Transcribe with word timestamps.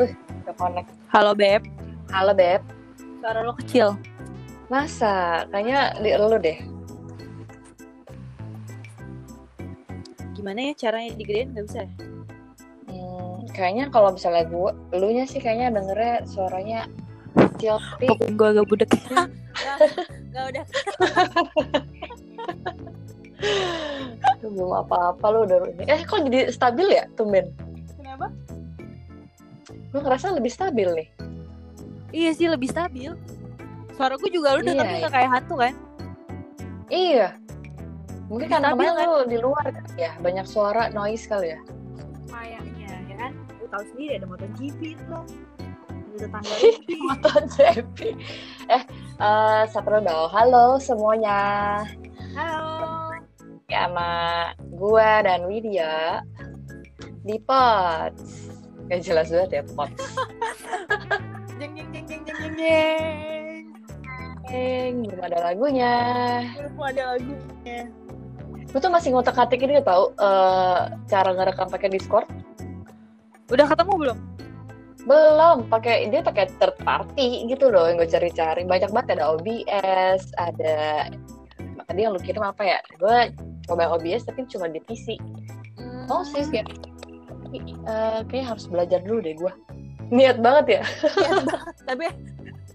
Wih, 0.00 0.16
udah 0.16 0.56
connect. 0.56 0.88
Halo 1.12 1.36
Beb, 1.36 1.60
Halo, 2.08 2.32
Beb. 2.32 2.64
suara 3.20 3.44
lo 3.44 3.52
kecil. 3.52 4.00
Masa? 4.72 5.44
Kayaknya 5.52 5.92
di 6.00 6.08
lu 6.16 6.40
deh. 6.40 6.56
Gimana 10.32 10.72
ya 10.72 10.88
caranya 10.88 11.12
digedein 11.20 11.52
nggak 11.52 11.64
bisa? 11.68 11.84
ya? 11.84 11.92
Hmm, 12.88 13.44
kayaknya 13.52 13.92
kalau 13.92 14.16
misalnya 14.16 14.48
gue, 14.48 14.72
elunya 14.96 15.28
sih 15.28 15.36
kayaknya 15.36 15.68
dengernya 15.68 16.24
suaranya 16.24 16.88
kecil. 17.36 17.76
Tapi 18.00 18.08
Pokoknya 18.08 18.32
gue 18.40 18.48
agak 18.56 18.66
budek. 18.72 18.90
Gak 20.32 20.44
udah. 20.48 20.64
Aduh, 24.32 24.48
belum 24.48 24.72
apa-apa 24.80 25.24
lu 25.28 25.44
udah 25.44 25.56
ini. 25.76 25.84
Eh, 25.84 26.00
kok 26.08 26.24
jadi 26.24 26.48
stabil 26.48 26.88
ya, 26.88 27.04
tumben? 27.20 27.52
Gue 29.90 30.00
ngerasa 30.00 30.30
lebih 30.30 30.52
stabil 30.54 30.88
nih. 30.94 31.08
Iya 32.10 32.30
sih 32.34 32.46
lebih 32.46 32.70
stabil. 32.70 33.10
Suara 33.94 34.14
gue 34.18 34.30
juga 34.30 34.54
lu 34.58 34.62
Iya, 34.62 34.68
dengernya 34.74 34.90
iya. 34.94 35.00
nggak 35.02 35.14
kayak 35.14 35.30
hantu 35.30 35.54
kan? 35.58 35.74
Iya. 36.90 37.28
Mungkin 38.30 38.46
Lebih 38.46 38.54
karena 38.54 38.68
kemarin 38.70 38.94
kan? 38.94 39.06
lu 39.10 39.18
di 39.26 39.38
luar 39.42 39.64
kan 39.66 39.84
ya, 39.98 40.12
banyak 40.22 40.46
suara 40.46 40.82
noise 40.94 41.26
kali 41.26 41.54
ya. 41.54 41.60
Kayaknya 42.30 42.90
ya 43.10 43.14
kan. 43.18 43.32
Lu 43.58 43.66
tahu 43.66 43.82
sendiri 43.94 44.12
ada 44.22 44.26
MotoGP 44.30 44.80
lo. 45.10 45.20
Ada 45.90 46.16
tetangga. 46.26 46.54
MotoGP. 47.10 47.98
Eh, 48.70 48.82
eh 49.18 49.62
satu 49.70 49.90
dong. 49.98 50.28
Halo 50.30 50.78
semuanya. 50.78 51.38
Halo. 52.38 53.10
Ya, 53.70 53.86
sama 53.86 54.10
gua 54.74 55.22
dan 55.22 55.46
Widya 55.46 56.22
di 57.22 57.38
Pots. 57.42 58.49
Gak 58.90 59.06
jelas 59.06 59.30
banget 59.30 59.50
ya 59.54 59.62
Pots. 59.70 60.02
Jeng 61.60 61.76
jeng 61.76 61.88
jeng 61.92 62.04
jeng 62.08 62.22
jeng 62.26 62.36
jeng 62.40 62.54
jeng. 62.56 63.62
Eng, 64.50 64.94
belum 65.06 65.22
ada 65.22 65.38
lagunya. 65.52 65.94
Belum 66.56 66.80
ada 66.82 67.02
lagunya. 67.14 67.78
Gue 68.70 68.80
tuh 68.80 68.90
masih 68.90 69.12
ngotak 69.14 69.38
atik 69.38 69.62
ini 69.62 69.78
tau 69.84 70.10
eh, 70.16 70.80
cara 71.06 71.30
ngerekam 71.36 71.70
pakai 71.70 71.92
Discord. 71.92 72.26
Udah 73.52 73.68
ketemu 73.68 73.92
belum? 73.94 74.18
Belum, 75.04 75.68
pakai 75.68 76.10
dia 76.10 76.24
pakai 76.24 76.50
third 76.58 76.80
party 76.82 77.46
gitu 77.46 77.68
loh 77.70 77.86
yang 77.86 78.00
gue 78.00 78.10
cari-cari. 78.10 78.66
Banyak 78.66 78.90
banget 78.90 79.20
ada 79.20 79.36
OBS, 79.36 80.34
ada 80.40 81.06
tadi 81.86 82.00
yang 82.02 82.16
lu 82.16 82.20
kirim 82.24 82.42
apa 82.42 82.62
ya? 82.64 82.78
Gue 82.98 83.30
coba 83.68 83.92
OBS 83.94 84.26
tapi 84.26 84.48
cuma 84.50 84.66
di 84.66 84.82
PC. 84.82 85.20
Oh 86.10 86.26
sih, 86.26 86.42
ya. 86.50 86.66
Tapi, 87.50 87.58
eh, 87.74 88.20
kayaknya 88.24 88.46
harus 88.46 88.64
belajar 88.66 89.00
dulu 89.02 89.18
deh 89.20 89.34
gue. 89.34 89.52
Niat 90.10 90.38
banget 90.38 90.66
ya. 90.70 90.82
niat 90.82 91.44
banget 91.44 91.74
tapi 91.84 92.06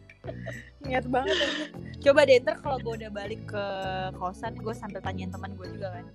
niat 0.86 1.06
banget 1.06 1.36
anjir. 1.36 1.68
coba 2.00 2.20
deh 2.24 2.38
ntar 2.40 2.56
kalau 2.60 2.78
gue 2.78 2.94
udah 3.02 3.12
balik 3.12 3.42
ke 3.44 3.64
kosan 4.16 4.54
gue 4.54 4.72
sambil 4.72 5.02
tanyain 5.02 5.28
teman 5.28 5.52
gue 5.56 5.68
juga 5.70 5.90
kan 5.92 6.06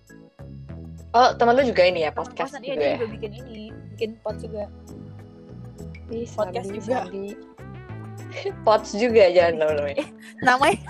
Oh, 1.10 1.34
teman 1.34 1.58
lu 1.58 1.66
juga 1.66 1.82
ini 1.82 2.06
ya 2.06 2.14
Teman 2.14 2.22
podcast 2.22 2.54
kosan 2.54 2.62
iya 2.62 2.70
juga 2.70 2.78
dia 2.78 2.86
ya? 2.86 2.96
juga 2.96 3.08
bikin 3.10 3.32
ini 3.34 3.62
bikin 3.92 4.10
pot 4.22 4.36
juga 4.38 4.64
Ih, 6.08 6.26
podcast 6.30 6.66
Sandi, 6.66 6.78
juga. 6.78 6.96
Sandi. 7.02 7.26
Pots 8.66 8.90
juga 8.94 9.22
jangan 9.28 9.54
namanya. 9.74 10.06
namanya 10.40 10.80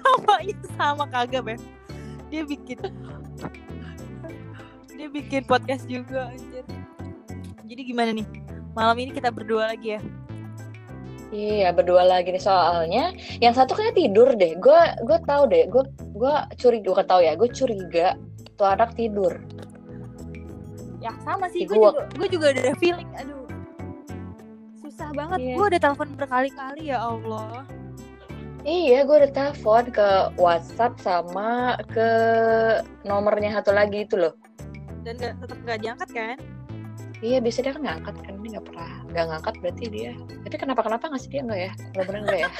namanya 0.00 0.56
sama 0.78 1.04
kagak 1.06 1.44
ya 1.44 1.56
dia 2.30 2.42
bikin 2.46 2.78
dia 5.00 5.08
bikin 5.08 5.42
podcast 5.42 5.88
juga 5.88 6.28
anjir 6.28 6.64
jadi 7.64 7.82
gimana 7.82 8.10
nih 8.12 8.26
malam 8.70 8.96
ini 9.00 9.10
kita 9.10 9.32
berdua 9.32 9.72
lagi 9.72 9.96
ya 9.96 10.02
Iya 11.30 11.70
berdua 11.70 12.02
lagi 12.02 12.34
nih 12.34 12.42
soalnya 12.42 13.14
yang 13.38 13.54
satu 13.54 13.78
kayak 13.78 13.94
tidur 13.94 14.34
deh. 14.34 14.58
Gue 14.58 14.74
gue 15.06 15.14
tahu 15.22 15.46
deh. 15.46 15.70
Gue 15.70 15.86
gue 16.18 16.34
curiga 16.58 16.90
gue 16.90 17.06
tahu 17.06 17.20
ya. 17.22 17.38
Gue 17.38 17.46
curiga 17.46 18.18
tuh 18.58 18.66
anak 18.66 18.98
tidur. 18.98 19.38
ya 20.98 21.14
sama 21.22 21.46
sih 21.46 21.62
Ih, 21.62 21.70
gue 21.70 21.78
gua- 21.78 21.94
juga 21.94 22.02
gue 22.12 22.28
juga 22.28 22.46
udah 22.50 22.62
ada 22.66 22.74
feeling 22.76 23.08
aduh 23.14 23.46
susah 24.76 25.08
banget 25.16 25.38
Iya. 25.40 25.54
gue 25.56 25.64
udah 25.70 25.80
telepon 25.80 26.08
berkali-kali 26.12 26.82
ya 26.90 26.98
Allah 27.00 27.64
Iya, 28.60 29.08
gue 29.08 29.16
udah 29.24 29.32
telepon 29.32 29.84
ke 29.88 30.08
WhatsApp 30.36 31.00
sama 31.00 31.80
ke 31.88 32.10
nomornya 33.06 33.56
satu 33.56 33.72
lagi 33.72 34.04
itu 34.04 34.20
loh. 34.20 34.36
Dan 35.04 35.14
gak, 35.16 35.34
tetap 35.40 35.58
gak 35.64 35.78
diangkat 35.80 36.10
kan 36.12 36.38
Iya, 37.20 37.36
biasanya 37.44 37.64
dia 37.68 37.76
kan 37.76 37.84
ngangkat 37.84 38.16
kan 38.24 38.32
ini 38.40 38.48
nggak 38.56 38.64
pernah 38.64 38.90
nggak 39.12 39.26
ngangkat 39.28 39.54
berarti 39.60 39.84
dia. 39.92 40.16
Tapi 40.16 40.56
kenapa 40.56 40.80
kenapa 40.80 41.04
nggak 41.12 41.20
sih 41.20 41.28
dia 41.28 41.44
nggak 41.44 41.60
ya? 41.60 41.72
Benar-benar 41.92 42.20
nggak 42.24 42.40
ya? 42.40 42.48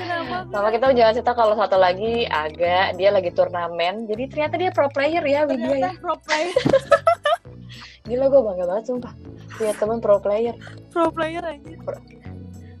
kenapa 0.00 0.36
Sama 0.48 0.68
kita 0.72 0.96
jangan 0.96 1.12
cerita 1.12 1.36
kalau 1.36 1.60
satu 1.60 1.76
lagi 1.76 2.24
agak 2.24 2.96
dia 2.96 3.12
lagi 3.12 3.36
turnamen. 3.36 4.08
Jadi 4.08 4.32
ternyata 4.32 4.56
dia 4.56 4.72
pro 4.72 4.88
player 4.88 5.20
ya, 5.28 5.44
Widya 5.44 5.76
ya. 5.76 5.92
pro 6.00 6.16
player 6.24 6.56
Gila 8.08 8.24
gue 8.32 8.40
bangga 8.40 8.64
banget 8.64 8.84
sumpah. 8.88 9.12
Punya 9.60 9.76
temen 9.76 10.00
pro 10.00 10.16
player. 10.24 10.56
pro 10.88 11.12
player 11.12 11.44
aja 11.44 11.76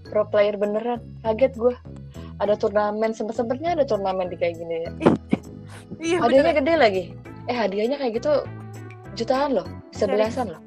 pro 0.08 0.22
player 0.30 0.54
beneran 0.56 1.02
kaget 1.20 1.52
gue 1.58 1.74
ada 2.36 2.54
turnamen 2.54 3.10
sempet 3.16 3.34
sempetnya 3.36 3.72
ada 3.72 3.84
turnamen 3.88 4.28
di 4.28 4.36
kayak 4.36 4.60
gini. 4.60 4.76
Ya 4.84 4.90
iya 6.06 6.16
hadiahnya 6.20 6.52
bener. 6.52 6.62
gede 6.62 6.74
lagi. 6.76 7.04
Eh 7.48 7.56
hadiahnya 7.56 7.96
kayak 7.96 8.20
gitu 8.20 8.32
jutaan 9.16 9.56
loh 9.56 9.66
bisa 9.88 10.04
Serius? 10.04 10.14
belasan 10.14 10.46
loh. 10.52 10.62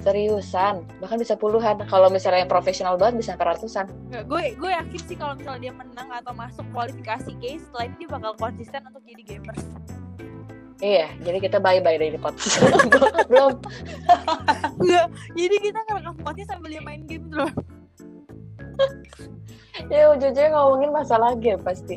Seriusan 0.00 0.74
bahkan 0.98 1.20
bisa 1.20 1.36
puluhan. 1.36 1.76
Kalau 1.86 2.08
misalnya 2.08 2.42
yang 2.42 2.50
profesional 2.50 2.96
banget 2.96 3.20
bisa 3.20 3.28
sampai 3.36 3.52
ratusan. 3.54 3.86
Nggak, 4.10 4.24
gue 4.26 4.42
gue 4.56 4.70
yakin 4.72 5.00
sih 5.06 5.16
kalau 5.16 5.34
misalnya 5.36 5.60
dia 5.70 5.74
menang 5.76 6.08
atau 6.10 6.32
masuk 6.32 6.64
kualifikasi 6.72 7.30
guys 7.38 7.60
setelah 7.68 7.84
ini 7.86 7.94
dia 8.00 8.08
bakal 8.08 8.32
konsisten 8.40 8.80
untuk 8.88 9.02
jadi 9.04 9.22
gamers. 9.36 9.64
Iya 10.80 11.12
jadi 11.20 11.38
kita 11.44 11.60
bye 11.60 11.76
bye 11.84 12.00
dari 12.00 12.16
pot 12.16 12.32
belum. 13.28 13.52
Enggak, 14.80 15.06
jadi 15.36 15.56
kita 15.60 15.78
ngerekam 15.84 16.16
potnya 16.24 16.44
sambil 16.48 16.72
dia 16.72 16.80
main 16.80 17.04
game 17.04 17.28
tuh 17.28 17.52
ya 19.88 20.12
ujung-ujungnya 20.12 20.52
ngomongin 20.52 20.90
masalah 20.92 21.32
game 21.38 21.62
pasti. 21.64 21.96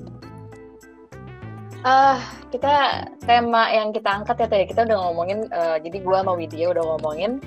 Ah 1.84 2.22
kita 2.54 3.04
tema 3.28 3.68
yang 3.74 3.92
kita 3.92 4.24
angkat 4.24 4.46
ya 4.46 4.48
tadi 4.48 4.66
kita 4.70 4.88
udah 4.88 4.98
ngomongin 5.10 5.40
eh, 5.50 5.78
jadi 5.84 5.98
gua 6.06 6.24
sama 6.24 6.38
Widya 6.38 6.72
udah 6.72 6.84
ngomongin 6.96 7.42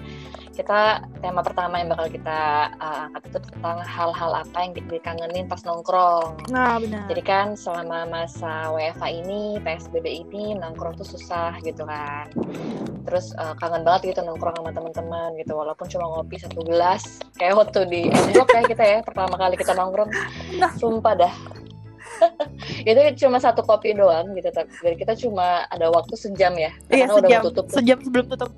kita 0.56 1.05
tema 1.21 1.44
pertama 1.44 1.77
yang 1.77 1.93
bakal 1.93 2.09
kita 2.09 2.72
eh, 2.81 3.05
angkat 3.06 3.22
itu 3.28 3.39
tentang 3.53 3.77
hal-hal 3.84 4.31
apa 4.33 4.56
yang 4.65 4.72
dikangenin 4.72 5.44
pas 5.44 5.61
nongkrong. 5.69 6.49
Nah 6.49 6.81
benar. 6.81 7.05
Jadi 7.12 7.22
kan 7.22 7.53
selama 7.55 8.09
masa 8.09 8.72
WFA 8.72 9.09
ini 9.12 9.61
PSBB 9.61 10.06
ini 10.09 10.56
nongkrong 10.56 10.97
tuh 10.97 11.05
susah 11.05 11.61
gitu 11.61 11.84
kan. 11.84 12.33
Terus 13.05 13.37
eh, 13.37 13.55
kangen 13.61 13.84
banget 13.84 14.17
gitu 14.17 14.25
nongkrong 14.25 14.56
sama 14.56 14.72
teman-teman 14.72 15.37
gitu 15.37 15.53
walaupun 15.53 15.87
cuma 15.93 16.09
ngopi 16.17 16.41
satu 16.41 16.65
gelas 16.65 17.21
kayak 17.37 17.61
waktu 17.61 17.84
di 17.84 18.03
Endok 18.09 18.49
ya 18.56 18.62
kita 18.65 18.84
ya 18.84 18.99
pertama 19.05 19.37
kali 19.37 19.61
kita 19.61 19.77
nongkrong. 19.77 20.09
Nah. 20.56 20.73
sumpah 20.81 21.15
dah. 21.15 21.34
Itu 22.88 23.28
cuma 23.28 23.37
satu 23.37 23.61
kopi 23.61 23.93
doang 23.93 24.33
gitu 24.33 24.49
tapi 24.49 24.97
kita 24.97 25.12
cuma 25.21 25.69
ada 25.69 25.93
waktu 25.93 26.17
sejam 26.17 26.56
ya. 26.56 26.73
Iya 26.88 27.05
karena 27.05 27.12
udah 27.12 27.28
sejam. 27.28 27.41
mau 27.44 27.47
tutup 27.53 27.67
sejam 27.69 27.99
sebelum 28.00 28.27
tutup 28.33 28.50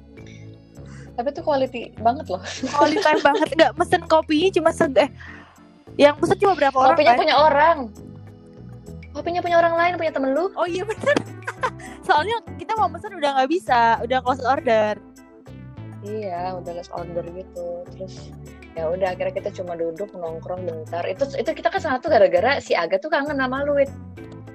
tapi 1.18 1.34
itu 1.34 1.42
quality 1.42 1.82
banget 1.98 2.30
loh 2.30 2.38
quality 2.78 3.02
time 3.02 3.20
banget 3.26 3.48
nggak 3.58 3.72
mesen 3.74 4.02
kopinya 4.06 4.48
cuma 4.54 4.70
se 4.70 4.86
eh 4.94 5.10
yang 5.98 6.14
pesen 6.14 6.38
cuma 6.38 6.54
berapa 6.54 6.78
orang 6.78 6.94
kopinya 6.94 7.10
kan? 7.10 7.18
punya 7.18 7.34
orang 7.34 7.76
kopinya 9.10 9.40
punya 9.42 9.56
orang 9.58 9.74
lain 9.74 9.92
punya 9.98 10.12
temen 10.14 10.30
lu 10.30 10.46
oh 10.54 10.66
iya 10.70 10.86
bener 10.86 11.16
soalnya 12.06 12.38
kita 12.54 12.78
mau 12.78 12.86
pesen 12.86 13.18
udah 13.18 13.30
nggak 13.34 13.50
bisa 13.50 13.98
udah 14.06 14.18
close 14.22 14.46
order 14.46 14.94
Iya, 15.98 16.54
udah 16.62 16.78
last 16.78 16.94
order 16.94 17.26
gitu. 17.34 17.82
Terus 17.90 18.30
ya 18.78 18.86
udah 18.86 19.18
akhirnya 19.18 19.34
kita 19.34 19.50
cuma 19.50 19.74
duduk 19.74 20.14
nongkrong 20.14 20.62
bentar. 20.62 21.02
Itu 21.10 21.26
itu 21.34 21.50
kita 21.50 21.74
kan 21.74 21.82
satu 21.82 22.06
gara-gara 22.06 22.62
si 22.62 22.78
Aga 22.78 23.02
tuh 23.02 23.10
kangen 23.10 23.34
sama 23.34 23.66
lu. 23.66 23.74
Wit. 23.74 23.90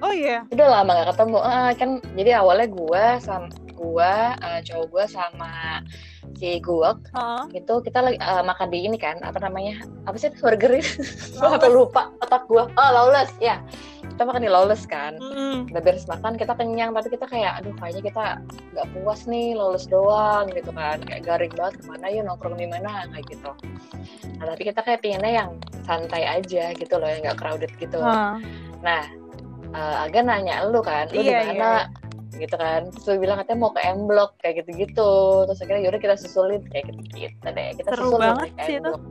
oh 0.00 0.08
iya 0.08 0.48
Udah 0.48 0.80
lama 0.80 1.04
gak 1.04 1.12
ketemu. 1.12 1.38
Ah, 1.44 1.72
kan 1.76 1.90
jadi 2.16 2.40
awalnya 2.40 2.72
gua 2.72 3.20
sama 3.20 3.52
gua 3.74 4.38
eh, 4.38 4.60
cowok 4.62 4.86
gua 4.90 5.04
sama 5.04 5.82
si 6.34 6.58
Guwak 6.58 6.98
Heeh. 7.12 7.62
itu 7.62 7.74
kita 7.84 7.98
lagi 8.00 8.18
eh, 8.18 8.42
makan 8.42 8.68
di 8.72 8.78
ini 8.88 8.96
kan 8.96 9.20
apa 9.20 9.38
namanya 9.38 9.84
apa 10.08 10.16
sih 10.16 10.32
burger 10.38 10.80
gua 11.38 11.58
apa 11.58 11.66
lupa 11.68 12.02
otak 12.22 12.46
gua. 12.48 12.70
Oh 12.74 12.90
lawless 12.90 13.30
ya. 13.38 13.60
Kita 14.04 14.30
makan 14.30 14.46
di 14.46 14.50
lawless 14.52 14.86
kan. 14.86 15.18
Mm. 15.18 15.74
udah 15.74 15.82
beres 15.82 16.06
makan 16.06 16.38
kita 16.38 16.54
kenyang 16.54 16.94
tapi 16.94 17.10
kita 17.10 17.26
kayak 17.26 17.58
aduh 17.58 17.74
kayaknya 17.82 18.02
kita 18.14 18.24
nggak 18.74 18.86
puas 18.94 19.20
nih 19.26 19.58
lolos 19.58 19.90
doang 19.90 20.46
gitu 20.54 20.70
kan. 20.70 21.02
Kayak 21.02 21.22
garing 21.26 21.52
banget 21.58 21.74
ke 21.82 21.84
mana 21.90 22.06
yuk 22.14 22.22
nongkrong 22.30 22.54
di 22.54 22.66
mana? 22.70 23.10
Kayak 23.10 23.26
gitu. 23.34 23.50
Nah 24.38 24.44
tapi 24.54 24.62
kita 24.70 24.80
kayak 24.86 25.00
pinginnya 25.02 25.32
yang 25.44 25.50
santai 25.82 26.22
aja 26.22 26.70
gitu 26.78 26.94
loh 26.96 27.08
yang 27.10 27.26
nggak 27.26 27.38
crowded 27.42 27.72
gitu. 27.76 27.98
Hah. 27.98 28.38
nah 28.84 29.02
eh, 29.74 29.96
agak 30.06 30.22
nanya 30.28 30.62
lu 30.70 30.78
kan 30.84 31.10
lu 31.10 31.18
di 31.24 31.32
Iya, 31.32 31.50
mana 31.56 31.90
gitu 32.38 32.56
kan 32.58 32.90
terus 32.90 33.04
lu 33.06 33.22
bilang 33.22 33.36
katanya 33.42 33.58
mau 33.60 33.72
ke 33.72 33.80
M 33.84 34.10
Block 34.10 34.36
kayak 34.42 34.64
gitu-gitu 34.64 35.12
terus 35.48 35.58
akhirnya 35.62 35.82
yaudah 35.88 36.00
kita 36.02 36.16
susulin 36.18 36.62
kayak 36.70 36.84
gitu-gitu 36.90 37.46
deh 37.46 37.70
kita 37.78 37.88
Seru 37.94 38.02
susulin 38.10 38.22
banget 38.22 38.48
ke 38.54 38.62
sih 38.64 38.74
M 38.76 38.82
itu. 38.82 38.92
Block. 38.92 39.02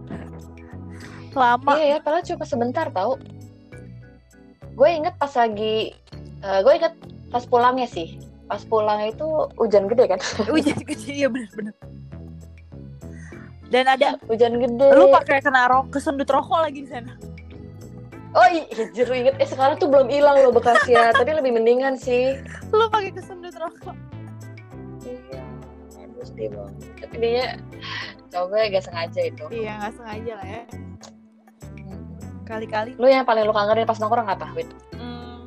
lama 1.34 1.72
Iya 1.82 1.86
ya, 1.90 1.98
padahal 1.98 2.22
cuma 2.30 2.46
sebentar 2.46 2.86
tau. 2.94 3.18
Gue 4.78 4.90
inget 4.94 5.18
pas 5.18 5.34
lagi, 5.34 5.98
eh, 6.46 6.60
gue 6.62 6.74
inget 6.78 6.94
pas 7.34 7.42
pulangnya 7.50 7.90
sih. 7.90 8.22
Pas 8.46 8.62
pulang 8.62 9.02
itu 9.02 9.50
hujan 9.58 9.90
gede 9.90 10.14
kan? 10.14 10.22
hujan 10.54 10.78
kecil 10.86 11.26
iya 11.26 11.28
bener-bener 11.34 11.74
dan 13.74 13.90
ada 13.90 14.22
hujan 14.30 14.62
gede. 14.62 14.88
lu 14.94 15.10
pakai 15.10 15.42
kena 15.42 15.66
rok 15.66 15.90
kesundut 15.90 16.30
rokok 16.30 16.62
lagi 16.62 16.86
di 16.86 16.90
sana 16.94 17.18
Oh 18.34 18.48
iya, 18.50 18.66
jeru 18.92 19.14
inget. 19.14 19.38
Eh 19.38 19.46
sekarang 19.46 19.78
tuh 19.78 19.86
belum 19.86 20.10
hilang 20.10 20.42
loh 20.42 20.50
bekasnya, 20.50 21.10
tapi 21.20 21.32
lebih 21.32 21.54
mendingan 21.54 21.94
sih. 21.94 22.34
lu 22.74 22.90
pakai 22.90 23.14
kesundut 23.14 23.54
rokok 23.54 23.94
Iya, 25.04 25.44
bagus 25.94 26.30
deh 26.34 26.50
bang. 26.50 26.72
Tapi 26.98 27.16
dia 27.20 27.46
coba 28.34 28.66
gak 28.66 28.82
sengaja 28.82 29.22
itu. 29.22 29.44
iya 29.54 29.78
nggak 29.78 29.94
sengaja 29.94 30.34
lah 30.34 30.48
ya 30.48 30.64
kali-kali 32.44 32.92
Lu 32.98 33.06
yang 33.06 33.24
paling 33.24 33.46
lu 33.46 33.54
kangenin 33.54 33.86
pas 33.86 33.96
nongkrong 33.98 34.26
apa, 34.26 34.50
Win? 34.52 34.68
Hmm, 34.98 35.46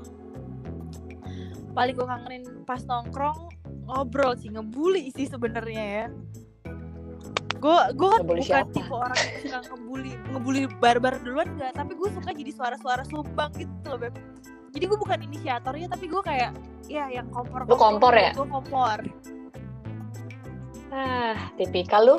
paling 1.74 1.92
gue 1.92 2.06
kangenin 2.06 2.42
pas 2.62 2.80
nongkrong 2.80 3.50
ngobrol 3.84 4.32
sih 4.34 4.48
ngebully 4.48 5.10
sih 5.10 5.26
sebenarnya 5.26 5.84
ya 5.84 6.06
gue 7.56 7.78
gue 7.96 8.08
kan 8.08 8.20
bukan 8.22 8.42
siapa? 8.44 8.68
tipe 8.72 8.92
orang 8.92 9.16
yang 9.16 9.36
suka 9.40 9.58
ngebully 9.72 10.12
ngebully 10.30 10.62
barbar 10.78 11.14
duluan 11.24 11.48
enggak 11.56 11.72
tapi 11.72 11.92
gue 11.96 12.08
suka 12.12 12.30
jadi 12.32 12.50
suara-suara 12.52 13.02
sumbang 13.08 13.50
gitu 13.56 13.72
loh 13.88 13.98
beb 13.98 14.14
jadi 14.76 14.84
gue 14.86 14.98
bukan 15.00 15.18
inisiatornya 15.24 15.86
tapi 15.88 16.04
gue 16.06 16.22
kayak 16.22 16.50
ya 16.86 17.08
yang 17.08 17.26
kompor 17.32 17.64
Lu 17.64 17.76
kompor 17.76 18.12
ya? 18.12 18.30
gue 18.36 18.46
kompor 18.46 18.98
Ah, 20.86 21.50
tipikal 21.58 22.02
lu. 22.06 22.16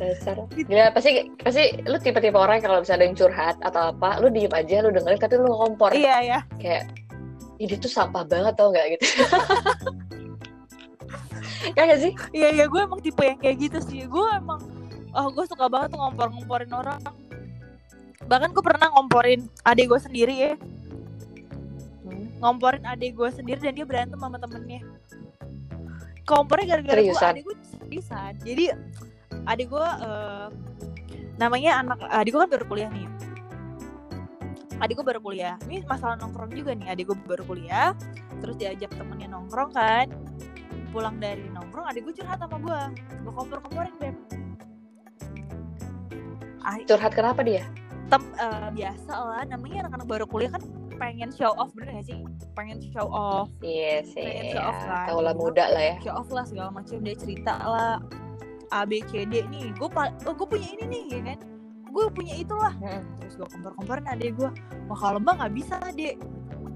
Dasar. 0.00 0.34
Gila, 0.50 0.90
pasti 0.90 1.30
pasti 1.38 1.76
lu 1.86 2.00
tipe-tipe 2.00 2.34
orang 2.34 2.58
yang 2.58 2.64
kalau 2.66 2.80
misalnya 2.82 2.98
ada 2.98 3.06
yang 3.06 3.14
curhat 3.14 3.56
atau 3.62 3.82
apa, 3.94 4.18
lu 4.18 4.32
diem 4.32 4.50
aja, 4.50 4.80
lu 4.82 4.90
dengerin 4.90 5.20
tapi 5.20 5.36
lu 5.38 5.52
kompor. 5.52 5.92
iya 5.94 6.16
ya 6.24 6.38
kayak 6.58 6.88
ini 7.62 7.78
tuh 7.78 7.86
sampah 7.86 8.26
banget 8.26 8.58
tau 8.58 8.74
nggak 8.74 8.86
gitu 8.98 9.04
ya 11.74 11.82
gak 11.86 12.00
sih? 12.00 12.12
Iya 12.34 12.48
iya 12.54 12.64
gue 12.66 12.80
emang 12.80 13.00
tipe 13.00 13.22
yang 13.22 13.38
kayak 13.38 13.56
gitu 13.58 13.78
sih. 13.84 14.04
Gue 14.06 14.26
emang 14.34 14.60
oh 15.12 15.28
gue 15.30 15.44
suka 15.46 15.68
banget 15.68 15.94
tuh 15.94 15.98
ngompor-ngomporin 16.00 16.72
orang. 16.72 17.00
Bahkan 18.26 18.50
gue 18.54 18.64
pernah 18.64 18.88
ngomporin 18.94 19.46
adik 19.66 19.90
gue 19.90 20.00
sendiri 20.00 20.34
ya. 20.34 20.52
Ngomporin 22.42 22.82
adik 22.86 23.14
gue 23.14 23.28
sendiri 23.30 23.58
dan 23.62 23.74
dia 23.76 23.86
berantem 23.86 24.18
sama 24.18 24.38
temennya. 24.38 24.82
Kompornya 26.26 26.78
gara-gara 26.78 27.00
gue 27.02 27.14
adik 27.14 27.44
gue 27.46 27.56
seriusan. 27.76 28.32
Jadi 28.42 28.64
adik 29.46 29.68
gue 29.70 29.88
eh, 30.06 30.46
namanya 31.38 31.82
anak 31.82 31.98
adik 32.10 32.34
gue 32.34 32.40
kan 32.42 32.50
baru 32.50 32.64
kuliah 32.66 32.90
nih. 32.90 33.06
Adik 34.82 34.98
gue 34.98 35.06
baru 35.06 35.20
kuliah. 35.22 35.54
Ini 35.70 35.86
masalah 35.86 36.18
nongkrong 36.18 36.50
juga 36.50 36.74
nih. 36.74 36.90
Adik 36.90 37.10
gue 37.10 37.18
baru 37.26 37.46
kuliah 37.46 37.94
terus 38.42 38.58
diajak 38.58 38.90
temennya 38.98 39.30
nongkrong 39.30 39.70
kan 39.70 40.10
pulang 40.92 41.16
dari 41.16 41.48
nongkrong 41.48 41.88
adik 41.88 42.04
gue 42.04 42.14
curhat 42.20 42.36
sama 42.36 42.60
gue 42.60 42.80
gue 43.24 43.32
kompor-komporin 43.32 43.94
beb. 43.96 44.16
Ah, 46.62 46.76
curhat 46.84 47.16
kenapa 47.16 47.40
dia? 47.42 47.64
Tem 48.12 48.22
eh, 48.36 48.68
biasa 48.70 49.12
lah 49.16 49.42
namanya 49.48 49.88
anak-anak 49.88 50.06
baru 50.06 50.24
kuliah 50.28 50.52
kan 50.52 50.62
pengen 51.00 51.32
show 51.32 51.50
off 51.56 51.72
bener 51.72 51.98
gak 51.98 52.06
sih? 52.12 52.20
Pengen 52.54 52.78
show 52.92 53.08
off. 53.08 53.48
Iya 53.64 54.04
Pengen 54.12 54.44
sih 54.44 54.52
show 54.54 54.62
off 54.68 54.78
kan. 54.84 55.06
tahu 55.08 55.20
lah 55.24 55.34
muda 55.34 55.64
lah 55.72 55.82
ya. 55.82 55.96
Show 56.04 56.14
off 56.14 56.28
lah 56.28 56.44
segala 56.44 56.70
macam 56.70 57.00
dia 57.00 57.16
cerita 57.16 57.56
lah 57.56 57.96
A 58.70 58.84
B 58.84 59.00
C 59.08 59.24
D. 59.24 59.42
Nih 59.48 59.72
gue 59.74 59.88
oh, 59.88 60.34
gue 60.36 60.46
punya 60.46 60.68
ini 60.76 60.84
nih 60.86 61.02
ya 61.08 61.20
kan? 61.32 61.38
Gue 61.92 62.04
punya 62.12 62.34
itulah. 62.36 62.72
Mm. 62.78 63.02
terus 63.20 63.34
gue 63.40 63.48
kompor-komporin 63.48 64.04
adek 64.12 64.36
gue 64.36 64.50
wah 64.92 64.98
kalau 65.00 65.16
mbak 65.16 65.40
nggak 65.40 65.54
bisa 65.56 65.74
adek 65.88 66.20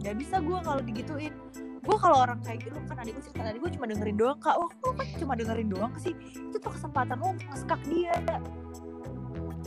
nggak 0.01 0.17
bisa 0.17 0.41
gue 0.41 0.59
kalau 0.65 0.81
digituin 0.81 1.35
gue 1.87 1.97
kalau 2.03 2.19
orang 2.27 2.39
kayak 2.43 2.67
gitu 2.67 2.79
kan 2.91 2.97
adik 2.99 3.15
gue 3.15 3.23
cerita 3.31 3.47
adik 3.47 3.61
gue 3.63 3.71
cuma 3.79 3.87
dengerin 3.87 4.17
doang 4.19 4.39
kak. 4.43 4.59
Wah 4.59 4.71
kok 4.71 4.93
kan 4.99 5.07
cuma 5.23 5.33
dengerin 5.39 5.69
doang 5.71 5.93
sih? 6.03 6.13
Itu 6.35 6.59
tuh 6.59 6.71
kesempatan 6.75 7.17
lo 7.23 7.27
untuk 7.33 7.47
ngeskak 7.47 7.81
dia. 7.87 8.15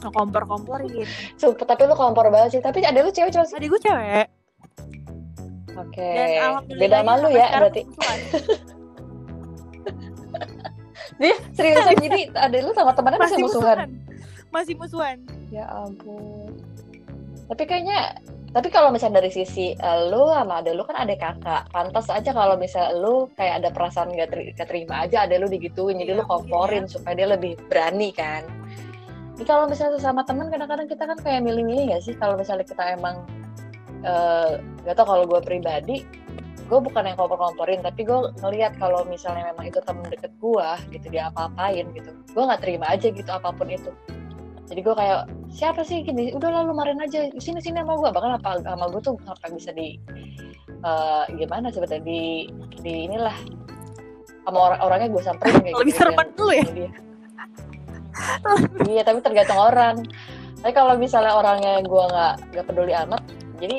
Ngekompor-komporin. 0.04 1.08
Sumpah, 1.40 1.66
tapi 1.68 1.82
lu 1.88 1.96
kompor 1.96 2.28
banget 2.32 2.60
sih. 2.60 2.62
Tapi 2.64 2.84
ada 2.84 3.00
lu 3.00 3.12
cewek 3.12 3.32
sih? 3.32 3.56
Adik 3.56 3.72
gue 3.72 3.82
cewek. 3.82 4.28
Oke. 5.80 6.12
Alhamdulillah 6.44 6.84
beda 6.84 7.00
malu 7.08 7.28
ya 7.32 7.48
berarti. 7.56 7.84
dia 11.20 11.36
seriusan 11.52 12.00
jadi 12.00 12.32
ada 12.32 12.58
lu 12.64 12.72
sama 12.72 12.96
temannya 12.96 13.20
masih 13.20 13.36
masih 13.36 13.44
musuhan? 13.44 13.76
musuhan. 13.76 13.90
Masih 14.52 14.74
musuhan. 14.80 15.18
Ya 15.52 15.68
ampun. 15.68 16.52
Tapi 17.50 17.64
kayaknya 17.66 18.20
tapi 18.50 18.74
kalau 18.74 18.90
misalnya 18.90 19.22
dari 19.22 19.30
sisi 19.30 19.78
eh, 19.78 20.00
lu 20.10 20.26
sama 20.34 20.66
ada 20.66 20.74
lu 20.74 20.82
kan 20.82 20.98
ada 21.06 21.14
kakak. 21.14 21.70
Pantas 21.70 22.10
aja 22.10 22.34
kalau 22.34 22.58
misalnya 22.58 22.98
lu 22.98 23.30
kayak 23.38 23.62
ada 23.62 23.70
perasaan 23.70 24.10
gak, 24.18 24.34
gak 24.58 24.68
terima 24.68 25.06
aja 25.06 25.30
ada 25.30 25.38
lu 25.38 25.46
digituin. 25.46 26.02
Jadi 26.02 26.18
Iya, 26.18 26.20
lu 26.20 26.26
komporin 26.26 26.90
supaya 26.90 27.14
dia 27.14 27.30
lebih 27.30 27.62
berani 27.70 28.10
kan. 28.10 28.42
Jadi 29.38 29.46
kalau 29.46 29.70
misalnya 29.70 30.02
sama 30.02 30.26
teman 30.26 30.50
kadang-kadang 30.50 30.90
kita 30.90 31.04
kan 31.06 31.18
kayak 31.22 31.46
milih-milih 31.46 31.94
gak 31.94 32.04
sih? 32.04 32.18
Kalau 32.18 32.34
misalnya 32.36 32.66
kita 32.66 32.98
emang 32.98 33.22
eh 34.02 34.58
gak 34.88 34.96
tau 34.98 35.06
kalau 35.06 35.24
gue 35.28 35.42
pribadi 35.46 36.08
gue 36.70 36.78
bukan 36.78 37.02
yang 37.02 37.18
kompor-komporin 37.18 37.82
tapi 37.82 38.06
gue 38.06 38.30
ngelihat 38.46 38.78
kalau 38.78 39.02
misalnya 39.10 39.50
memang 39.50 39.74
itu 39.74 39.82
temen 39.82 40.06
deket 40.06 40.30
gue 40.38 40.70
gitu 40.94 41.06
dia 41.10 41.34
apa-apain 41.34 41.90
gitu 41.98 42.14
gue 42.14 42.44
nggak 42.46 42.62
terima 42.62 42.94
aja 42.94 43.10
gitu 43.10 43.26
apa 43.26 43.50
pun 43.50 43.66
itu 43.74 43.90
jadi 44.70 44.80
gue 44.86 44.96
kayak 44.96 45.20
siapa 45.50 45.82
sih 45.82 46.06
gini? 46.06 46.30
Udah 46.38 46.62
lalu 46.62 46.78
marin 46.78 47.02
aja. 47.02 47.26
Sini 47.42 47.58
sini 47.58 47.82
sama 47.82 47.98
gue 47.98 48.10
bahkan 48.14 48.38
apa 48.38 48.62
sama 48.62 48.86
gue 48.94 49.02
tuh 49.02 49.18
sampai 49.26 49.50
bisa 49.58 49.74
di 49.74 49.98
eh, 50.86 51.24
gimana 51.42 51.74
sebetulnya 51.74 52.06
di 52.06 52.46
di 52.86 52.94
inilah. 53.10 53.34
Sama 54.46 54.58
orang 54.62 54.80
orangnya 54.86 55.10
gue 55.10 55.24
samperin 55.26 55.58
kayak 55.62 55.78
lebih 55.82 55.94
gitu, 55.94 56.00
serem 56.06 56.30
dulu 56.38 56.52
ya? 56.54 56.66
iya 58.86 59.02
tapi 59.02 59.20
tergantung 59.26 59.58
orang. 59.60 59.96
Tapi 60.60 60.74
kalau 60.76 60.94
misalnya 61.00 61.34
orangnya 61.34 61.82
gue 61.82 62.04
nggak 62.14 62.34
nggak 62.54 62.66
peduli 62.68 62.94
amat 62.94 63.24
jadi 63.60 63.78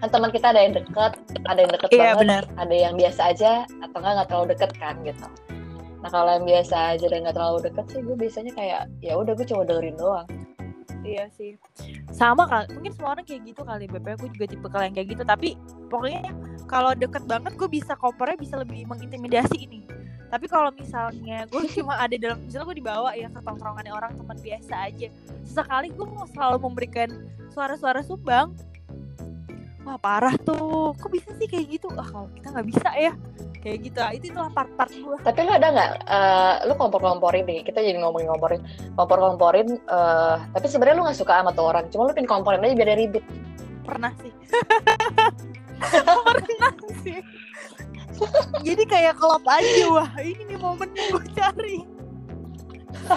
kan 0.00 0.08
teman 0.08 0.30
kita 0.32 0.46
ada 0.52 0.60
yang 0.64 0.72
deket 0.76 1.12
ada 1.44 1.60
yang 1.60 1.72
deket 1.72 1.88
iya 1.92 2.00
banget 2.16 2.20
benar. 2.24 2.42
ada 2.56 2.74
yang 2.76 2.94
biasa 2.96 3.20
aja 3.32 3.52
atau 3.84 3.96
enggak 4.00 4.12
nggak 4.16 4.28
terlalu 4.32 4.46
deket 4.56 4.70
kan 4.80 4.94
gitu 5.04 5.26
nah 6.00 6.08
kalau 6.08 6.30
yang 6.32 6.46
biasa 6.48 6.96
aja 6.96 7.06
dan 7.12 7.28
nggak 7.28 7.36
terlalu 7.36 7.58
deket 7.68 7.84
sih 7.92 8.00
gue 8.00 8.16
biasanya 8.16 8.52
kayak 8.56 8.82
ya 9.04 9.12
udah 9.16 9.32
gue 9.36 9.46
cuma 9.46 9.68
dengerin 9.68 9.96
doang 10.00 10.28
Iya 11.00 11.32
sih. 11.32 11.56
Sama 12.12 12.44
kali. 12.44 12.76
Mungkin 12.76 12.92
semua 12.92 13.16
orang 13.16 13.24
kayak 13.24 13.42
gitu 13.48 13.62
kali. 13.64 13.88
BP 13.88 14.06
gue 14.20 14.30
juga 14.36 14.46
tipe 14.52 14.68
yang 14.68 14.94
kayak 14.94 15.08
gitu. 15.16 15.22
Tapi 15.24 15.48
pokoknya 15.88 16.22
kalau 16.68 16.92
deket 16.92 17.24
banget 17.24 17.56
gue 17.56 17.68
bisa 17.72 17.96
kompornya 17.96 18.36
bisa 18.36 18.60
lebih 18.60 18.84
mengintimidasi 18.84 19.56
ini. 19.64 19.80
Tapi 20.30 20.46
kalau 20.46 20.70
misalnya 20.70 21.48
gue 21.50 21.62
cuma 21.80 21.98
ada 21.98 22.14
dalam 22.14 22.38
misalnya 22.44 22.66
gue 22.70 22.76
dibawa 22.78 23.10
ya 23.16 23.26
ke 23.32 23.40
tongkrongannya 23.42 23.92
orang 23.92 24.12
teman 24.14 24.38
biasa 24.38 24.74
aja. 24.92 25.08
Sesekali 25.42 25.88
gue 25.90 26.06
mau 26.06 26.28
selalu 26.30 26.58
memberikan 26.68 27.08
suara-suara 27.50 28.04
sumbang. 28.04 28.54
Wah 29.90 29.98
parah 29.98 30.38
tuh. 30.46 30.94
Kok 30.94 31.10
bisa 31.10 31.34
sih 31.34 31.50
kayak 31.50 31.66
gitu? 31.66 31.90
Ah 31.98 32.06
kalau 32.06 32.30
kita 32.30 32.54
nggak 32.54 32.66
bisa 32.70 32.90
ya. 32.94 33.10
Kayak 33.58 33.78
gitu. 33.90 33.98
Ah, 33.98 34.14
Itu 34.14 34.24
itulah 34.30 34.50
part-part 34.54 34.86
gue. 34.94 35.16
tapi 35.26 35.38
lu 35.42 35.50
ada 35.50 35.66
nggak 35.66 35.90
eh, 36.06 36.54
lu 36.70 36.78
kompor-komporin 36.78 37.42
nih 37.42 37.66
kita 37.66 37.82
jadi 37.82 37.98
ngomongin 37.98 38.30
komporin 38.30 38.62
kompor-komporin 38.94 39.66
eh, 39.82 40.34
tapi 40.54 40.66
sebenarnya 40.70 40.94
lu 40.94 41.02
nggak 41.10 41.18
suka 41.18 41.42
sama 41.42 41.50
tuh 41.50 41.66
orang. 41.74 41.90
Cuma 41.90 42.06
lu 42.06 42.14
pengen 42.14 42.30
komporin 42.30 42.62
aja 42.62 42.78
biar 42.78 42.88
dia 42.94 42.98
ribet. 43.02 43.24
Pernah 43.82 44.12
sih. 44.22 44.32
Pernah 46.38 46.74
sih. 47.02 47.18
Jadi 48.62 48.82
kayak 48.86 49.18
kelop 49.18 49.42
aja. 49.42 49.84
Wah 49.90 50.10
ini 50.22 50.54
nih 50.54 50.58
momen 50.62 50.86
yang 50.94 51.10
gue 51.18 51.26
cari. 51.34 51.76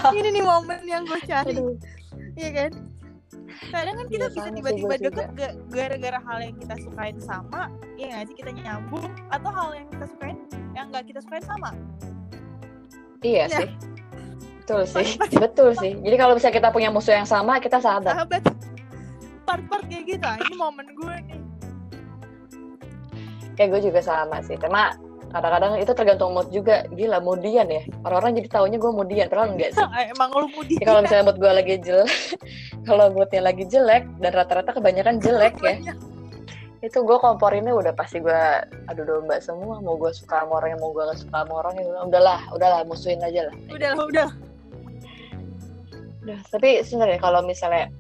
Ini 0.10 0.30
nih 0.42 0.42
momen 0.42 0.82
yang 0.90 1.06
gue 1.06 1.22
cari. 1.22 1.54
Iya 2.34 2.50
kan 2.50 2.93
kadang 3.70 3.96
kan 3.96 4.08
kita 4.08 4.26
Iya, 4.26 4.34
bisa 4.34 4.44
sih 4.44 4.54
tiba-tiba 4.54 4.94
deket 5.00 5.28
ga- 5.34 5.58
gara-gara 5.68 6.20
hal 6.22 6.38
yang 6.42 6.56
kita 6.58 6.76
sukain 6.80 7.18
sama 7.18 7.62
ya 7.94 8.06
nggak 8.10 8.26
sih 8.26 8.36
kita 8.36 8.52
nyambung 8.54 9.06
atau 9.28 9.50
hal 9.50 9.70
yang 9.74 9.88
kita 9.90 10.06
sukain 10.08 10.38
yang 10.72 10.86
nggak 10.90 11.04
kita 11.06 11.20
sukain 11.20 11.44
sama. 11.44 11.70
Iya 13.20 13.46
Iya. 13.46 13.58
sih. 13.58 13.70
Betul 14.60 14.82
sih. 14.94 15.08
Betul 15.34 15.70
sih. 15.76 15.92
Jadi 15.96 16.16
kalau 16.16 16.34
bisa 16.34 16.50
kita 16.50 16.70
punya 16.70 16.90
musuh 16.90 17.14
yang 17.14 17.26
sama 17.26 17.58
kita 17.58 17.78
sahabat 17.78 18.14
sahabat. 18.16 18.42
Part-part 19.44 19.84
kayak 19.86 20.04
gitu 20.10 20.24
ah, 20.24 20.40
ini 20.40 20.56
momen 20.56 20.88
gue 20.90 21.16
nih. 21.26 21.40
Kayak 23.54 23.70
gue 23.70 23.82
juga 23.86 24.00
sama 24.00 24.42
sih. 24.42 24.56
Cuma 24.56 24.96
kadang-kadang 25.34 25.82
itu 25.82 25.92
tergantung 25.98 26.32
mood 26.38 26.48
juga. 26.54 26.86
Gila 26.94 27.18
moodian 27.20 27.68
ya. 27.68 27.82
Orang-orang 28.06 28.38
jadi 28.38 28.50
taunya 28.54 28.78
gue 28.78 28.92
moodian 28.94 29.28
padahal 29.28 29.58
enggak 29.58 29.74
sih. 29.74 29.86
Emang 30.14 30.30
lu 30.32 30.48
mudi 30.54 30.78
Ya, 30.78 30.86
kalau 30.86 31.02
misalnya 31.02 31.26
mood 31.26 31.40
gue 31.42 31.52
lagi 31.52 31.76
jelek 31.82 32.12
kalau 32.88 33.06
moodnya 33.10 33.42
lagi 33.42 33.64
jelek 33.66 34.04
dan 34.22 34.32
rata-rata 34.32 34.72
kebanyakan 34.78 35.18
jelek 35.18 35.56
ya 35.64 35.76
itu 36.84 37.00
gue 37.00 37.16
komporinnya 37.16 37.72
udah 37.72 37.96
pasti 37.96 38.20
gue 38.20 38.42
adu 38.92 39.08
domba 39.08 39.40
semua. 39.40 39.80
Mau 39.80 39.96
gue 39.96 40.12
suka 40.12 40.44
sama 40.44 40.60
orang 40.60 40.76
yang 40.76 40.82
mau 40.84 40.92
gue 40.92 41.04
gak 41.08 41.20
suka 41.24 41.48
sama 41.48 41.54
orang 41.64 41.74
ya. 41.80 41.84
Udahlah 42.04 42.40
udahlah 42.52 42.80
musuhin 42.84 43.24
aja 43.24 43.48
lah. 43.48 43.56
Udah 43.72 43.90
lah 43.96 44.04
udah 44.04 44.30
udah 46.24 46.40
tapi 46.52 46.80
sebenarnya 46.84 47.20
kalau 47.20 47.44
misalnya 47.44 47.92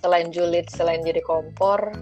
selain 0.00 0.32
julid 0.32 0.64
selain 0.72 1.04
jadi 1.04 1.20
kompor 1.24 1.92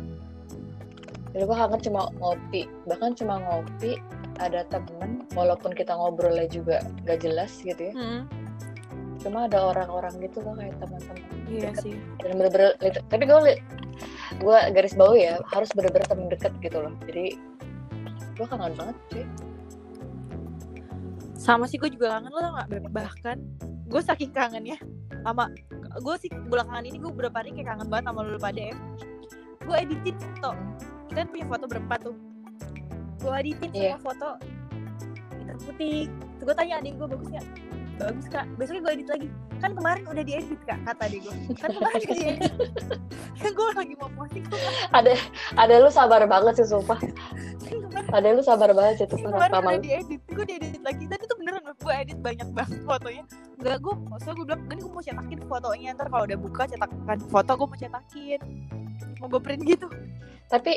ya 1.34 1.46
gue 1.46 1.56
kangen 1.56 1.80
cuma 1.86 2.10
ngopi. 2.18 2.66
Bahkan 2.90 3.10
cuma 3.14 3.38
ngopi 3.38 4.02
ada 4.40 4.64
temen 4.68 5.26
walaupun 5.36 5.76
kita 5.76 5.92
ngobrolnya 5.92 6.48
juga 6.48 6.80
gak 7.04 7.20
jelas 7.24 7.52
gitu 7.60 7.90
ya. 7.90 7.94
Hmm, 7.94 8.22
cuma 9.20 9.46
ada 9.50 9.60
orang-orang 9.60 10.12
gitu 10.24 10.40
loh 10.40 10.56
kayak 10.56 10.76
teman-teman 10.80 11.16
iya 11.50 11.70
deket. 11.72 11.82
sih. 11.84 11.96
Dan 12.22 12.30
bener-bener 12.40 12.72
tapi 13.10 13.22
gue 13.28 13.40
gue 14.40 14.56
garis 14.72 14.94
bawah 14.96 15.16
ya 15.18 15.34
harus 15.52 15.70
bener-bener 15.76 16.06
temen 16.08 16.26
deket 16.32 16.52
gitu 16.64 16.78
loh. 16.80 16.94
Jadi 17.04 17.36
gue 18.38 18.46
kangen 18.48 18.74
banget 18.74 18.96
sih. 19.12 19.24
Sama 21.36 21.66
sih 21.66 21.76
gue 21.76 21.90
juga 21.92 22.18
kangen 22.18 22.32
lo 22.32 22.40
tau 22.40 22.52
gak 22.56 22.68
bahkan 22.94 23.36
gue 23.92 24.00
saking 24.00 24.32
kangen 24.32 24.64
ya 24.64 24.78
sama 25.22 25.52
gue 26.00 26.14
sih 26.16 26.32
belakangan 26.32 26.88
ini 26.88 26.96
gue 26.96 27.12
beberapa 27.12 27.44
hari 27.44 27.52
kayak 27.52 27.76
kangen 27.76 27.88
banget 27.92 28.04
sama 28.08 28.20
lu 28.24 28.40
pada 28.40 28.62
ya. 28.72 28.76
Gue 29.62 29.76
editin 29.78 30.16
foto. 30.18 30.58
Kita 31.12 31.28
punya 31.28 31.46
foto 31.46 31.64
berempat 31.68 32.00
tuh 32.08 32.31
gue 33.22 33.32
editin 33.38 33.70
Iya. 33.70 33.94
semua 33.94 34.02
foto 34.04 34.28
hitam 35.38 35.56
putih. 35.60 35.98
Terus 36.10 36.44
gue 36.44 36.54
tanya 36.54 36.74
adik 36.78 36.92
gue 36.96 37.06
bagus 37.08 37.28
gak 37.30 37.46
bagus 38.00 38.26
kak. 38.26 38.44
Besoknya 38.58 38.80
gue 38.82 38.92
edit 38.92 39.08
lagi. 39.08 39.28
Kan 39.62 39.70
kemarin 39.78 40.02
udah 40.10 40.24
diedit 40.26 40.60
kak 40.64 40.78
kata 40.82 41.02
adik 41.06 41.20
gue 41.22 41.34
kan 41.54 41.68
kemarin 41.76 41.98
udah 42.00 42.16
diedit. 42.18 42.52
Kan 43.42 43.58
gue 43.58 43.68
lagi 43.74 43.94
mau 43.98 44.10
posting. 44.12 44.44
Tuh 44.46 44.54
kan 44.54 44.72
ada 44.94 45.12
ada 45.58 45.74
lu 45.82 45.90
sabar 45.90 46.22
banget 46.26 46.62
sih 46.62 46.68
sumpah. 46.68 46.98
Kemarin 47.66 48.04
ada 48.12 48.28
lu 48.30 48.42
sabar 48.44 48.70
banget 48.70 48.94
sih 49.00 49.06
tuh 49.08 49.18
kemarin 49.18 49.50
udah 49.50 49.80
diedit 49.80 50.20
gue 50.28 50.44
diedit 50.44 50.82
lagi. 50.82 51.04
Tadi 51.08 51.22
tuh 51.26 51.36
beneran 51.40 51.62
gue 51.64 51.94
edit 51.94 52.18
banyak 52.20 52.48
banget 52.52 52.78
fotonya. 52.84 53.24
Enggak 53.58 53.76
gue 53.80 53.94
maksudnya 54.06 54.34
gue 54.34 54.46
bilang 54.46 54.62
kan 54.66 54.76
gue 54.78 54.90
mau 54.92 55.02
cetakin 55.02 55.40
fotonya 55.46 55.88
ntar 55.94 56.06
kalau 56.06 56.24
udah 56.26 56.38
buka 56.38 56.62
cetakan 56.68 57.18
foto 57.26 57.50
gue 57.56 57.66
mau 57.66 57.78
cetakin. 57.78 58.40
Mau 59.18 59.26
gue 59.26 59.40
print 59.42 59.62
gitu. 59.64 59.86
Tapi 60.46 60.72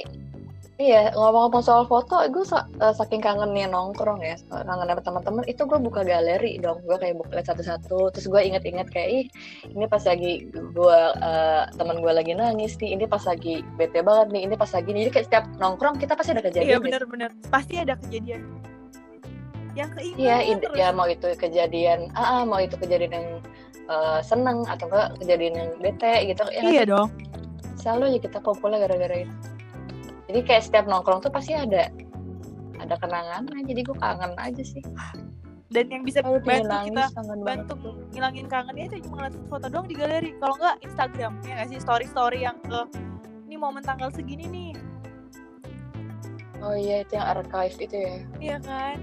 iya 0.75 1.08
ngomong-ngomong 1.15 1.63
soal 1.63 1.88
foto 1.88 2.20
gue 2.27 2.44
eh, 2.84 2.94
saking 2.96 3.24
kangennya 3.24 3.72
nongkrong 3.72 4.20
ya 4.20 4.36
kangen 4.51 4.88
sama 4.91 5.01
teman-teman 5.01 5.44
itu 5.48 5.63
gue 5.63 5.79
buka 5.79 6.03
galeri 6.03 6.60
dong 6.60 6.84
gue 6.84 6.98
kayak 7.00 7.15
buka 7.15 7.39
satu-satu 7.48 8.12
terus 8.12 8.27
gue 8.27 8.41
inget-inget 8.44 8.88
kayak 8.91 9.10
ih 9.10 9.25
ini 9.72 9.86
pas 9.88 10.03
lagi 10.03 10.51
gue 10.51 11.00
eh, 11.24 11.63
teman 11.79 12.03
gue 12.03 12.12
lagi 12.12 12.36
nangis 12.36 12.75
nih 12.84 13.00
ini 13.00 13.05
pas 13.08 13.24
lagi 13.24 13.63
bete 13.79 14.03
banget 14.03 14.27
nih 14.36 14.41
ini 14.51 14.55
pas 14.60 14.72
lagi 14.75 14.89
jadi 14.91 15.12
kayak 15.15 15.25
setiap 15.32 15.46
nongkrong 15.63 15.96
kita 15.96 16.13
pasti 16.20 16.36
ada 16.36 16.44
kejadian 16.44 16.67
iya 16.67 16.77
gitu. 16.77 16.86
bener-bener 16.91 17.32
pasti 17.48 17.75
ada 17.79 17.94
kejadian 17.96 18.44
yang 19.75 19.91
keinget 19.91 20.15
Iya, 20.15 20.55
terus. 20.55 20.75
ya 20.79 20.88
mau 20.96 21.03
itu 21.03 21.27
kejadian, 21.36 22.08
ah, 22.15 22.39
ah, 22.39 22.41
mau 22.48 22.63
itu 22.63 22.79
kejadian 22.79 23.12
yang 23.12 23.27
eh, 23.91 24.20
seneng 24.24 24.63
atau 24.72 24.88
enggak 24.88 25.20
kejadian 25.20 25.53
yang 25.60 25.70
bete 25.84 26.32
gitu. 26.32 26.44
Ya, 26.48 26.62
iya 26.63 26.84
dong 26.88 27.12
selalu 27.86 28.17
aja 28.17 28.20
kita 28.25 28.38
kumpulnya 28.41 28.82
gara-gara 28.82 29.22
itu. 29.22 29.36
Jadi 30.25 30.39
kayak 30.41 30.63
setiap 30.65 30.86
nongkrong 30.89 31.22
tuh 31.22 31.29
pasti 31.29 31.53
ada 31.53 31.89
ada 32.82 32.96
kenangannya. 32.98 33.62
Jadi 33.65 33.82
gue 33.82 33.98
kangen 33.98 34.34
aja 34.38 34.63
sih. 34.63 34.84
dan 35.65 35.91
yang 35.91 36.05
bisa 36.08 36.24
bantu 36.24 36.46
nangis, 36.46 37.10
kita 37.12 37.20
banget. 37.20 37.44
bantu 37.44 37.74
ngilangin 38.13 38.48
kangennya 38.48 38.86
itu 38.88 38.96
cuma 39.03 39.15
ngeliat 39.27 39.36
foto 39.50 39.65
doang 39.67 39.88
di 39.89 39.96
galeri 39.98 40.32
kalau 40.39 40.55
enggak 40.55 40.75
Instagram 40.88 41.32
ya 41.44 41.51
nggak 41.58 41.67
sih 41.67 41.79
story 41.84 42.05
story 42.08 42.39
yang 42.48 42.55
ke 42.63 42.79
ini 43.44 43.60
momen 43.60 43.84
tanggal 43.84 44.08
segini 44.13 44.46
nih 44.48 44.72
Oh 46.63 46.72
iya 46.72 47.03
itu 47.03 47.20
yang 47.20 47.27
archive 47.27 47.75
itu 47.82 47.98
ya. 47.98 48.15
iya 48.39 48.58
kan 48.63 48.98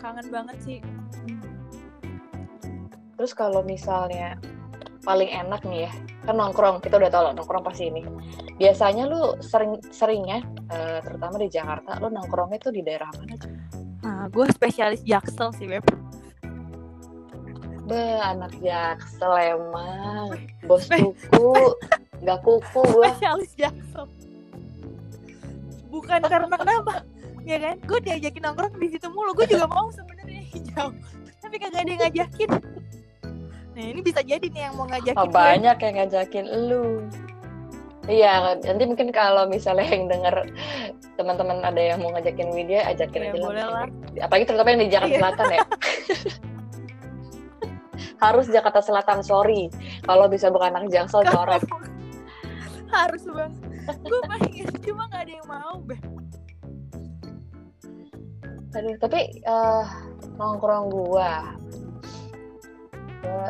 kangen 0.00 0.26
banget 0.32 0.56
sih 0.64 0.78
Terus 3.14 3.32
kalau 3.36 3.60
misalnya 3.60 4.40
paling 5.04 5.28
enak 5.28 5.60
nih 5.68 5.86
ya, 5.86 5.92
kan 6.24 6.34
nongkrong 6.40 6.80
kita 6.80 6.96
udah 6.96 7.10
tau 7.12 7.22
lah 7.28 7.32
nongkrong 7.36 7.62
pasti 7.62 7.92
ini. 7.92 8.00
Biasanya 8.56 9.04
lu 9.04 9.36
sering 9.44 9.78
seringnya, 9.92 10.40
eh, 10.72 10.98
terutama 11.04 11.36
di 11.38 11.52
Jakarta, 11.52 12.00
lu 12.00 12.08
nongkrongnya 12.08 12.58
tuh 12.58 12.72
di 12.72 12.80
daerah 12.80 13.12
mana? 13.20 13.36
Cak? 13.36 13.52
nah 14.04 14.28
gue 14.28 14.44
spesialis 14.52 15.00
jaksel 15.00 15.48
sih 15.56 15.64
beb 15.64 15.84
Be, 17.84 18.16
anak 18.20 18.52
jaksel 18.64 19.32
emang. 19.32 20.40
Bos 20.64 20.88
kuku, 20.88 21.52
nggak 22.24 22.40
kuku 22.40 22.80
gua. 22.80 23.12
spesialis 23.12 23.52
jaksel 23.56 24.08
bukan 25.94 26.20
karena 26.26 26.50
kenapa 26.50 26.94
ya 27.46 27.56
kan 27.62 27.76
gue 27.86 27.98
diajakin 28.02 28.42
nongkrong 28.42 28.74
di 28.82 28.88
situ 28.90 29.06
mulu 29.14 29.30
gue 29.38 29.46
juga 29.46 29.70
mau 29.70 29.86
sebenarnya 29.94 30.42
hijau 30.50 30.90
tapi 31.38 31.56
kagak 31.62 31.86
ada 31.86 31.90
yang 31.92 32.00
ngajakin 32.02 32.50
nah 33.74 33.82
ini 33.82 34.00
bisa 34.00 34.22
jadi 34.22 34.46
nih 34.46 34.62
yang 34.64 34.74
mau 34.78 34.86
ngajakin 34.86 35.18
Oh, 35.18 35.26
banyak 35.26 35.76
yang 35.76 35.94
ngajakin 35.98 36.46
lu. 36.70 36.86
Iya, 38.04 38.60
nanti 38.60 38.84
mungkin 38.84 39.08
kalau 39.10 39.48
misalnya 39.48 39.88
yang 39.88 40.06
denger 40.06 40.36
teman-teman 41.16 41.64
ada 41.64 41.80
yang 41.80 41.98
mau 41.98 42.12
ngajakin 42.12 42.52
Widya, 42.52 42.84
ajakin 42.86 43.18
Iya, 43.18 43.28
aja 43.32 43.34
lah. 43.34 43.44
boleh 43.48 43.64
lah. 43.64 43.86
Apalagi 44.20 44.44
terutama 44.44 44.68
yang 44.76 44.82
di 44.84 44.90
Jakarta 44.92 45.08
Iya. 45.08 45.18
Selatan 45.18 45.46
ya. 45.48 45.60
Harus 48.22 48.46
Jakarta 48.48 48.80
Selatan, 48.80 49.18
sorry. 49.20 49.68
Kalau 50.04 50.28
bisa 50.28 50.48
bukan 50.48 50.72
anak 50.72 50.92
Jaksel, 50.92 51.24
coret. 51.24 51.64
harus 52.94 53.26
bang 53.26 53.50
gue 54.06 54.20
pengen 54.30 54.70
cuma 54.78 55.10
gak 55.10 55.26
ada 55.26 55.32
yang 55.34 55.46
mau 55.50 55.82
Aduh, 58.70 58.94
tapi 58.98 59.20
eh, 59.38 59.84
nongkrong 60.34 60.90
gua. 60.90 61.54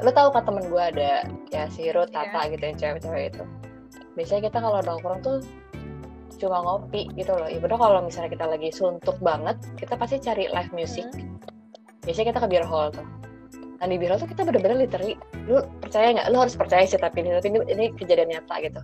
Lu 0.03 0.11
tahu 0.11 0.29
kan 0.35 0.43
temen 0.47 0.65
gua 0.69 0.91
ada 0.91 1.27
ya 1.51 1.65
si 1.71 1.89
Ruth, 1.91 2.11
Iya. 2.11 2.31
Tata 2.31 2.41
gitu 2.51 2.63
yang 2.63 2.79
cewek-cewek 2.79 3.25
itu. 3.35 3.45
Biasanya 4.15 4.43
kita 4.51 4.59
kalau 4.63 4.79
nongkrong 4.83 5.21
tuh 5.23 5.39
cuma 6.39 6.59
ngopi 6.63 7.11
gitu 7.15 7.33
loh. 7.35 7.47
Ibadah 7.47 7.79
kalau 7.79 8.01
misalnya 8.03 8.31
kita 8.35 8.47
lagi 8.47 8.69
suntuk 8.75 9.17
banget, 9.23 9.57
kita 9.79 9.95
pasti 9.95 10.19
cari 10.19 10.51
live 10.51 10.73
music. 10.75 11.07
Biasanya 12.05 12.35
kita 12.35 12.41
ke 12.43 12.49
beer 12.51 12.67
hall 12.67 12.91
tuh. 12.91 13.07
Nah 13.81 13.87
di 13.91 13.97
beer 13.99 14.15
hall 14.15 14.21
tuh 14.23 14.31
kita 14.31 14.43
bener-bener 14.47 14.87
literally, 14.87 15.15
lu 15.47 15.63
percaya 15.83 16.15
nggak? 16.15 16.27
Lu 16.31 16.39
harus 16.43 16.55
percaya 16.55 16.85
sih 16.87 16.99
tapi 16.99 17.23
ini, 17.23 17.35
tapi 17.39 17.49
ini, 17.55 17.59
ini 17.71 17.85
kejadian 17.97 18.29
nyata 18.35 18.55
gitu. 18.63 18.81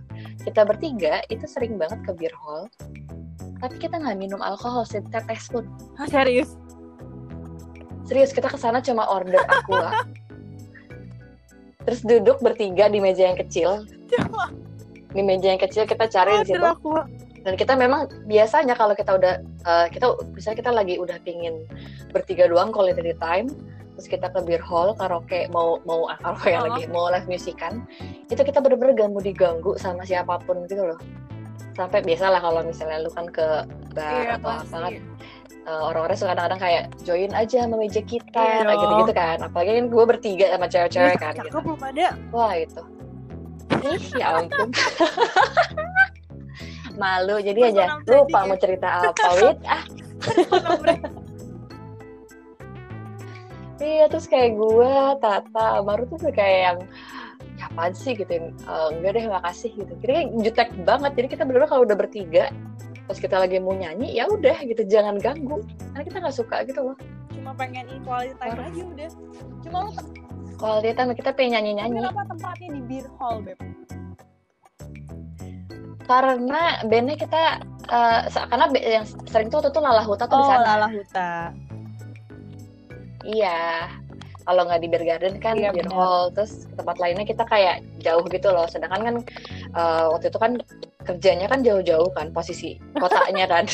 Kita 0.47 0.61
bertiga 0.67 1.21
itu 1.31 1.45
sering 1.47 1.75
banget 1.79 2.01
ke 2.07 2.11
beer 2.17 2.35
hall, 2.35 2.67
tapi 3.61 3.77
kita 3.77 4.01
nggak 4.01 4.17
minum 4.17 4.41
alkohol 4.41 4.83
setetes 4.83 5.47
pun. 5.53 5.69
ah, 6.01 6.09
serius 6.09 6.57
Serius 8.09 8.33
kita 8.33 8.49
ke 8.51 8.57
sana 8.59 8.81
cuma 8.83 9.07
order 9.07 9.39
aqua. 9.47 9.93
Terus 11.87 11.99
duduk 12.05 12.37
bertiga 12.43 12.87
di 12.87 13.01
meja 13.01 13.29
yang 13.31 13.39
kecil. 13.39 13.85
Di 15.11 15.21
meja 15.21 15.51
yang 15.53 15.61
kecil 15.61 15.83
kita 15.89 16.05
cari 16.07 16.45
di 16.45 16.53
situ. 16.53 16.61
Dan 17.41 17.57
kita 17.57 17.73
memang 17.73 18.05
biasanya 18.29 18.77
kalau 18.77 18.93
kita 18.93 19.17
udah 19.17 19.33
eh, 19.41 19.87
kita 19.89 20.13
misalnya 20.29 20.57
kita 20.61 20.71
lagi 20.71 20.95
udah 21.01 21.17
pingin 21.25 21.65
bertiga 22.13 22.45
doang 22.45 22.69
quality 22.69 23.17
time, 23.17 23.49
terus 23.97 24.05
kita 24.05 24.29
ke 24.29 24.45
beer 24.45 24.61
hall 24.61 24.93
karaoke 24.93 25.49
mau 25.49 25.81
mau 25.89 26.05
karaoke 26.21 26.53
Oh. 26.61 26.69
lagi 26.69 26.85
mau 26.93 27.09
live 27.09 27.25
music 27.25 27.57
kan, 27.57 27.81
itu 28.29 28.37
kita 28.37 28.61
bener-bener 28.61 28.93
gak 28.93 29.09
mau 29.09 29.25
diganggu 29.25 29.73
sama 29.81 30.05
siapa 30.05 30.37
pun 30.45 30.69
gitu 30.69 30.85
loh. 30.85 31.01
Sampai 31.73 32.05
biasalah 32.05 32.45
kalau 32.45 32.61
misalnya 32.61 33.01
lu 33.01 33.09
kan 33.09 33.25
ke 33.25 33.65
bar 33.97 34.21
iya 34.21 34.37
atau 34.37 34.51
apa 34.61 34.77
kan 34.77 34.93
eh, 35.61 35.81
orang-orang 35.81 36.13
suka 36.13 36.31
kadang-kadang 36.31 36.59
kayak 36.59 36.83
join 37.01 37.31
aja 37.31 37.57
sama 37.63 37.75
meja 37.77 38.01
kita 38.01 38.33
Iya. 38.33 38.63
kayak 38.63 38.79
gitu-gitu 38.79 39.13
kan. 39.13 39.37
Apalagi 39.41 39.69
kan 39.71 39.85
gue 39.87 40.03
bertiga 40.05 40.45
sama 40.51 40.65
cewek-cewek 40.67 41.15
kan 41.15 41.33
gitu. 41.37 41.57
belum 41.59 41.81
ada. 41.81 42.07
Wah 42.29 42.53
itu. 42.55 42.81
Ih 43.81 44.03
ya 44.13 44.25
ampun. 44.37 44.69
Malu 46.91 47.39
jadi 47.39 47.59
aja 47.67 47.97
Personal 47.97 48.05
lupa 48.05 48.39
mau 48.45 48.55
cerita 48.55 48.87
apa 49.01 49.27
wit 49.33 49.57
ah. 49.65 49.83
Iya 53.81 54.05
terus 54.07 54.29
kayak 54.29 54.53
gue 54.53 54.93
Tata 55.17 55.81
baru 55.81 56.05
tuh 56.05 56.29
kayak 56.29 56.59
yang 56.61 56.77
ya 57.57 57.65
apaan 57.67 57.93
sih? 57.93 58.13
gitu. 58.13 58.29
Eh, 58.29 58.87
enggak 58.93 59.11
deh 59.15 59.25
makasih 59.27 59.69
gitu. 59.73 59.93
Kita 59.97 60.11
kayak 60.11 60.27
jutek 60.41 60.69
banget 60.85 61.11
jadi 61.17 61.27
kita 61.31 61.43
bener 61.45 61.65
kalau 61.65 61.81
udah 61.81 61.97
bertiga 61.97 62.49
pas 63.11 63.19
kita 63.19 63.43
lagi 63.43 63.59
mau 63.59 63.75
nyanyi 63.75 64.15
ya 64.15 64.23
udah 64.31 64.55
gitu 64.63 64.87
jangan 64.87 65.19
ganggu. 65.19 65.59
Karena 65.91 66.03
kita 66.07 66.17
nggak 66.23 66.37
suka 66.39 66.63
gitu 66.63 66.79
loh. 66.79 66.95
Cuma 67.35 67.51
pengen 67.59 67.91
equality 67.91 68.31
time 68.39 68.55
aja 68.55 68.81
udah. 68.87 69.09
Cuma 69.67 69.79
kalau 70.55 70.77
dia 70.79 70.95
kan 70.95 71.11
kita 71.11 71.35
pengen 71.35 71.59
nyanyi 71.59 71.71
nyanyi 71.83 71.99
kenapa 71.99 72.23
tempatnya 72.31 72.67
di 72.71 72.81
beer 72.87 73.07
hall 73.19 73.43
beb? 73.43 73.59
Karena 76.07 76.79
bandnya 76.87 77.15
kita 77.19 77.43
sa- 78.31 78.47
karena 78.47 78.71
yang 78.79 79.03
sering 79.27 79.51
tuh 79.51 79.59
waktu 79.59 79.75
itu 79.75 79.79
Lala 79.83 80.03
Huta 80.07 80.23
tuh 80.23 80.39
di 80.39 80.43
oh 80.43 80.47
sana. 80.47 80.63
Lala 80.63 80.87
huta. 80.87 81.31
Iya 83.27 83.59
kalau 84.45 84.67
nggak 84.67 84.81
di 84.81 84.87
beer 84.89 85.03
garden 85.05 85.35
kan 85.37 85.55
Iya, 85.57 85.71
beer 85.75 85.89
hall 85.93 86.33
terus 86.33 86.65
tempat 86.73 86.97
lainnya 86.97 87.25
kita 87.27 87.43
kayak 87.45 87.85
jauh 88.01 88.25
gitu 88.27 88.49
loh. 88.49 88.65
Sedangkan 88.69 89.01
kan 89.01 89.15
eh, 89.75 90.05
waktu 90.09 90.33
itu 90.33 90.39
kan 90.41 90.51
kerjanya 91.01 91.49
kan 91.49 91.65
jauh-jauh 91.65 92.13
kan 92.13 92.29
posisi 92.29 92.77
kotanya 92.97 93.49
kan. 93.49 93.65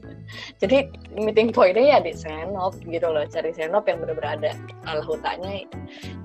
Jadi 0.62 0.90
meeting 1.14 1.54
pointnya 1.54 1.96
ya 1.96 1.98
di 2.02 2.12
Senop 2.14 2.74
gitu 2.82 3.06
loh 3.06 3.22
cari 3.30 3.54
Senop 3.54 3.86
yang 3.86 4.02
bener-bener 4.02 4.30
ada 4.38 4.50
ala 4.90 5.02
hutanya 5.06 5.62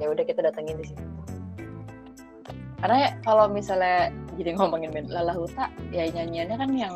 ya 0.01 0.05
udah 0.10 0.25
kita 0.25 0.41
datengin 0.41 0.81
di 0.81 0.89
situ 0.89 1.18
karena 2.79 2.98
ya 3.03 3.09
kalau 3.27 3.45
misalnya 3.51 4.12
jadi 4.39 4.55
ngomongin 4.55 4.91
Lala 5.12 5.36
Huta 5.36 5.67
ya 5.91 6.07
nyanyiannya 6.07 6.55
kan 6.55 6.69
yang 6.71 6.95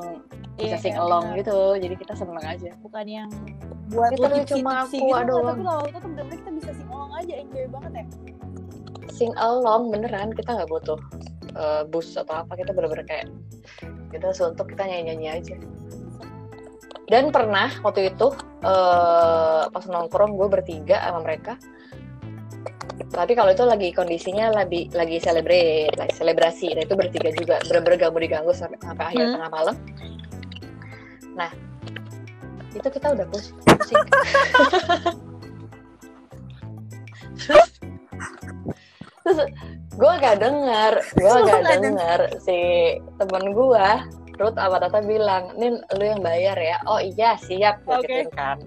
bisa 0.54 0.78
Iya, 0.78 0.84
sing 0.86 0.94
iya, 0.94 1.02
along 1.02 1.25
benar. 1.34 1.40
gitu. 1.42 1.58
Jadi 1.82 1.96
kita 1.98 2.13
seneng 2.13 2.46
aja. 2.46 2.72
Bukan 2.86 3.06
yang 3.10 3.30
buat 3.90 4.10
Kita 4.13 4.46
cuma 4.54 4.86
aku, 4.86 4.96
gitu 4.96 5.10
nggak, 5.10 5.44
tapi 5.50 5.62
kalau 5.66 5.84
itu 5.90 5.98
tuh 5.98 6.10
bener-bener 6.13 6.38
kita 6.40 6.52
bisa 6.54 6.72
sing 6.78 6.88
along 6.94 7.12
aja 7.18 7.34
enjoy 7.42 7.66
banget 7.74 7.92
ya. 7.94 8.06
Sing 9.10 9.32
along 9.38 9.82
beneran 9.90 10.30
kita 10.34 10.50
nggak 10.54 10.70
butuh 10.70 11.00
eh, 11.58 11.82
bus 11.90 12.08
atau 12.18 12.46
apa 12.46 12.54
kita 12.54 12.72
bener-bener 12.74 13.06
kayak 13.06 13.28
kita 14.13 14.30
suntuk 14.34 14.70
kita 14.70 14.86
nyanyi-nyanyi 14.86 15.28
aja. 15.42 15.56
Dan 17.10 17.34
pernah 17.34 17.70
waktu 17.82 18.13
itu 18.13 18.28
eh, 18.62 19.63
pas 19.68 19.86
nongkrong 19.90 20.38
gue 20.38 20.48
bertiga 20.54 21.02
sama 21.02 21.25
mereka 21.25 21.58
tapi 23.13 23.38
kalau 23.38 23.53
itu 23.53 23.62
lagi 23.62 23.89
kondisinya 23.93 24.50
lagi 24.50 24.89
lagi 24.89 25.22
celebrate 25.22 25.93
lagi 25.93 26.13
selebrasi 26.17 26.74
dan 26.74 26.82
itu 26.84 26.96
bertiga 26.98 27.29
juga 27.32 27.55
bener-bener 27.70 27.98
gak 28.01 28.12
mau 28.12 28.22
diganggu 28.22 28.51
sampai, 28.51 28.77
sampai 28.82 29.05
akhir 29.13 29.24
Hmm. 29.24 29.34
tengah 29.38 29.51
malam. 29.53 29.75
Nah 31.38 31.51
itu 32.74 32.88
kita 32.89 33.08
udah 33.13 33.25
pus- 33.29 33.53
pusing 33.53 34.01
terus 39.24 39.39
gue 39.93 40.12
gak 40.20 40.38
denger 40.41 40.93
gue 41.15 41.34
gak 41.48 41.63
denger. 41.79 42.20
si 42.41 42.58
temen 43.22 43.46
gue 43.53 43.88
Ruth 44.41 44.58
sama 44.58 44.82
Tata 44.82 45.00
bilang 45.05 45.53
Nin 45.62 45.77
lu 45.93 46.03
yang 46.10 46.25
bayar 46.25 46.58
ya. 46.58 46.82
Oh 46.89 46.98
iya 46.98 47.38
siap 47.38 47.86
gituin 47.86 48.25
kan 48.34 48.58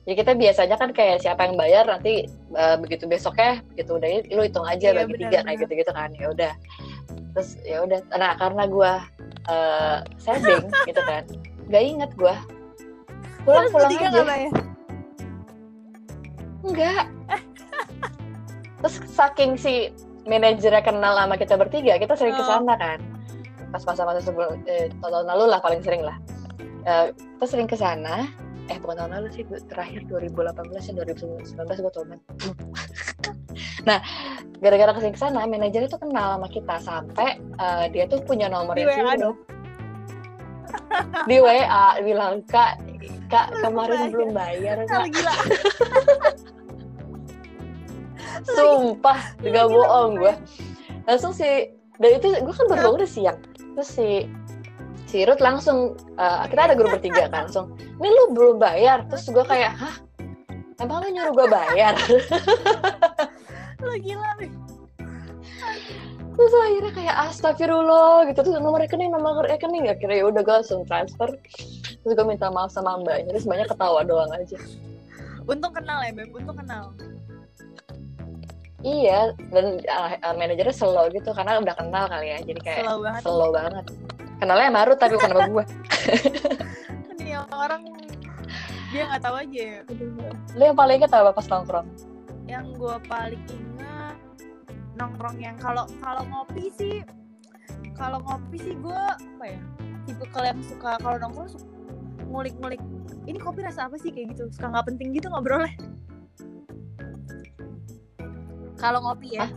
jadi 0.00 0.14
kita 0.16 0.32
biasanya 0.32 0.76
kan 0.76 0.90
kayak 0.90 1.20
siapa 1.20 1.44
yang 1.44 1.54
bayar 1.54 1.84
nanti 1.84 2.24
eh, 2.28 2.76
begitu 2.76 3.04
besoknya 3.04 3.60
gitu 3.74 3.96
udah 3.96 4.08
lu 4.26 4.42
hitung 4.42 4.64
aja 4.64 4.90
Iya, 4.90 4.96
bagi 4.98 5.14
tiga 5.18 5.30
kayak 5.38 5.44
benar. 5.46 5.62
gitu 5.62 5.72
gitu 5.76 5.92
kan 5.92 6.10
ya 6.12 6.26
udah. 6.28 6.52
Terus 7.30 7.50
ya 7.62 7.78
udah 7.80 7.98
nah 8.12 8.32
karena 8.34 8.62
gue 8.66 8.92
eh 9.46 9.96
saving 10.18 10.64
gitu 10.88 11.02
kan 11.02 11.22
gak 11.66 11.84
inget 11.84 12.10
gue 12.14 12.34
pulang 13.40 13.68
pulang 13.68 13.90
aja. 13.92 14.20
bayar? 14.22 14.52
Enggak 16.60 17.04
terus 18.80 18.96
saking 19.06 19.60
si 19.60 19.92
manajernya 20.24 20.80
kenal 20.80 21.12
sama 21.14 21.36
kita 21.36 21.52
bertiga 21.54 21.96
kita 21.96 22.16
sering 22.16 22.32
ke 22.32 22.40
Oh. 22.40 22.48
sana 22.50 22.74
kan. 22.74 22.98
Pas 23.68 23.84
masa-masa 23.84 24.18
sebelum 24.18 24.56
eh, 24.64 24.88
tahun 24.98 25.28
lalu 25.28 25.44
lah 25.46 25.60
paling 25.60 25.80
sering 25.80 26.00
lah. 26.00 26.16
Eh, 26.82 27.12
kita 27.12 27.46
sering 27.46 27.68
ke 27.68 27.76
sana 27.76 28.24
eh 28.68 28.76
bukan 28.82 28.96
tahun 29.00 29.12
lalu 29.16 29.28
sih 29.32 29.44
terakhir 29.70 30.04
2018 30.10 30.90
ya 30.90 30.92
2019 31.06 31.56
gue 31.56 31.92
tobat 31.94 32.20
nah 33.88 33.98
gara-gara 34.60 34.92
ke 34.92 35.00
sini 35.00 35.12
ke 35.16 35.20
sana 35.20 35.48
manajernya 35.48 35.88
tuh 35.88 36.00
kenal 36.04 36.36
sama 36.36 36.48
kita 36.52 36.76
sampai 36.84 37.40
eh, 37.40 37.84
dia 37.94 38.04
tuh 38.10 38.20
punya 38.20 38.52
nomornya 38.52 38.84
Di 38.84 39.00
WA 39.00 39.14
dong? 39.16 39.36
Di 41.30 41.36
WA 41.40 41.86
bilang 42.04 42.44
kak 42.44 42.76
kak 43.30 43.54
kemarin 43.62 43.96
bayar." 43.96 44.12
belum 44.12 44.30
bayar 44.36 44.76
kak 44.84 45.04
gila 45.08 45.34
Sumpah, 48.46 49.36
gak 49.42 49.66
bohong 49.68 50.16
gue. 50.16 50.34
Langsung 51.04 51.32
si, 51.34 51.44
dan 52.00 52.10
itu 52.16 52.28
gue 52.32 52.54
kan 52.54 52.66
baru 52.68 52.80
bangun 52.88 52.98
udah 53.02 53.10
siang. 53.10 53.38
Terus 53.76 53.88
si 53.90 54.08
si 55.10 55.26
Ruth 55.26 55.42
langsung, 55.42 55.98
eh, 56.14 56.46
kita 56.46 56.70
ada 56.70 56.74
grup 56.78 56.94
bertiga 56.94 57.26
kan, 57.26 57.50
langsung, 57.50 57.74
ini 57.98 58.08
lu 58.08 58.24
belum 58.30 58.56
bayar. 58.62 59.02
Terus 59.10 59.26
gue 59.26 59.42
kayak, 59.42 59.74
hah? 59.74 59.94
Emang 60.78 61.02
lu 61.02 61.10
nyuruh 61.12 61.34
gue 61.34 61.46
bayar? 61.50 61.98
Lo 63.84 63.96
gila 63.96 64.36
nih 64.40 64.52
Terus 66.40 66.56
akhirnya 66.56 66.92
kayak 66.96 67.16
astagfirullah 67.28 68.24
gitu. 68.32 68.40
Terus 68.40 68.64
nomor 68.64 68.80
rekening, 68.80 69.12
nomor 69.12 69.44
rekening. 69.44 69.92
Akhirnya 69.92 70.24
ya 70.24 70.26
udah 70.32 70.40
gue 70.40 70.54
langsung 70.62 70.88
transfer. 70.88 71.28
Terus 72.00 72.12
gue 72.16 72.24
minta 72.24 72.48
maaf 72.48 72.72
sama 72.72 72.96
mbaknya. 72.96 73.36
Terus 73.36 73.44
banyak 73.44 73.68
ketawa 73.68 74.00
doang 74.08 74.32
aja. 74.32 74.56
Untung 75.44 75.76
kenal 75.76 76.00
ya 76.00 76.16
Beb 76.16 76.32
Untung 76.32 76.56
kenal 76.56 76.96
Iya, 78.80 79.36
dan 79.52 79.76
uh, 79.84 80.10
uh, 80.24 80.34
manajernya 80.40 80.72
slow 80.72 81.12
gitu 81.12 81.36
karena 81.36 81.60
udah 81.60 81.76
kenal 81.76 82.08
kali 82.08 82.32
ya. 82.32 82.38
Jadi 82.40 82.60
kayak 82.64 82.88
Slow 82.88 82.98
banget 83.04 83.22
slow 83.28 83.50
banget. 83.52 83.84
Kenalnya 84.40 84.68
sama 84.72 84.80
Ruth 84.88 85.00
tapi 85.00 85.12
bukan 85.20 85.30
sama 85.30 85.42
gue. 85.52 85.64
Ini 87.20 87.32
orang 87.64 87.82
Dia 88.90 89.02
nggak 89.06 89.22
tahu 89.22 89.36
aja 89.38 89.60
ya. 89.60 89.78
Lu 90.58 90.62
yang 90.66 90.74
paling 90.74 90.96
inget 90.98 91.12
apa 91.14 91.30
pas 91.30 91.46
nongkrong? 91.46 91.86
Yang 92.50 92.66
gue 92.74 92.96
paling 93.06 93.42
ingat 93.46 94.16
Nongkrong 94.98 95.36
yang 95.38 95.56
kalau 95.60 95.86
kalau 96.02 96.22
ngopi 96.26 96.72
sih 96.74 97.04
kalau 97.94 98.18
ngopi 98.24 98.56
sih 98.58 98.74
gue 98.80 99.02
apa 99.12 99.44
ya 99.44 99.60
tipe 100.08 100.24
kalau 100.32 100.46
yang 100.48 100.60
suka 100.64 100.96
kalau 100.98 101.16
nongkrong 101.20 101.48
suka 101.52 101.68
ngulik-ngulik 102.30 102.80
ini 103.28 103.36
kopi 103.36 103.60
rasa 103.60 103.86
apa 103.90 104.00
sih 104.00 104.08
kayak 104.14 104.32
gitu 104.36 104.48
suka 104.54 104.72
nggak 104.72 104.86
penting 104.88 105.12
gitu 105.12 105.28
ngobrolnya 105.28 105.72
kalau 108.80 109.04
ngopi 109.04 109.36
ya 109.36 109.44
Hah? 109.44 109.50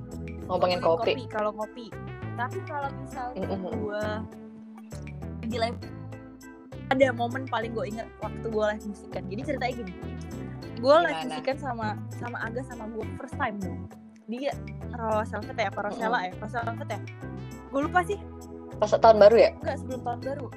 Ngomongin 0.51 0.83
kopi. 0.83 1.15
kalau 1.31 1.55
ngopi 1.55 1.87
tapi 2.35 2.59
kalau 2.67 2.89
misalnya 2.99 3.47
gue 3.55 4.03
di 5.53 5.61
live 5.61 5.77
ada 6.89 7.13
momen 7.13 7.45
paling 7.45 7.71
gue 7.77 7.85
inget 7.93 8.09
waktu 8.17 8.45
gue 8.49 8.63
live 8.73 8.85
musikan 8.89 9.23
jadi 9.29 9.41
ceritanya 9.45 9.73
gini 9.85 9.93
gue 10.81 10.95
live 11.05 11.19
musikan 11.29 11.57
sama 11.61 11.87
sama 12.17 12.37
Aga 12.41 12.61
sama 12.65 12.89
gue 12.89 13.05
first 13.21 13.37
time 13.37 13.61
dong 13.61 13.85
dia 14.25 14.53
Rosel 14.97 15.45
Velvet 15.45 15.57
ya 15.61 15.67
apa 15.69 15.79
Rosella 15.85 16.19
ya 16.25 16.31
Rosel 16.41 16.61
Velvet 16.65 16.89
ya 16.89 16.99
gue 17.69 17.81
lupa 17.85 18.01
sih 18.01 18.17
Pas 18.81 18.89
tahun 18.89 19.21
baru 19.21 19.37
ya? 19.37 19.49
enggak 19.61 19.77
sebelum 19.85 20.01
tahun 20.01 20.21
baru 20.25 20.47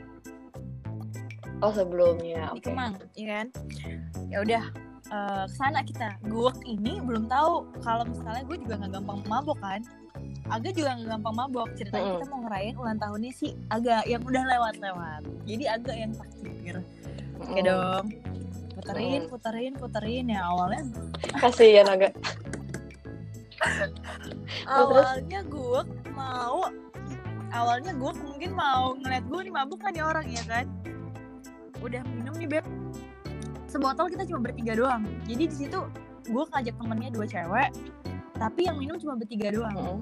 Oh 1.65 1.73
sebelumnya. 1.73 2.53
di 2.53 2.61
Oke. 2.61 2.69
Kemang, 2.69 2.93
ya 3.17 3.27
kan? 3.33 3.47
Ya 4.29 4.45
udah 4.45 4.63
eh, 5.09 5.45
ke 5.49 5.55
sana 5.57 5.81
kita. 5.81 6.13
Gue 6.29 6.53
ini 6.69 7.01
belum 7.01 7.33
tahu 7.33 7.65
kalau 7.81 8.05
misalnya 8.05 8.45
gue 8.45 8.57
juga 8.61 8.75
nggak 8.85 8.93
gampang 9.01 9.21
mabok 9.25 9.57
kan. 9.65 9.81
Aga 10.47 10.69
juga 10.71 10.95
nggak 10.95 11.09
gampang 11.11 11.35
mabok. 11.37 11.69
Ceritanya 11.75 12.07
Mm-mm. 12.07 12.19
kita 12.19 12.31
mau 12.31 12.41
ngerayain 12.47 12.77
ulang 12.77 12.99
tahunnya 12.99 13.33
si 13.33 13.47
Aga 13.67 14.07
yang 14.07 14.23
udah 14.23 14.43
lewat-lewat. 14.47 15.21
Jadi 15.43 15.65
Aga 15.67 15.93
yang 15.93 16.13
takdir. 16.15 16.77
Oke 17.37 17.61
Mm. 17.61 17.67
dong. 17.67 18.05
Puterin, 18.73 19.21
Mm. 19.23 19.31
puterin, 19.31 19.73
puterin 19.75 20.27
ya 20.29 20.41
awalnya. 20.45 20.83
Kasihan 21.37 21.89
agak. 21.89 22.13
Awalnya 24.69 25.41
gue 25.43 25.81
mau 26.13 26.69
awalnya 27.49 27.93
gue 27.95 28.13
mungkin 28.13 28.51
mau 28.53 28.93
ngeliat 28.95 29.25
gue 29.25 29.41
nih 29.43 29.55
mabuk 29.55 29.81
kan 29.81 29.95
nih 29.95 30.05
orang 30.05 30.27
ya 30.29 30.43
kan 30.45 30.67
udah 31.81 32.03
minum 32.13 32.35
nih 32.37 32.49
beb 32.49 32.65
sebotol 33.65 34.11
kita 34.11 34.29
cuma 34.29 34.45
bertiga 34.45 34.77
doang 34.77 35.03
jadi 35.25 35.45
di 35.47 35.57
situ 35.57 35.79
gue 36.27 36.45
ngajak 36.53 36.75
temennya 36.77 37.11
dua 37.15 37.25
cewek 37.25 37.71
tapi 38.37 38.61
yang 38.65 38.77
minum 38.77 38.97
cuma 38.97 39.15
bertiga 39.15 39.51
doang 39.51 39.75
Mm. 39.75 39.99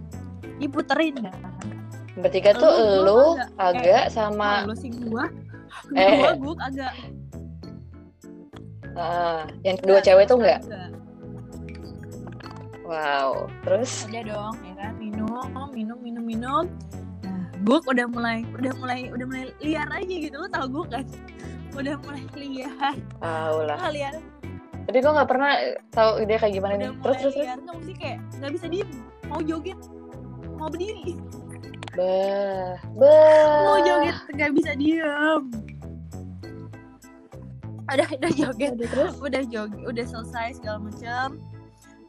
diputerin 0.60 1.14
kan 1.18 1.34
Bertiga 2.14 2.54
tuh 2.54 2.70
Lu, 2.70 2.78
gua 2.78 3.02
lu, 3.02 3.20
agak. 3.34 3.48
agak 3.58 4.04
sama 4.08 4.62
kalau 4.62 4.76
sih 4.76 4.90
gue 4.90 5.24
Eh. 5.98 6.14
gue 6.14 6.30
gue 6.38 6.54
agak 6.62 6.92
eh, 8.94 9.40
yang 9.62 9.76
dua 9.82 9.98
cewek 9.98 10.24
tuh 10.24 10.38
enggak? 10.38 10.62
Wow. 12.84 13.48
Terus 13.64 14.06
ada 14.06 14.20
dong 14.22 14.54
ya 14.60 14.74
kan 14.76 14.92
minum 14.94 15.48
minum 15.72 15.98
minum 15.98 16.22
minum 16.22 16.64
nah 17.24 17.40
gue 17.58 17.78
udah 17.80 18.06
mulai 18.06 18.44
udah 18.54 18.72
mulai 18.76 19.00
udah 19.10 19.26
mulai 19.26 19.44
liar 19.58 19.88
aja 19.88 20.14
gitu 20.20 20.36
lo 20.36 20.46
tau 20.46 20.68
gue 20.68 20.84
kan 20.92 21.04
udah 21.74 21.96
mulai 21.98 22.22
liar 22.36 22.94
tahu 23.18 23.56
lah. 23.66 23.76
ah, 23.80 23.90
liar 23.90 24.14
Tapi 24.84 24.98
gue 25.00 25.12
nggak 25.16 25.28
pernah 25.28 25.52
tahu 25.88 26.10
dia 26.28 26.36
kayak 26.36 26.54
gimana 26.60 26.72
udah 26.76 26.90
nih. 26.92 27.00
Terus 27.00 27.16
terus 27.16 27.34
terus. 27.34 27.46
nggak 27.48 27.76
mesti 27.80 27.94
kayak 27.96 28.18
nggak 28.40 28.52
bisa 28.52 28.66
diem. 28.68 28.90
Mau 29.32 29.40
joget 29.40 29.80
mau 30.60 30.68
berdiri. 30.68 31.16
Bah, 31.94 32.74
bah. 32.98 33.60
mau 33.64 33.78
joget 33.80 34.16
nggak 34.36 34.52
bisa 34.52 34.72
diem. 34.76 35.42
Udah 37.84 38.08
udah 38.08 38.32
joget. 38.32 38.72
Aduh, 38.76 38.88
terus. 38.88 39.14
udah 39.20 39.42
joget 39.48 39.80
udah 39.88 40.04
selesai 40.04 40.60
segala 40.60 40.78
macam 40.84 41.40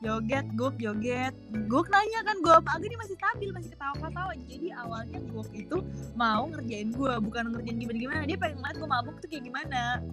joget 0.03 0.45
guk 0.59 0.75
joget. 0.75 1.33
Guk 1.71 1.87
nanya 1.87 2.19
kan 2.27 2.37
gue 2.43 2.55
Aga 2.59 2.83
ini 2.83 2.97
masih 2.99 3.15
stabil 3.15 3.49
masih 3.55 3.71
ketawa-ketawa. 3.71 4.33
Jadi 4.35 4.67
awalnya 4.75 5.19
guk 5.31 5.47
itu 5.55 5.77
mau 6.19 6.43
ngerjain 6.51 6.91
gue 6.91 7.13
bukan 7.23 7.55
ngerjain 7.55 7.77
gimana 7.79 7.97
gimana 8.03 8.21
dia 8.27 8.37
pengen 8.37 8.59
ngeliat 8.59 8.75
gue 8.83 8.89
mabuk 8.91 9.15
tuh 9.23 9.27
kayak 9.31 9.47
gimana 9.47 10.03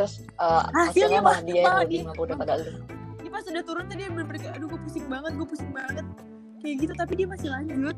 terus 0.00 0.24
uh, 0.40 0.64
Hasilnya 0.72 1.20
hasilnya 1.20 1.20
malah 1.20 1.40
dia 1.44 1.60
yang 1.60 1.76
lebih 1.84 1.98
dia- 2.00 2.06
mampu 2.08 2.22
daripada 2.24 2.52
lu 2.56 2.72
Dia 3.20 3.30
pas 3.36 3.44
udah 3.44 3.64
turun 3.68 3.84
tadi 3.84 4.00
dia 4.00 4.08
bener-bener 4.08 4.40
kayak, 4.40 4.56
aduh 4.56 4.66
gue 4.72 4.80
pusing 4.80 5.06
banget, 5.12 5.32
gue 5.36 5.46
pusing 5.46 5.70
banget. 5.76 6.06
Kayak 6.64 6.76
gitu, 6.80 6.92
tapi 6.96 7.12
dia 7.20 7.26
masih 7.28 7.48
lanjut. 7.52 7.96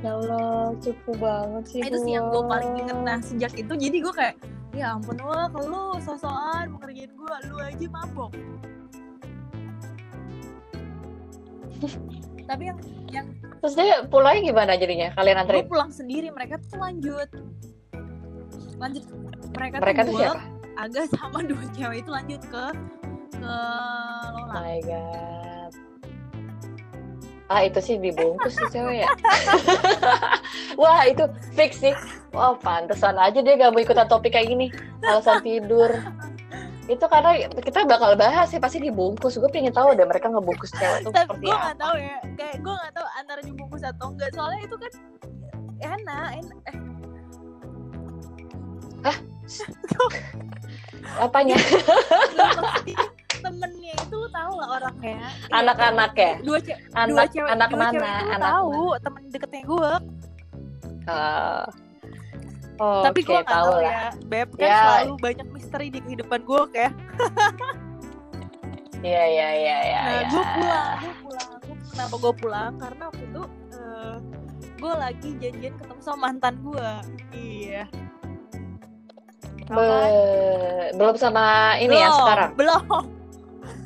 ya 0.00 0.10
Allah 0.16 0.72
cupu 0.80 1.12
banget 1.20 1.64
sih 1.68 1.80
Nah, 1.84 1.88
itu 1.92 1.98
sih 2.00 2.12
yang 2.16 2.26
gue 2.32 2.42
paling 2.48 2.72
inget. 2.80 2.96
Nah, 3.04 3.18
sejak 3.20 3.52
itu 3.52 3.72
jadi 3.76 3.96
gue 4.00 4.14
kayak, 4.16 4.34
ya 4.72 4.96
ampun 4.96 5.20
wah 5.20 5.46
kalau 5.52 5.68
lu 5.68 5.84
sosokan 6.00 6.72
mau 6.72 6.80
ngerjain 6.80 7.12
gue, 7.12 7.34
lu 7.52 7.56
aja 7.60 7.86
mabok. 7.92 8.32
tapi 12.48 12.62
yang 12.68 12.78
yang 13.08 13.26
terus 13.60 13.74
dia 13.76 14.04
pulangnya 14.08 14.52
gimana 14.52 14.72
jadinya 14.76 15.08
kalian 15.16 15.36
gue 15.36 15.42
anterin 15.44 15.64
pulang 15.68 15.92
sendiri 15.92 16.28
mereka 16.28 16.60
tuh 16.60 16.76
lanjut 16.76 17.28
lanjut 18.76 19.04
mereka, 19.56 19.76
mereka 19.80 20.00
tuh 20.04 20.12
tuh 20.12 20.20
siapa 20.20 20.53
agak 20.74 21.06
sama 21.16 21.42
dua 21.42 21.64
cewek 21.74 22.02
itu 22.02 22.10
lanjut 22.10 22.42
ke 22.50 22.64
ke 23.34 23.56
Oh 24.34 24.46
Lola 24.46 24.54
my 24.56 24.78
god. 24.82 25.72
Ah 27.52 27.60
itu 27.60 27.76
sih 27.84 27.96
dibungkus 28.00 28.56
sih 28.56 28.68
cewek 28.72 29.04
ya. 29.04 29.08
Wah 30.80 31.04
itu 31.04 31.28
fix 31.52 31.76
sih. 31.84 31.92
Wah 32.32 32.56
pantesan 32.56 33.20
aja 33.20 33.44
dia 33.44 33.54
gak 33.60 33.70
mau 33.76 33.84
ikutan 33.84 34.08
topik 34.08 34.32
kayak 34.32 34.48
gini. 34.48 34.72
Alasan 35.04 35.44
tidur. 35.44 35.92
Itu 36.88 37.04
karena 37.04 37.36
kita 37.52 37.84
bakal 37.84 38.16
bahas 38.16 38.48
sih 38.48 38.56
pasti 38.56 38.80
dibungkus. 38.80 39.36
Gue 39.36 39.52
pengen 39.52 39.76
tahu 39.76 39.92
deh 39.92 40.08
mereka 40.08 40.32
ngebungkus 40.32 40.72
cewek 40.72 41.04
tuh 41.04 41.12
tapi 41.12 41.28
seperti 41.28 41.44
gue 41.44 41.52
apa. 41.52 41.64
nggak 41.68 41.78
tahu 41.84 41.94
ya. 42.00 42.18
Kayak 42.32 42.56
gue 42.64 42.74
nggak 42.80 42.92
tahu 42.96 43.06
antara 43.20 43.40
dibungkus 43.44 43.82
atau 43.84 44.06
enggak 44.08 44.30
soalnya 44.32 44.60
itu 44.64 44.76
kan 44.80 44.92
enak 45.84 46.28
enak. 46.40 46.60
Eh 49.04 49.16
apanya? 51.16 51.56
Temennya 53.36 53.92
itu 53.94 54.14
lu 54.14 54.28
tahu 54.28 54.52
lah 54.56 54.68
orangnya? 54.74 55.16
Iya, 55.20 55.28
anak-anak 55.52 56.12
ya? 56.14 56.32
dua 56.40 56.58
dua 56.58 56.76
anak 56.96 57.26
cewek 57.30 57.50
anak 57.50 57.68
dua 57.68 57.78
mana? 57.78 57.92
cewek 57.92 58.08
itu 58.08 58.26
anak 58.30 58.48
tahu 58.50 58.72
temen 58.98 59.22
deketnya 59.28 59.62
gue 59.64 59.92
Eh, 61.04 61.64
oh, 62.80 63.04
tapi 63.04 63.20
oke, 63.20 63.28
gue 63.28 63.36
nggak 63.36 63.52
tahu 63.52 63.72
lah. 63.76 63.82
ya 63.84 64.00
beb. 64.24 64.48
Kan 64.50 64.64
Ya. 64.64 64.78
selalu 64.80 65.12
banyak 65.20 65.46
misteri 65.50 65.86
di 65.88 66.00
kehidupan 66.00 66.40
gue 66.42 66.60
kayak 66.70 66.92
Iya 69.04 69.24
iya 69.28 69.48
iya 69.52 69.76
iya. 69.84 70.00
nah 70.00 70.12
iya. 70.14 70.24
gue 70.24 70.44
pulang 70.50 70.88
gue 70.96 71.14
pulang. 71.20 71.48
Gua- 71.60 71.82
kenapa 71.92 72.14
gue 72.16 72.32
pulang? 72.34 72.72
Karena 72.80 73.02
waktu 73.04 73.24
itu 73.26 73.42
eh, 73.70 74.14
gue 74.74 74.92
lagi 74.96 75.28
janjian 75.38 75.74
ketemu 75.76 76.00
sama 76.00 76.18
mantan 76.24 76.54
gue 76.58 76.88
iya. 77.36 77.84
kan? 77.84 78.13
Be- 79.64 80.92
belum 80.94 81.16
sama 81.16 81.44
ini 81.76 81.94
ya 81.94 82.08
Belum, 82.08 82.18
sekarang. 82.18 82.50
belum. 82.54 82.84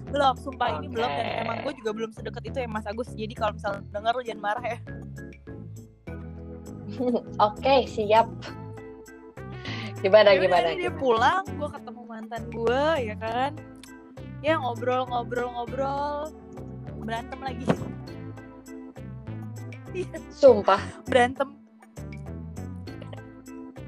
Belum 0.09 0.35
sumpah 0.41 0.81
ini 0.81 0.89
belum. 0.89 1.05
Dan 1.05 1.45
emang 1.45 1.57
gue 1.61 1.75
juga 1.77 1.91
belum 1.93 2.11
sedekat 2.11 2.41
itu 2.43 2.57
ya 2.59 2.67
Mas 2.67 2.89
Agus. 2.89 3.13
Jadi 3.13 3.37
kalau 3.37 3.53
misalnya 3.53 3.85
denger 3.93 4.13
lu 4.17 4.23
jangan 4.25 4.41
marah 4.41 4.65
ya. 4.65 4.79
Oke 7.45 7.85
siap. 7.85 8.25
Gimana 10.01 10.33
Ya 10.33 10.41
udah, 10.41 10.45
gimana? 10.49 10.69
ini 10.73 10.81
dia 10.81 10.93
pulang 10.97 11.45
gue 11.45 11.69
ketemu 11.69 12.03
mantan 12.09 12.43
gue 12.49 12.83
ya 13.05 13.15
kan? 13.21 13.53
Ya 14.41 14.57
ngobrol 14.57 15.05
ngobrol 15.07 15.49
ngobrol. 15.53 16.33
Berantem 16.99 17.39
lagi. 17.39 17.67
Iya, 19.89 20.21
Sumpah. 20.29 20.81
Berantem. 21.05 21.49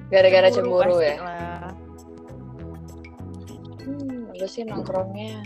Gara-gara 0.08 0.48
cemburu, 0.48 0.96
pasti 0.96 1.06
ya. 1.06 1.16
lah. 1.20 1.49
Lu 4.40 4.46
sih 4.48 4.64
nongkrongnya. 4.64 5.44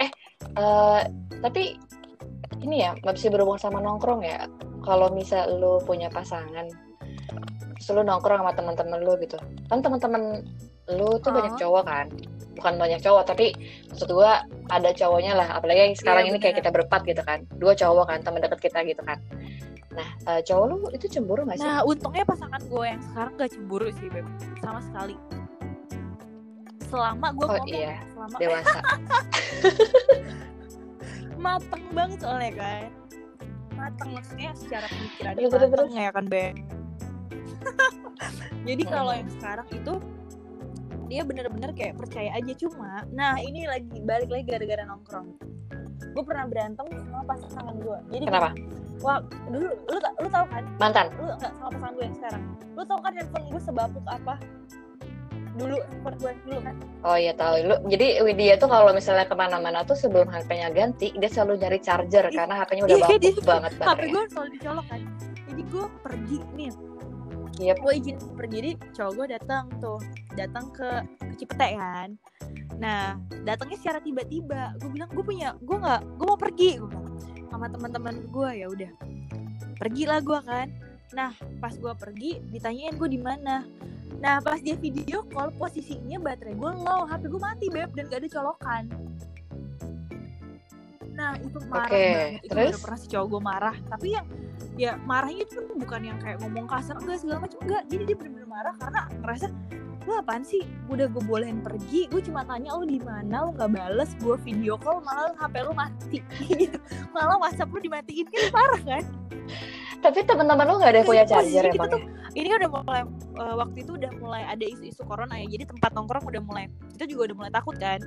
Eh, 0.00 0.10
eh, 0.56 1.00
tapi 1.44 1.76
ini 2.64 2.76
ya 2.80 2.96
masih 3.04 3.28
berhubung 3.28 3.60
sama 3.60 3.84
nongkrong 3.84 4.24
ya. 4.24 4.48
Kalau 4.82 5.12
misal 5.12 5.60
lu 5.60 5.78
punya 5.84 6.08
pasangan, 6.08 6.66
terus 7.76 7.88
lu 7.92 8.02
nongkrong 8.02 8.40
sama 8.42 8.52
teman-teman 8.56 8.98
lu 9.04 9.14
gitu. 9.20 9.36
Kan 9.68 9.84
teman-teman 9.84 10.42
lu 10.90 11.20
tuh 11.22 11.30
Oh. 11.30 11.34
banyak 11.36 11.54
cowok 11.60 11.84
kan? 11.86 12.06
Bukan 12.52 12.74
banyak 12.76 13.00
cowok, 13.00 13.22
tapi 13.28 13.52
maksud 13.92 14.08
gua 14.12 14.42
ada 14.68 14.90
cowoknya 14.92 15.32
lah. 15.36 15.48
Apalagi 15.56 15.92
yang 15.92 15.96
sekarang 15.96 16.24
Iya, 16.26 16.30
ini 16.34 16.38
kayak 16.40 16.56
kita 16.64 16.70
berempat 16.72 17.00
gitu 17.04 17.22
kan. 17.22 17.44
Dua 17.60 17.72
cowok 17.76 18.04
kan, 18.08 18.18
teman 18.24 18.40
dekat 18.40 18.60
kita 18.60 18.80
gitu 18.88 19.02
kan. 19.04 19.18
Nah, 19.92 20.08
eh, 20.24 20.40
cowok 20.40 20.64
lu 20.72 20.76
itu 20.96 21.04
cemburu 21.04 21.44
gak 21.44 21.60
sih? 21.60 21.68
nah 21.68 21.84
untungnya 21.84 22.24
pasangan 22.24 22.64
gue 22.64 22.84
yang 22.88 23.02
sekarang 23.12 23.32
gak 23.36 23.50
cemburu 23.52 23.92
sih 23.92 24.08
beb 24.08 24.24
sama 24.64 24.80
sekali 24.80 25.12
selama 26.92 27.26
gue 27.32 27.40
Oh, 27.42 27.50
ngomong 27.50 27.72
iya. 27.72 27.96
selama 28.06 28.36
Dewasa. 28.36 28.80
mateng 31.38 31.84
banget 31.90 32.18
soalnya 32.20 32.52
kan 32.54 32.82
mateng 33.72 34.08
maksudnya 34.12 34.50
secara 34.54 34.86
pemikiran 34.86 35.32
Terus, 35.34 35.50
terus, 35.50 35.70
mateng 35.72 35.90
ya 35.96 36.10
kan 36.12 36.24
be 36.28 36.44
jadi 38.68 38.82
kalau 38.84 39.10
Hmm. 39.10 39.18
yang 39.18 39.30
sekarang 39.32 39.68
itu 39.72 39.94
dia 41.08 41.22
bener-bener 41.22 41.70
kayak 41.72 41.94
percaya 41.96 42.30
aja 42.32 42.52
cuma 42.54 43.02
nah 43.10 43.34
ini 43.36 43.66
lagi 43.66 43.98
balik 44.00 44.28
lagi 44.28 44.44
gara-gara 44.46 44.84
nongkrong 44.84 45.28
gue 46.04 46.22
pernah 46.22 46.44
berantem 46.46 46.86
sama 47.02 47.22
pasangan 47.26 47.74
gue 47.74 47.98
jadi 48.10 48.24
Kenapa? 48.28 48.50
wah 49.00 49.18
dulu 49.48 49.66
lu 49.66 49.96
lu 49.98 50.28
tahu 50.30 50.46
kan 50.46 50.62
Mantan. 50.78 51.06
lu 51.16 51.24
nggak 51.32 51.52
sama 51.52 51.68
pasangan 51.70 51.92
gue 51.92 52.04
yang 52.04 52.16
sekarang 52.16 52.42
lu 52.72 52.82
tau 52.84 53.00
kan 53.00 53.12
handphone 53.12 53.46
gue 53.50 53.60
sebapuk 53.60 54.04
apa 54.06 54.34
dulu 55.52 55.76
handphone 55.84 56.16
gue 56.16 56.32
dulu 56.48 56.58
kan 56.64 56.74
Oh 57.02 57.16
iya 57.18 57.32
tahu. 57.34 57.54
Lu 57.66 57.74
jadi 57.90 58.22
Widya 58.22 58.54
tuh 58.56 58.70
kalau 58.70 58.94
misalnya 58.94 59.26
ke 59.26 59.34
mana-mana 59.34 59.82
tuh 59.82 59.98
sebelum 59.98 60.30
HP-nya 60.30 60.70
ganti, 60.70 61.10
dia 61.12 61.28
selalu 61.28 61.58
nyari 61.60 61.78
charger 61.82 62.30
Ih, 62.30 62.34
karena 62.34 62.54
HP-nya 62.62 62.82
udah 62.86 62.96
iya, 62.96 63.04
bapuk 63.04 63.20
dia- 63.20 63.44
banget 63.44 63.72
HP 63.76 64.00
gue 64.06 64.22
selalu 64.30 64.48
dicolok 64.56 64.86
kan. 64.86 65.00
Jadi 65.52 65.62
gue 65.68 65.84
pergi 66.00 66.38
nih. 66.56 66.72
Yep. 67.52 67.76
gue 67.84 67.92
izin 68.00 68.16
pergi 68.32 68.54
jadi 68.58 68.72
cowok 68.96 69.12
gue 69.12 69.26
datang 69.36 69.64
tuh 69.76 69.98
datang 70.34 70.64
ke 70.72 70.88
ke 71.20 71.34
Cipete 71.36 71.68
kan. 71.76 72.08
Nah 72.80 73.20
datangnya 73.44 73.76
secara 73.76 73.98
tiba-tiba. 74.00 74.72
Gue 74.80 74.90
bilang 74.90 75.10
gue 75.12 75.24
punya 75.26 75.52
gue 75.60 75.76
nggak 75.76 76.00
gue 76.16 76.26
mau 76.26 76.40
pergi. 76.40 76.80
Gue 76.80 76.88
bilang 76.88 77.12
sama 77.52 77.68
teman-teman 77.68 78.14
gue 78.32 78.50
ya 78.56 78.66
udah 78.72 78.90
pergilah 79.76 80.22
gue 80.22 80.40
kan 80.46 80.66
nah 81.12 81.32
pas 81.60 81.72
gue 81.76 81.92
pergi 81.96 82.40
ditanyain 82.48 82.96
gue 82.96 83.08
di 83.08 83.20
mana. 83.20 83.64
Nah 84.20 84.40
pas 84.40 84.60
dia 84.60 84.76
video 84.76 85.24
call 85.28 85.52
posisinya 85.56 86.20
baterai 86.20 86.56
gue 86.56 86.72
low 86.82 87.08
hp 87.08 87.22
gue 87.28 87.40
mati 87.40 87.66
beb 87.68 87.90
dan 87.96 88.04
gak 88.08 88.20
ada 88.24 88.28
colokan. 88.32 88.84
Nah 91.12 91.36
itu 91.38 91.58
marah 91.68 91.88
Oke, 91.88 92.04
banget. 92.04 92.30
Itu 92.40 92.52
terus? 92.52 92.68
baru 92.72 92.78
pernah 92.80 92.98
si 92.98 93.06
cowok 93.12 93.26
gue 93.28 93.40
marah. 93.40 93.76
Tapi 93.88 94.08
yang 94.16 94.26
ya 94.80 94.92
marahnya 95.04 95.44
itu 95.44 95.60
bukan 95.76 96.00
yang 96.00 96.18
kayak 96.20 96.40
ngomong 96.40 96.64
kasar 96.64 96.96
enggak 96.96 97.18
segala 97.20 97.38
macam 97.44 97.58
enggak. 97.60 97.82
Jadi 97.92 98.02
dia 98.08 98.16
bener-bener 98.16 98.48
marah 98.48 98.74
karena 98.80 99.00
ngerasa 99.20 99.46
lu 100.02 100.14
apaan 100.14 100.42
sih? 100.42 100.62
Udah 100.86 101.06
gue 101.06 101.22
bolehin 101.22 101.60
pergi 101.60 102.06
gue 102.06 102.22
cuma 102.22 102.42
tanya 102.42 102.74
lu 102.74 102.84
di 102.84 102.98
mana 102.98 103.46
lu 103.46 103.50
nggak 103.54 103.70
bales 103.70 104.10
gue 104.18 104.36
video 104.42 104.74
call 104.76 105.00
malah 105.02 105.32
hp 105.36 105.54
lu 105.62 105.72
mati. 105.72 106.18
Gitu 106.48 106.78
malah 107.10 107.38
whatsapp 107.38 107.70
lu 107.70 107.78
dimatiin 107.78 108.26
kan 108.28 108.42
parah 108.50 108.82
kan? 108.82 109.04
Tapi 110.02 110.18
teman-teman 110.26 110.66
lu 110.66 110.74
nggak 110.82 110.90
ada 110.90 110.98
yang 111.02 111.08
punya 111.08 111.24
charger 111.24 111.64
emang 111.70 111.90
tuh 111.90 112.02
ini 112.32 112.48
udah 112.48 112.68
mulai 112.72 113.02
eh, 113.36 113.54
waktu 113.54 113.78
itu 113.84 113.92
udah 113.94 114.10
mulai 114.18 114.42
ada 114.48 114.64
isu-isu 114.64 115.04
corona 115.04 115.36
ya 115.36 115.46
jadi 115.46 115.68
tempat 115.68 115.92
nongkrong 115.92 116.24
udah 116.26 116.42
mulai 116.42 116.64
kita 116.96 117.04
juga 117.06 117.30
udah 117.30 117.36
mulai 117.38 117.52
takut 117.52 117.76
kan? 117.76 118.00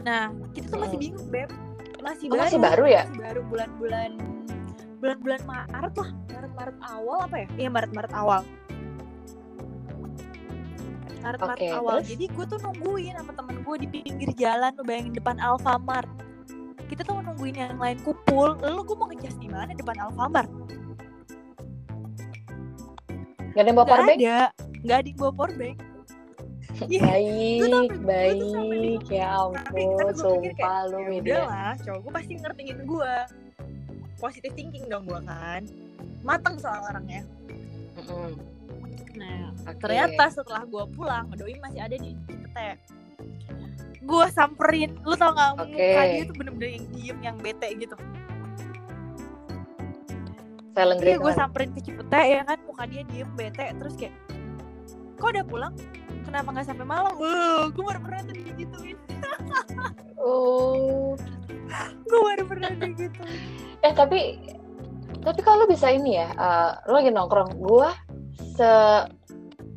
Nah 0.00 0.32
kita 0.52 0.66
tuh 0.68 0.80
masih 0.80 0.96
Mm. 0.98 1.04
bingung 1.04 1.28
beb. 1.30 1.50
Masih 2.00 2.26
Oh, 2.26 2.36
baru 2.36 2.40
masih 2.48 2.58
baru 2.58 2.84
ya? 2.88 3.02
masih 3.04 3.20
baru 3.20 3.40
bulan-bulan 3.44 4.10
bulan-bulan 5.00 5.40
Maret 5.44 5.94
lah 5.96 6.10
Maret-Maret 6.32 6.76
awal 6.80 7.18
apa 7.24 7.36
ya? 7.36 7.46
Iya 7.56 7.68
Maret-Maret 7.72 8.12
awal 8.16 8.40
Maret-Maret 11.20 11.58
Oke, 11.60 11.68
awal 11.70 11.96
terus? 12.00 12.08
jadi 12.10 12.24
gue 12.28 12.44
tuh 12.48 12.58
nungguin 12.60 13.12
sama 13.14 13.32
temen 13.32 13.56
gue 13.60 13.76
di 13.76 13.86
pinggir 13.88 14.30
jalan 14.34 14.70
lu 14.72 14.82
bayangin 14.82 15.12
depan 15.12 15.36
Alfamart. 15.36 16.08
Kita 16.88 17.04
tuh 17.04 17.20
nungguin 17.20 17.54
yang 17.54 17.78
lain 17.78 18.00
kumpul. 18.02 18.56
Lalu 18.58 18.80
gue 18.82 18.96
mau 18.96 19.06
ngecas 19.06 19.36
di 19.36 19.46
mana? 19.46 19.70
Depan 19.70 19.96
Alfamart. 20.00 20.50
Gak 23.50 23.60
ada 23.60 23.68
yang 23.68 23.76
bawa 23.76 23.84
nggak 23.84 23.96
powerbank? 23.98 24.18
ada. 24.18 24.38
Nggak 24.80 24.96
ada 24.96 25.08
yang 25.08 25.18
bawa 25.18 25.32
powerbank. 25.34 25.78
Iya. 26.80 27.04
Baik, 27.04 27.60
sampai 27.68 28.00
baik. 28.00 29.02
Ya 29.12 29.28
ampun, 29.36 30.12
sumpah 30.16 30.80
lu 30.88 30.96
ya 30.96 31.08
Widya. 31.12 31.20
udahlah 31.44 31.72
cowok 31.76 31.98
gue 32.00 32.12
pasti 32.16 32.32
ngertiin 32.40 32.78
gue 32.88 33.12
positive 34.16 34.54
thinking 34.56 34.84
dong 34.88 35.04
gue 35.04 35.20
kan. 35.28 35.60
Mateng 36.24 36.56
soal 36.56 36.80
orangnya. 36.80 37.20
Mm-mm, 38.00 38.32
nah 39.18 39.52
oke. 39.66 39.78
ternyata 39.82 40.22
setelah 40.30 40.62
gue 40.64 40.84
pulang 40.94 41.26
doi 41.34 41.54
masih 41.60 41.80
ada 41.80 41.96
di 41.96 42.16
Cipete. 42.26 42.68
Gue 44.00 44.26
samperin 44.32 44.96
lu 45.04 45.14
tau 45.14 45.30
gak 45.36 45.60
Oke. 45.60 45.76
muka 45.76 46.02
dia 46.08 46.22
tuh 46.24 46.36
bener-bener 46.36 46.70
yang 46.74 46.86
diem 46.90 47.18
yang 47.20 47.36
bete 47.38 47.68
gitu. 47.78 47.96
Silent 50.70 51.00
iya 51.02 51.16
gue 51.20 51.32
samperin 51.36 51.70
ke 51.76 51.80
Cipete 51.84 52.20
ya 52.20 52.42
kan? 52.42 52.58
Muka 52.64 52.84
dia 52.88 53.02
diem 53.06 53.30
bete 53.36 53.66
terus 53.76 53.94
kayak 53.94 54.14
kok 55.20 55.28
udah 55.30 55.44
pulang? 55.44 55.74
Kenapa 56.24 56.48
nggak 56.52 56.66
sampai 56.66 56.86
malam? 56.86 57.12
Uh, 57.16 57.68
gue 57.70 57.84
baru 57.84 58.00
pernah 58.00 58.20
tuh 58.24 58.34
digituin. 58.34 58.98
Oh. 60.20 61.16
Gue 62.04 62.20
baru 62.20 62.44
pernah 62.44 62.68
digituin. 62.76 63.40
Eh 63.80 63.92
tapi 63.96 64.36
tapi 65.20 65.40
kalau 65.44 65.64
bisa 65.68 65.92
ini 65.92 66.16
ya 66.16 66.28
uh, 66.36 66.70
lo 66.88 67.00
lagi 67.00 67.12
nongkrong 67.12 67.60
gue 67.60 67.88
se 68.36 68.70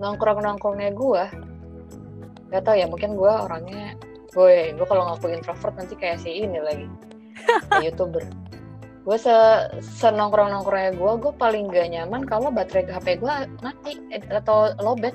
nongkrong 0.01 0.41
nongkrongnya 0.43 0.91
gue 0.91 1.23
gak 2.53 2.63
tau 2.69 2.75
ya 2.77 2.85
mungkin 2.85 3.17
gue 3.17 3.33
orangnya 3.33 3.97
gue 4.33 4.73
gue 4.73 4.85
kalau 4.85 5.09
ngaku 5.09 5.33
introvert 5.33 5.73
nanti 5.77 5.93
kayak 5.97 6.21
si 6.21 6.45
ini 6.45 6.59
lagi 6.61 6.87
youtuber. 7.85 8.21
Gue 9.03 9.17
se 9.19 9.35
senongkrong 9.99 10.53
nongkrongnya 10.53 10.93
gue 10.95 11.11
gue 11.21 11.33
paling 11.35 11.69
gak 11.69 11.89
nyaman 11.91 12.21
kalau 12.25 12.49
baterai 12.53 12.89
HP 12.89 13.21
gue 13.21 13.33
mati 13.61 13.99
eh, 14.13 14.21
atau 14.29 14.73
lowbat. 14.81 15.13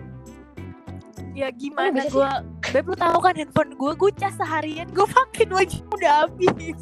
Ya 1.39 1.55
gimana 1.55 2.03
sih? 2.03 2.11
gue 2.11 2.31
beb 2.75 2.85
lu 2.91 2.97
tahu 2.99 3.19
kan 3.23 3.35
handphone 3.39 3.73
gue 3.79 3.93
gue 3.95 4.11
cas 4.19 4.35
seharian 4.35 4.91
gue 4.91 5.07
pakai 5.07 5.45
dua 5.47 5.63
jam 5.63 5.87
udah 5.95 6.13
habis. 6.27 6.79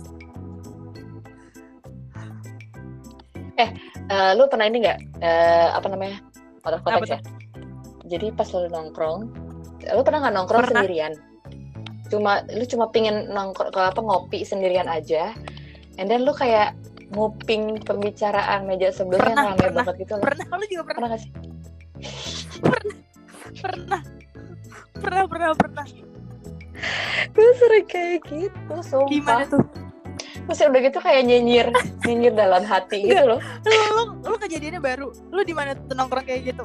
Eh, 3.57 3.71
lu 4.37 4.45
pernah 4.53 4.69
ini 4.69 4.85
nggak 4.85 4.99
eh, 5.25 5.69
apa 5.73 5.89
namanya 5.89 6.26
kotak 6.67 6.83
Apa 6.83 6.91
kotak 6.99 7.09
ya 7.09 7.19
jadi 8.07 8.27
pas 8.35 8.49
lu 8.51 8.67
nongkrong 8.67 9.21
lu 9.87 10.03
pernah 10.03 10.19
nggak 10.27 10.35
nongkrong 10.35 10.63
Pernah. 10.67 10.83
sendirian? 10.83 11.13
Cuma 12.11 12.43
lu 12.51 12.65
cuma 12.67 12.87
pingin 12.91 13.31
nongkrong 13.31 13.71
ke 13.71 13.81
apa 13.83 13.99
ngopi 14.03 14.43
sendirian 14.43 14.87
aja 14.91 15.31
and 15.99 16.11
then 16.11 16.27
lu 16.27 16.35
kayak 16.35 16.75
nguping 17.15 17.79
pembicaraan 17.87 18.67
meja 18.67 18.91
sebelumnya 18.91 19.31
Pernah, 19.31 19.45
yang 19.47 19.55
rame 19.55 19.63
pernah. 19.63 19.77
banget 19.87 19.95
gitu 20.03 20.13
loh. 20.19 20.23
pernah 20.27 20.47
lu 20.51 20.65
juga 20.67 20.83
pernah. 20.83 20.95
Pernah 20.95 21.09
gak 21.09 21.21
sih? 21.23 21.31
Pernah 22.63 22.97
pernah. 23.63 24.01
Pernah 24.97 25.23
pernah 25.55 25.85
gue 27.33 27.51
sering 27.57 27.87
kayak 27.89 28.21
gitu 28.29 28.75
sumpah. 28.85 29.09
Gimana 29.09 29.45
tuh? 29.49 29.65
Terus 30.47 30.61
udah 30.63 30.81
gitu 30.85 30.99
kayak 31.03 31.23
nyinyir 31.27 31.67
nyinyir 32.07 32.33
dalam 32.37 32.63
hati 32.63 33.03
gitu 33.03 33.25
loh. 33.35 33.41
lu 33.67 33.73
lu, 33.97 34.03
lu 34.23 34.36
kejadiannya 34.47 34.81
baru. 34.81 35.09
Lu 35.35 35.43
di 35.43 35.53
mana 35.53 35.75
tuh 35.75 35.95
nongkrong 35.99 36.25
kayak 36.25 36.55
gitu? 36.55 36.65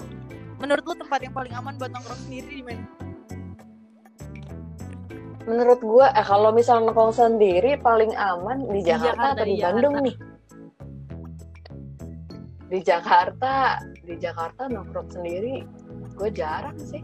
Menurut 0.62 0.84
lu 0.86 0.94
tempat 0.94 1.20
yang 1.26 1.34
paling 1.34 1.54
aman 1.58 1.74
buat 1.82 1.90
nongkrong 1.90 2.22
sendiri 2.30 2.50
di 2.62 2.64
mana? 2.64 2.86
Menurut 5.50 5.82
gue 5.82 6.06
eh, 6.06 6.26
kalau 6.26 6.54
misalnya 6.54 6.94
nongkrong 6.94 7.14
sendiri 7.18 7.72
paling 7.82 8.14
aman 8.14 8.70
di 8.70 8.86
Jakarta, 8.86 9.34
Jakarta, 9.34 9.34
atau 9.34 9.46
di, 9.46 9.54
di 9.58 9.64
Bandung 9.66 9.94
Jakarta. 9.98 10.06
nih? 10.06 10.16
Di 12.72 12.80
Jakarta 12.86 13.54
di 14.06 14.16
Jakarta 14.22 14.62
nongkrong 14.70 15.10
sendiri 15.10 15.56
gue 16.14 16.30
jarang 16.30 16.78
sih. 16.78 17.02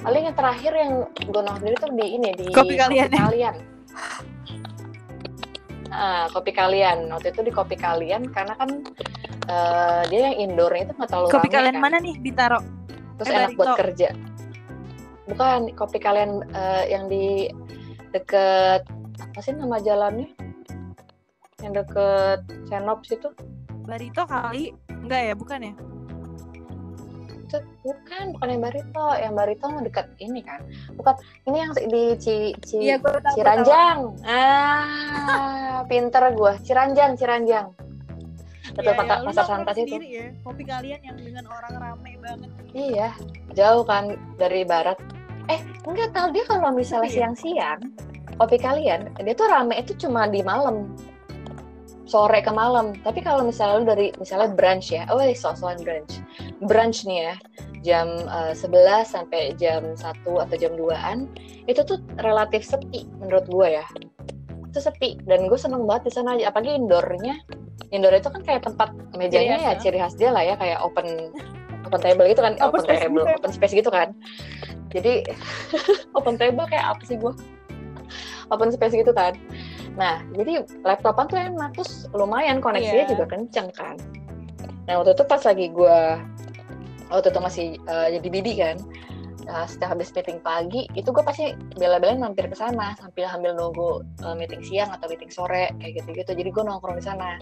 Paling 0.00 0.32
yang 0.32 0.36
terakhir 0.36 0.72
yang 0.72 0.92
gue 1.12 1.40
nongkrong 1.44 1.60
sendiri 1.60 1.76
tuh 1.76 1.92
di 1.92 2.06
ini 2.16 2.30
di 2.32 2.46
Kopi 2.56 2.74
Kalian 2.80 3.12
ya? 3.12 3.20
kalian 3.28 3.56
Ah, 5.90 6.30
kopi 6.30 6.54
kalian. 6.54 7.10
Waktu 7.10 7.34
itu 7.34 7.40
di 7.42 7.52
kopi 7.52 7.74
kalian 7.74 8.30
karena 8.30 8.54
kan 8.54 8.70
eh, 9.50 10.02
dia 10.06 10.20
yang 10.30 10.50
indoornya 10.50 10.90
itu 10.90 10.92
nggak 10.94 11.10
terlalu 11.10 11.26
kopi 11.28 11.48
rame 11.50 11.56
kalian 11.58 11.74
kan. 11.76 11.82
mana 11.82 11.96
nih 11.98 12.14
ditaro 12.22 12.60
terus 13.18 13.28
Eh, 13.28 13.36
enak 13.36 13.50
buat 13.58 13.74
kerja. 13.76 14.08
Bukan 15.26 15.60
kopi 15.74 15.98
kalian 15.98 16.30
eh, 16.50 16.84
yang 16.94 17.04
di 17.10 17.50
deket 18.14 18.86
apa 19.20 19.38
sih 19.42 19.52
nama 19.52 19.76
jalannya? 19.82 20.30
Yang 21.60 21.72
deket 21.84 22.40
Senops 22.70 23.10
itu? 23.12 23.28
Barito 23.84 24.22
kali? 24.24 24.72
Enggak 24.88 25.20
ya 25.26 25.34
bukan 25.34 25.60
ya 25.60 25.74
itu 27.50 27.58
bukan 27.82 28.24
bukan 28.38 28.48
yang 28.54 28.62
Barito. 28.62 29.06
Yang 29.18 29.32
Barito 29.34 29.64
mah 29.66 29.82
deket 29.82 30.06
ini 30.22 30.40
kan. 30.46 30.62
Bukan 30.94 31.14
ini 31.50 31.56
yang 31.58 31.72
di 31.74 32.04
Ci, 32.14 32.54
Ci, 32.62 32.78
Iya, 32.78 32.96
gua 33.02 33.18
tahu, 33.18 33.34
Ciranjang. 33.34 33.98
Ah 34.22 35.82
pinter 35.90 36.22
gua. 36.38 36.54
Ciranjang 36.62 37.18
Ciranjang. 37.18 37.74
Betul 38.70 38.94
Iya, 38.94 38.98
pasar, 39.02 39.16
lu 39.26 39.66
pasar 39.66 39.82
itu. 39.82 39.98
ya 39.98 40.30
kopi 40.46 40.62
kalian 40.62 41.00
yang 41.02 41.18
dengan 41.18 41.44
orang 41.50 41.74
rame 41.74 42.14
banget 42.22 42.50
Iya, 42.70 43.08
jauh 43.58 43.82
kan 43.82 44.14
dari 44.38 44.62
barat. 44.62 44.94
Eh, 45.50 45.58
enggak 45.82 46.14
tahu 46.14 46.30
dia 46.30 46.46
kalau 46.46 46.70
misalnya 46.70 47.10
Iya. 47.10 47.16
siang-siang, 47.26 47.82
kopi 48.38 48.62
kalian, 48.62 49.10
dia 49.18 49.34
tuh 49.34 49.50
rame 49.50 49.74
itu 49.74 49.98
cuma 49.98 50.30
di 50.30 50.38
malam. 50.46 50.86
Sore 52.10 52.42
ke 52.42 52.50
malam. 52.50 52.90
Tapi 53.06 53.22
kalau 53.22 53.46
misalnya 53.46 53.74
lu 53.78 53.86
dari 53.86 54.10
misalnya 54.18 54.50
brunch 54.50 54.90
ya, 54.90 55.06
oh 55.14 55.22
sosokan 55.30 55.78
brunch. 55.78 56.18
Brunch 56.66 57.06
nih 57.06 57.30
ya, 57.30 57.34
jam 57.86 58.08
eh, 58.26 58.52
11 58.58 59.06
sampai 59.06 59.54
jam 59.54 59.94
1 59.94 60.02
atau 60.26 60.56
jam 60.58 60.74
2-an, 60.74 61.30
itu 61.70 61.80
tuh 61.86 62.02
relatif 62.18 62.66
sepi 62.66 63.06
menurut 63.22 63.46
gue 63.46 63.78
ya. 63.78 63.86
Itu 64.66 64.82
sepi 64.82 65.22
dan 65.22 65.46
gue 65.46 65.58
seneng 65.58 65.86
banget 65.86 66.10
di 66.10 66.12
sana 66.18 66.34
aja, 66.34 66.50
apalagi 66.50 66.74
indoornya. 66.74 67.38
Indoor 67.94 68.18
itu 68.18 68.28
kan 68.30 68.42
kayak 68.42 68.62
tempat 68.66 68.90
mejanya 69.14 69.56
ya, 69.58 69.70
ya. 69.74 69.78
ciri 69.78 69.98
khas 70.02 70.18
dia 70.18 70.34
lah 70.34 70.42
ya, 70.42 70.54
kayak 70.58 70.82
open 70.82 71.30
open 71.86 72.00
table 72.02 72.26
gitu 72.26 72.42
kan, 72.42 72.54
Open 72.58 72.82
open, 72.82 72.98
table, 72.98 73.22
gitu 73.22 73.30
ya. 73.30 73.36
open 73.38 73.50
space 73.54 73.74
gitu 73.78 73.90
kan. 73.90 74.08
Jadi 74.90 75.22
open 76.18 76.34
table 76.34 76.66
kayak 76.66 76.86
apa 76.98 77.02
sih 77.06 77.14
gua? 77.18 77.34
Open 78.50 78.70
space 78.74 78.98
gitu 78.98 79.14
kan. 79.14 79.38
Nah, 79.94 80.22
jadi 80.34 80.66
laptopan 80.82 81.26
tuh 81.30 81.38
enak 81.38 81.70
terus 81.74 82.06
lumayan 82.14 82.58
koneksinya 82.58 83.06
Iya. 83.06 83.10
juga 83.14 83.24
kenceng 83.30 83.68
kan. 83.74 83.96
Nah, 84.86 85.02
waktu 85.02 85.14
itu 85.14 85.24
pas 85.26 85.42
lagi 85.42 85.66
gua 85.70 86.18
waktu 87.10 87.28
itu 87.30 87.40
masih 87.42 87.66
eh, 87.86 88.08
jadi 88.18 88.28
bidi 88.30 88.52
kan. 88.58 88.78
Nah, 89.50 89.66
setelah 89.66 89.98
habis 89.98 90.14
meeting 90.14 90.38
pagi, 90.38 90.86
itu 90.94 91.10
gue 91.10 91.24
pasti 91.26 91.50
bela-belain 91.74 92.22
mampir 92.22 92.46
ke 92.46 92.54
sana 92.54 92.94
sambil 92.94 93.26
sambil 93.26 93.50
nunggu 93.58 94.06
eh, 94.22 94.34
meeting 94.38 94.62
siang 94.62 94.94
atau 94.94 95.10
meeting 95.10 95.32
sore 95.32 95.74
kayak 95.82 96.02
gitu-gitu. 96.02 96.38
Jadi 96.38 96.50
gue 96.54 96.62
nongkrong 96.62 96.94
di 96.94 97.02
sana. 97.02 97.34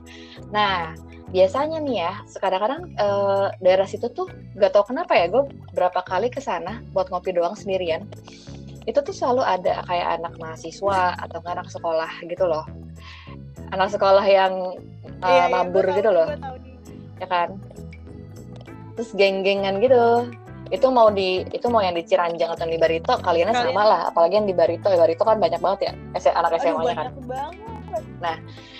Nah, 0.49 0.97
biasanya 1.29 1.83
nih 1.85 1.97
ya, 2.09 2.13
kadang-kadang 2.41 2.97
eh, 2.97 3.47
daerah 3.61 3.85
situ 3.85 4.09
tuh 4.15 4.25
gak 4.57 4.73
tau 4.73 4.89
kenapa 4.89 5.21
ya, 5.21 5.29
gue 5.29 5.53
berapa 5.77 6.01
kali 6.01 6.33
ke 6.33 6.41
sana 6.41 6.81
buat 6.97 7.13
ngopi 7.13 7.37
doang 7.37 7.53
sendirian. 7.53 8.09
Itu 8.89 9.05
tuh 9.05 9.13
selalu 9.13 9.45
ada 9.45 9.85
kayak 9.85 10.09
anak 10.17 10.33
mahasiswa 10.37 11.13
atau 11.15 11.39
anak 11.45 11.69
sekolah 11.69 12.09
gitu 12.25 12.45
loh. 12.45 12.65
Anak 13.69 13.93
sekolah 13.93 14.25
yang 14.25 14.81
eh, 15.21 15.29
Iya, 15.29 15.45
iya, 15.45 15.53
mabur 15.53 15.85
tahu 15.85 15.97
gitu 15.97 16.11
loh. 16.11 16.27
tahu 16.33 16.57
nih. 16.57 16.75
ya 17.19 17.27
kan? 17.27 17.49
Terus 18.97 19.11
geng-gengan 19.13 19.77
gitu. 19.79 20.33
Itu 20.69 20.89
mau 20.89 21.09
di 21.09 21.45
itu 21.49 21.67
mau 21.67 21.81
yang 21.81 21.93
di 21.93 22.03
Ciranjang 22.03 22.49
atau 22.51 22.65
di 22.65 22.77
Barito 22.77 23.13
kalian 23.19 23.49
Kalian- 23.49 23.69
sama 23.69 23.83
lah. 23.83 24.01
Apalagi 24.09 24.35
yang 24.37 24.47
di 24.47 24.53
Barito. 24.53 24.89
Ya 24.89 24.97
Barito 24.97 25.23
kan 25.23 25.37
banyak 25.37 25.59
banget 25.59 25.81
ya 25.83 25.93
S- 26.15 26.29
anak 26.31 26.57
Aduh, 26.57 26.61
SMA 26.63 26.83
nya 26.83 26.95
kan. 26.95 27.07
banget. 27.21 28.39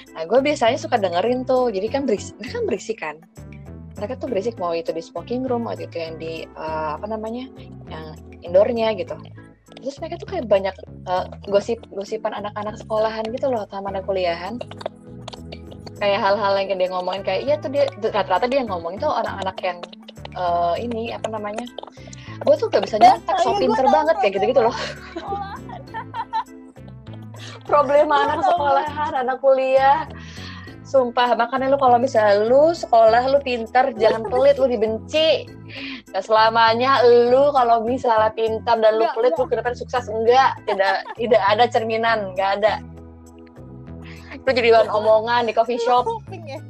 Nah 0.09 0.23
gue 0.25 0.41
biasanya 0.43 0.77
suka 0.77 0.97
dengerin 0.97 1.45
tuh. 1.45 1.69
Jadi 1.69 1.87
kan 1.87 2.03
berisik 2.05 2.33
mereka 2.37 2.53
kan 2.55 2.65
berisik 2.65 2.99
kan? 2.99 3.17
Mereka 3.95 4.15
tuh 4.17 4.29
berisik 4.29 4.57
mau 4.57 4.73
itu 4.73 4.89
di 4.89 5.01
smoking 5.01 5.43
room 5.43 5.65
mau 5.65 5.75
itu 5.75 5.91
yang 5.93 6.17
di 6.17 6.45
eh, 6.45 6.91
apa 6.95 7.05
namanya 7.05 7.45
yang 7.87 8.05
indoornya 8.41 8.95
gitu 8.95 9.15
terus 9.79 9.97
mereka 10.01 10.15
tuh 10.21 10.29
kayak 10.29 10.47
banyak 10.49 10.75
eh, 11.09 11.25
gosip 11.53 11.79
gosipan 11.93 12.33
anak-anak 12.33 12.81
sekolahan 12.81 13.25
gitu 13.29 13.53
loh 13.53 13.69
sama 13.69 13.93
anak 13.93 14.05
kuliahan. 14.09 14.57
Kayak 15.99 16.21
hal-hal 16.23 16.53
yang 16.63 16.79
dia 16.79 16.89
ngomongin 16.95 17.23
kayak 17.27 17.41
iya 17.43 17.55
tuh 17.59 17.71
dia 17.75 17.85
rata-rata 18.01 18.47
dia 18.47 18.63
yang 18.63 18.71
ngomongin 18.71 19.03
tuh 19.03 19.13
anak-anak 19.13 19.57
yang 19.61 19.79
eh, 20.37 20.75
ini 20.83 21.13
apa 21.13 21.29
namanya 21.29 21.67
gue 22.39 22.55
tuh 22.55 22.71
gak 22.71 22.87
bisa 22.87 23.03
nyontek 23.03 23.35
Iya, 23.35 23.43
so 23.43 23.51
gua 23.51 23.59
pinter 23.59 23.87
banget 23.91 24.17
kayak 24.23 24.33
gitu-gitu 24.39 24.61
loh. 24.63 24.77
problema 27.69 28.15
anak 28.25 28.41
sekolahan 28.47 29.13
anak 29.27 29.39
kuliah 29.43 30.07
sumpah 30.89 31.37
makanya 31.37 31.69
lu 31.69 31.77
kalau 31.77 32.01
misalnya 32.01 32.49
lu 32.49 32.73
sekolah 32.73 33.29
lu 33.29 33.39
pinter 33.45 33.93
jangan 33.93 34.25
pelit 34.25 34.57
lu 34.57 34.65
dibenci. 34.65 35.45
Gak 36.09 36.25
selamanya 36.25 37.05
lu 37.05 37.53
kalau 37.53 37.85
misalnya 37.85 38.33
pintar 38.33 38.81
dan 38.81 38.97
lu 38.97 39.05
Enggak, 39.05 39.15
pelit 39.21 39.35
lu 39.37 39.45
ke 39.45 39.55
depan 39.61 39.75
sukses 39.77 40.09
enggak. 40.09 40.57
Tidak 40.65 41.21
tidak 41.21 41.43
ada 41.45 41.65
cerminan 41.69 42.33
enggak 42.33 42.51
ada. 42.59 42.75
Lu 44.49 44.51
jadi 44.57 44.73
bahan 44.73 44.89
omongan 44.89 45.45
di 45.45 45.53
coffee 45.53 45.77
shop. 45.77 46.09
Lu 46.09 46.25
nguping 46.25 46.45
ya? 46.49 46.61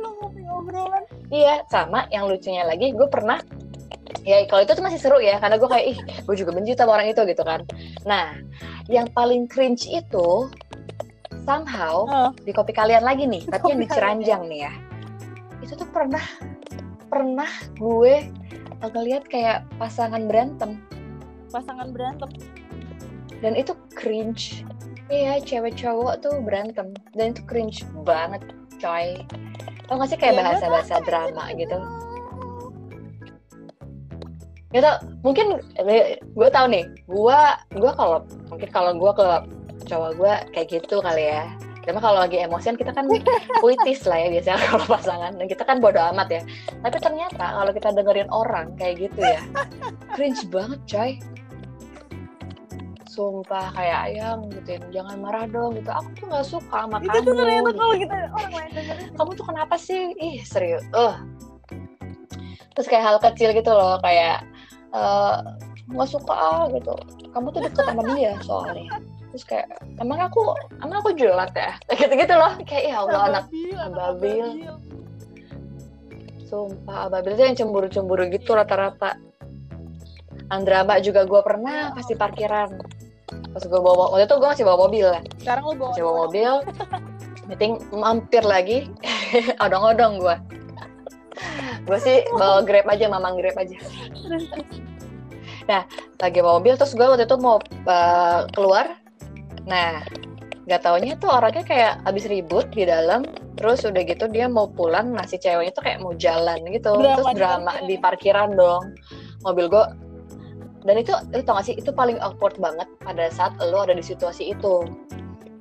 Lu 0.00 0.08
obrolan. 0.64 1.04
Iya, 1.28 1.64
sama. 1.68 2.08
Yang 2.08 2.24
lucunya 2.36 2.64
lagi, 2.64 2.92
gue 2.92 3.08
pernah 3.08 3.40
ya 4.22 4.44
kalau 4.46 4.62
itu 4.62 4.72
tuh 4.76 4.84
masih 4.84 5.00
seru 5.00 5.18
ya, 5.18 5.40
karena 5.42 5.56
gue 5.58 5.66
kayak 5.66 5.86
ih, 5.88 5.98
gue 5.98 6.36
juga 6.36 6.54
benci 6.54 6.76
sama 6.76 7.00
orang 7.00 7.10
itu 7.10 7.20
gitu 7.26 7.42
kan. 7.42 7.64
Nah, 8.06 8.38
yang 8.86 9.08
paling 9.10 9.48
cringe 9.50 9.88
itu 9.88 10.48
somehow 11.42 12.06
oh, 12.06 12.30
di 12.42 12.52
kopi 12.54 12.70
kalian 12.74 13.02
lagi 13.02 13.26
nih, 13.26 13.42
tapi 13.50 13.74
yang 13.74 13.80
di 13.82 13.88
Ciranjang 13.90 14.42
nih 14.46 14.60
ya. 14.66 14.72
Itu 15.62 15.74
tuh 15.78 15.88
pernah 15.90 16.22
pernah 17.12 17.50
gue 17.76 18.30
ngeliat 18.82 19.28
kayak 19.30 19.68
pasangan 19.78 20.26
berantem 20.26 20.80
pasangan 21.52 21.92
berantem 21.92 22.32
dan 23.44 23.52
itu 23.52 23.76
cringe. 23.92 24.64
Iya, 25.12 25.44
cewek 25.44 25.76
cowok 25.76 26.24
tuh 26.24 26.40
berantem 26.40 26.96
dan 27.12 27.36
itu 27.36 27.42
cringe 27.44 27.84
banget, 28.06 28.40
coy. 28.80 29.20
Tau 29.84 30.00
gak 30.00 30.08
sih 30.08 30.16
kayak 30.16 30.40
Ya, 30.40 30.40
bahasa-bahasa 30.40 31.04
drama 31.04 31.52
itu. 31.52 31.68
gitu? 31.68 31.76
Gak 34.72 34.82
tau, 34.88 34.96
mungkin 35.20 35.60
gue 36.32 36.48
tau 36.48 36.64
nih, 36.64 36.88
gue 37.04 37.38
gue 37.76 37.92
kalau 37.92 38.24
mungkin 38.48 38.68
kalau 38.72 38.96
gue 38.96 39.12
ke 39.12 39.28
cowok 39.84 40.10
gue 40.16 40.34
kayak 40.54 40.68
gitu 40.70 41.02
kali 41.02 41.30
ya. 41.30 41.46
Cuma 41.82 41.98
kalau 41.98 42.22
lagi 42.22 42.38
emosian 42.38 42.78
kita 42.78 42.94
kan 42.94 43.10
puitis 43.58 44.06
lah 44.06 44.18
ya 44.22 44.28
biasanya 44.30 44.58
kalau 44.70 44.86
pasangan. 44.86 45.32
Dan 45.34 45.46
kita 45.50 45.62
kan 45.66 45.82
bodo 45.82 45.98
amat 46.14 46.28
ya. 46.30 46.42
Tapi 46.78 46.96
ternyata 47.02 47.44
kalau 47.58 47.72
kita 47.74 47.88
dengerin 47.90 48.30
orang 48.30 48.66
kayak 48.78 49.10
gitu 49.10 49.20
ya, 49.20 49.42
cringe 50.14 50.46
banget 50.48 50.80
coy. 50.86 51.10
Sumpah 53.12 53.76
kayak 53.76 54.00
ayang 54.08 54.48
gitu 54.48 54.80
jangan 54.94 55.20
marah 55.20 55.44
dong 55.50 55.76
gitu. 55.76 55.90
Aku 55.90 56.08
tuh 56.16 56.24
gak 56.32 56.46
suka 56.48 56.78
sama 56.86 56.96
itu 57.02 57.12
kamu. 57.12 57.26
tuh 57.26 57.34
ternyata 57.36 57.68
gitu. 57.68 57.80
kalau 57.82 57.96
kita 57.98 58.14
orang 58.30 58.52
lain 58.56 58.70
dengerin 58.72 59.08
Kamu 59.18 59.30
tuh 59.36 59.46
kenapa 59.50 59.74
sih? 59.76 60.02
Ih 60.16 60.38
serius. 60.46 60.86
Uh. 60.94 61.18
Terus 62.72 62.88
kayak 62.88 63.04
hal 63.04 63.16
kecil 63.20 63.52
gitu 63.52 63.68
loh 63.68 64.00
kayak 64.00 64.48
eh, 64.96 65.36
nggak 65.92 66.08
suka 66.08 66.32
ah 66.32 66.64
gitu. 66.72 66.94
Kamu 67.36 67.52
tuh 67.52 67.60
deket 67.68 67.84
sama 67.84 68.02
dia 68.16 68.32
soalnya. 68.40 68.96
Terus 69.32 69.44
kayak 69.48 69.66
emang 69.96 70.20
aku 70.20 70.52
emang 70.84 71.00
aku 71.00 71.16
jelat 71.16 71.52
ya? 71.56 71.72
Kayak 71.88 71.98
gitu-gitu 72.06 72.34
loh. 72.36 72.52
Kayak 72.68 72.84
ya 72.84 72.96
Allah 73.00 73.20
anak 73.32 73.44
Ababil, 73.80 74.46
sumpah 76.46 77.08
Ababil 77.08 77.32
tuh 77.34 77.44
yang 77.48 77.56
cemburu-cemburu 77.56 78.28
gitu 78.28 78.52
rata-rata. 78.52 79.16
Andra 80.52 80.84
Mbak 80.84 81.00
juga 81.00 81.24
gue 81.24 81.40
pernah 81.40 81.96
pas 81.96 82.04
di 82.04 82.12
parkiran. 82.12 82.70
Pas 83.56 83.64
gue 83.64 83.80
bawa 83.80 84.12
waktu 84.12 84.28
itu 84.28 84.34
gue 84.36 84.48
masih 84.52 84.66
bawa 84.68 84.78
mobil 84.84 85.06
ya. 85.08 85.20
Sekarang 85.40 85.64
lu 85.72 85.74
bawa 85.80 85.88
masih 85.96 86.04
bawa 86.04 86.16
mobil. 86.28 86.52
Meeting 87.48 87.72
mampir 87.90 88.44
lagi. 88.44 88.78
Odong-odong 89.64 90.20
gue 90.20 90.36
gue 91.82 91.98
sih 91.98 92.22
bawa 92.38 92.62
grab 92.62 92.86
aja 92.86 93.10
mamang 93.10 93.34
grab 93.40 93.56
aja. 93.58 93.78
Lagi 96.22 96.38
bawa 96.38 96.62
mobil 96.62 96.74
terus 96.78 96.94
gue 96.94 97.06
waktu 97.06 97.26
itu 97.26 97.36
mau 97.40 97.58
uh, 97.86 98.46
keluar 98.54 99.01
nah 99.68 100.02
nggak 100.62 100.80
taunya 100.82 101.18
tuh 101.18 101.30
orangnya 101.30 101.64
kayak 101.66 101.92
abis 102.06 102.30
ribut 102.30 102.70
di 102.70 102.86
dalam 102.86 103.26
terus 103.58 103.82
udah 103.82 104.02
gitu 104.06 104.30
dia 104.30 104.46
mau 104.46 104.70
pulang 104.70 105.10
nah 105.10 105.26
si 105.26 105.34
ceweknya 105.38 105.74
tuh 105.74 105.82
kayak 105.82 105.98
mau 106.02 106.14
jalan 106.14 106.62
gitu. 106.70 106.94
Drama 106.94 107.18
terus 107.18 107.28
drama 107.34 107.72
parkiran 107.74 107.86
di 107.86 107.94
ya? 107.94 108.00
parkiran 108.00 108.48
dong. 108.54 108.82
Mobil 109.42 109.66
gue 109.66 109.84
dan 110.82 110.96
itu 110.98 111.14
lu 111.30 111.42
tau 111.46 111.58
gak 111.58 111.66
sih 111.66 111.74
itu 111.78 111.90
paling 111.94 112.18
awkward 112.18 112.58
banget 112.58 112.90
pada 113.02 113.30
saat 113.30 113.54
lo 113.58 113.86
ada 113.86 113.94
di 113.94 114.02
situasi 114.02 114.54
itu. 114.54 114.86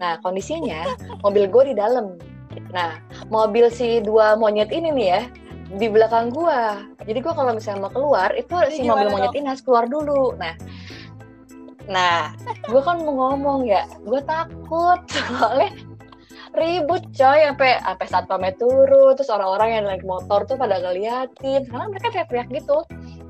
Nah 0.01 0.17
kondisinya 0.21 0.85
mobil 1.25 1.49
gue 1.49 1.73
di 1.73 1.75
dalam. 1.77 2.17
Nah 2.73 2.97
mobil 3.29 3.69
si 3.73 4.01
dua 4.05 4.37
monyet 4.37 4.69
ini 4.69 4.93
nih 4.93 5.07
ya 5.17 5.21
di 5.71 5.87
belakang 5.87 6.33
gua. 6.35 6.83
Jadi 7.07 7.19
gua 7.23 7.33
kalau 7.33 7.55
misalnya 7.55 7.87
mau 7.87 7.93
keluar 7.93 8.35
itu 8.35 8.51
si 8.73 8.83
gimana 8.83 9.07
mobil 9.07 9.07
monyet 9.13 9.33
ini 9.37 9.47
harus 9.47 9.63
keluar 9.63 9.85
dulu. 9.87 10.35
Nah 10.35 10.57
nah 11.91 12.31
gua 12.71 12.81
kan 12.81 13.03
mau 13.03 13.13
ngomong 13.35 13.67
ya 13.67 13.83
gua 14.07 14.23
takut. 14.23 14.99
Soalnya 15.11 15.75
ribut 16.51 17.03
coy 17.15 17.39
sampai 17.47 17.79
sampai 17.79 18.07
satpamnya 18.07 18.51
turun 18.59 19.15
terus 19.15 19.31
orang-orang 19.31 19.69
yang 19.79 19.83
naik 19.87 20.03
motor 20.07 20.47
tuh 20.47 20.55
pada 20.55 20.79
ngeliatin. 20.79 21.67
Karena 21.67 21.85
mereka 21.91 22.07
teriak-teriak 22.15 22.47
gitu. 22.55 22.77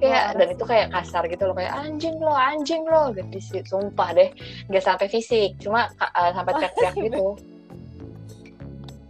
Kayak 0.02 0.24
Wah, 0.34 0.38
dan 0.38 0.48
itu 0.50 0.64
kayak 0.66 0.88
kasar 0.90 1.24
gitu 1.30 1.44
loh 1.46 1.56
kayak 1.58 1.74
anjing 1.74 2.16
lo 2.22 2.34
anjing 2.34 2.84
lo. 2.86 3.04
Gitu 3.14 3.38
sih 3.42 3.62
sumpah 3.66 4.10
deh. 4.14 4.30
Nggak 4.70 4.86
sampai 4.86 5.08
fisik 5.10 5.58
cuma 5.58 5.90
uh, 5.98 6.32
sampai 6.32 6.54
teriak-teriak 6.58 6.96
gitu. 7.10 7.26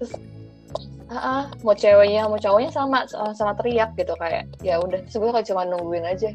terus 0.02 0.18
ah 1.12 1.20
ah, 1.20 1.44
mau 1.68 1.76
ceweknya 1.76 2.24
mau 2.24 2.40
cowoknya 2.40 2.72
sama 2.72 3.04
sama 3.36 3.52
teriak 3.60 3.92
gitu 4.00 4.16
kayak 4.16 4.48
ya 4.64 4.80
udah. 4.80 5.04
Terus 5.04 5.20
gue 5.20 5.32
kayak 5.36 5.48
cuma 5.52 5.68
nungguin 5.68 6.08
aja 6.08 6.32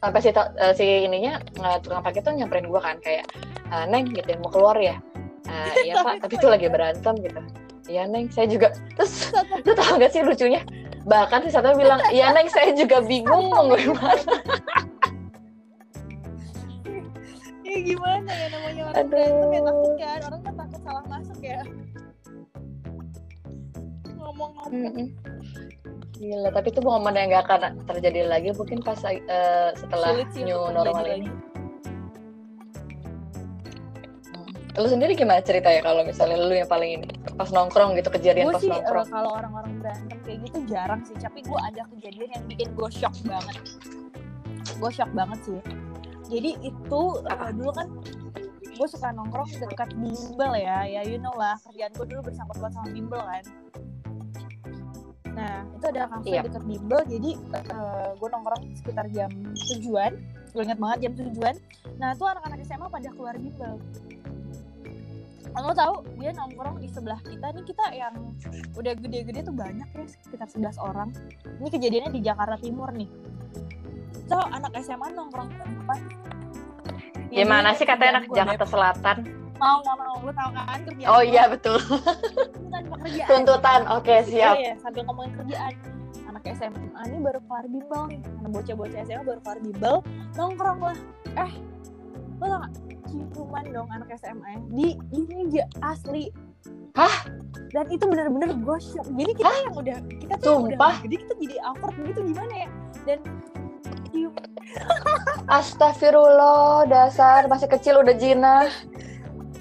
sampai 0.00 0.20
si 0.20 0.30
eh, 0.30 0.72
si 0.76 0.86
ininya 1.08 1.40
eh, 1.40 1.76
tukang 1.80 2.02
parkir 2.04 2.22
tuh 2.22 2.36
nyamperin 2.36 2.68
gue 2.68 2.80
kan 2.80 2.96
kayak 3.00 3.24
"Ah, 3.72 3.84
neng 3.88 4.12
gitu 4.12 4.28
mau 4.38 4.50
keluar 4.52 4.76
ya? 4.78 4.96
Ah, 5.48 5.72
iya 5.82 5.98
pak 6.02 6.18
tapi 6.22 6.34
tuh 6.38 6.50
lagi 6.52 6.68
berantem 6.68 7.14
gitu. 7.22 7.40
Iya 7.86 8.02
neng 8.10 8.28
saya 8.30 8.46
juga 8.50 8.74
terus 8.98 9.30
lu 9.66 9.72
tau 9.74 9.96
gak 9.98 10.12
sih 10.12 10.22
lucunya? 10.22 10.62
Bahkan 11.06 11.46
si 11.46 11.50
satu 11.54 11.74
bilang 11.78 12.02
iya 12.10 12.34
neng 12.34 12.50
saya 12.50 12.74
juga 12.74 13.00
bingung 13.02 13.50
mau 13.50 13.72
gimana. 13.74 14.22
Ya 17.66 17.82
gimana 17.82 18.30
ya 18.30 18.46
namanya 18.54 18.82
orang 18.88 18.96
Aduh. 19.04 19.10
berantem 19.10 19.50
ya 19.52 19.60
takut 19.66 19.92
kan 19.98 20.18
orang 20.30 20.40
kan 20.46 20.54
takut 20.54 20.80
salah 20.86 21.04
masuk 21.10 21.40
ya. 21.42 21.60
Ngomong-ngomong. 24.16 24.70
Mm-mm. 24.70 25.06
Gila, 26.16 26.48
tapi 26.48 26.72
itu 26.72 26.80
momen 26.80 27.12
yang 27.12 27.28
gak 27.28 27.44
akan 27.44 27.60
terjadi 27.84 28.24
lagi 28.24 28.48
mungkin 28.56 28.80
pas 28.80 28.96
eh, 29.04 29.70
setelah 29.76 30.16
sulit 30.16 30.28
sih 30.32 30.42
new 30.48 30.60
normal 30.72 31.04
ini. 31.04 31.28
lagi. 31.28 31.30
Hmm. 34.32 34.80
Lu 34.80 34.88
sendiri 34.88 35.12
gimana 35.12 35.44
ceritanya 35.44 35.84
kalau 35.84 36.02
misalnya 36.08 36.40
lu 36.40 36.56
yang 36.56 36.68
paling 36.68 37.04
ini 37.04 37.08
pas 37.36 37.52
nongkrong 37.52 38.00
gitu 38.00 38.08
kejadian 38.08 38.48
gue 38.48 38.56
pas 38.56 38.62
sih 38.64 38.72
eh, 38.72 38.74
nongkrong? 38.80 39.06
kalau 39.12 39.30
orang-orang 39.36 39.72
berantem 39.84 40.18
kayak 40.24 40.38
gitu 40.48 40.58
jarang 40.72 41.00
sih 41.04 41.16
tapi 41.20 41.44
gue 41.44 41.60
ada 41.60 41.82
kejadian 41.92 42.28
yang 42.32 42.44
bikin 42.48 42.68
gue 42.72 42.88
shock 42.88 43.12
banget 43.28 43.56
gue 44.80 44.90
shock 44.90 45.10
banget 45.12 45.38
sih 45.44 45.60
jadi 46.32 46.50
itu 46.64 47.02
Apa? 47.28 47.52
dulu 47.52 47.70
kan 47.76 47.88
gue 48.76 48.88
suka 48.88 49.08
nongkrong 49.12 49.48
dekat 49.68 49.88
bimbel 50.00 50.52
ya 50.56 50.84
ya 50.88 51.00
you 51.04 51.20
know 51.20 51.32
lah 51.36 51.60
kerjaan 51.60 51.92
gue 51.92 52.06
dulu 52.08 52.20
bersangkut 52.32 52.56
paut 52.56 52.72
sama 52.72 52.88
bimbel 52.88 53.20
kan 53.20 53.44
nah 55.36 55.68
itu 55.68 55.84
ada 55.92 56.08
kafe 56.08 56.28
Iya. 56.32 56.42
dekat 56.48 56.64
bimbel 56.64 57.00
jadi 57.04 57.30
gue 58.16 58.28
nongkrong 58.32 58.62
sekitar 58.80 59.04
jam 59.12 59.28
tujuan. 59.76 60.12
Gue 60.56 60.62
ingat 60.64 60.80
banget 60.80 60.98
jam 61.04 61.12
tujuan. 61.20 61.54
Nah 62.00 62.16
itu 62.16 62.24
anak-anak 62.24 62.58
SMA 62.64 62.88
pada 62.88 63.08
keluar 63.12 63.36
bimbel. 63.36 63.76
Lo 65.56 65.72
tahu 65.72 66.04
dia 66.16 66.32
nongkrong 66.32 66.80
di 66.80 66.88
sebelah 66.88 67.20
kita. 67.20 67.52
Nih 67.52 67.64
kita 67.64 67.84
yang 67.92 68.14
udah 68.72 68.92
gede-gede 68.96 69.40
tuh 69.44 69.52
banyak 69.52 69.88
ya 69.88 70.04
sekitar 70.24 70.48
11 70.48 70.76
orang. 70.80 71.08
Ini 71.60 71.68
kejadiannya 71.68 72.10
di 72.12 72.20
Jakarta 72.20 72.56
Timur 72.56 72.88
nih. 72.92 73.08
So 74.28 74.40
anak 74.40 74.72
SMA 74.80 75.12
nongkrong 75.12 75.48
di 75.52 75.56
depan 75.60 76.00
Ya, 77.26 77.42
Gimana 77.42 77.74
sih 77.74 77.82
katanya 77.82 78.22
anak 78.22 78.30
Jakarta 78.30 78.64
Selatan? 78.64 79.18
Mau 79.56 79.76
nggak 79.80 79.96
mau 79.96 80.16
lo 80.20 80.32
tau 80.32 80.50
kan 80.52 80.80
kerjaan 80.84 81.08
Oh 81.10 81.22
iya 81.24 81.48
betul. 81.48 81.78
tuntutan 81.80 82.82
pekerjaan 82.92 83.28
Tuntutan. 83.28 83.80
Oke, 83.96 84.14
siap. 84.28 84.54
Iya, 84.60 84.72
sambil 84.80 85.02
ngomongin 85.08 85.32
kerjaan 85.36 85.72
anak 86.26 86.42
SMA 86.52 87.00
ini 87.08 87.18
baru 87.24 87.40
kelar 87.48 87.64
bimbel 87.64 88.02
nih 88.12 88.20
anak 88.42 88.50
bocah-bocah 88.52 88.98
SMA 89.08 89.22
baru 89.24 89.40
kelar 89.40 89.58
bimbel 89.64 89.94
nongkrong 90.36 90.80
lah 90.84 90.98
eh 91.40 91.52
lo 92.36 92.44
tau 92.44 92.58
gak 92.60 92.72
ciuman 93.08 93.64
dong 93.72 93.88
anak 93.88 94.10
SMA 94.20 94.52
di 94.68 95.00
ini 95.16 95.34
aja 95.48 95.64
asli 95.80 96.28
Hah? 96.92 97.24
dan 97.72 97.88
itu 97.88 98.04
bener-bener 98.04 98.52
gue 98.52 98.78
shock 98.84 99.08
jadi 99.16 99.32
kita 99.32 99.52
yang 99.64 99.74
udah 99.74 99.98
kita 100.20 100.34
tuh 100.36 100.54
Sumpah? 100.60 100.92
udah 100.92 101.04
jadi 101.08 101.14
kita 101.24 101.34
jadi 101.40 101.56
awkward 101.64 101.96
gitu 102.04 102.20
gimana 102.28 102.54
ya 102.54 102.68
dan 103.08 103.18
cium 104.12 104.32
Astagfirullah, 105.56 106.90
dasar 106.90 107.46
masih 107.46 107.70
kecil 107.70 108.02
udah 108.02 108.12
zina. 108.18 108.66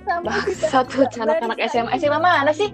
Bangsat 0.05 0.85
tuh 0.89 1.05
anak-anak 1.19 1.57
SMA. 1.69 1.89
SMA 1.97 2.19
mana 2.21 2.51
sih? 2.53 2.69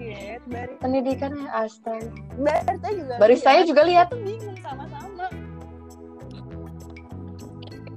Pendidikannya 0.78 1.48
astaga. 1.48 2.08
barista 2.36 2.88
juga 2.92 3.14
Baristanya 3.16 3.62
juga 3.64 3.82
lihat. 3.88 4.08
Bingung 4.12 4.58
sama-sama 4.60 5.26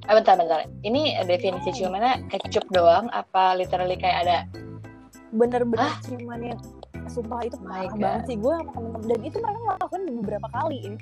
Eh, 0.05 0.13
bentar, 0.13 0.37
bentar. 0.37 0.69
Ini 0.85 1.17
definisi 1.25 1.73
ciumannya 1.81 2.29
kecup 2.29 2.69
doang 2.69 3.09
apa 3.09 3.57
literally 3.57 3.97
kayak 3.97 4.17
ada 4.21 4.37
bener-bener 5.33 5.81
Hah? 5.81 5.97
ciuman 6.05 6.39
yang 6.53 6.59
sumpah 7.09 7.41
itu 7.45 7.57
parah 7.61 7.91
banget 7.97 8.23
sih 8.29 8.37
gue 8.39 8.53
sama 8.53 8.71
temen-temen 8.71 9.07
dan 9.09 9.19
itu 9.21 9.37
mereka 9.41 9.59
melakukan 9.61 10.01
beberapa 10.21 10.47
kali 10.49 10.77
ya 10.79 10.93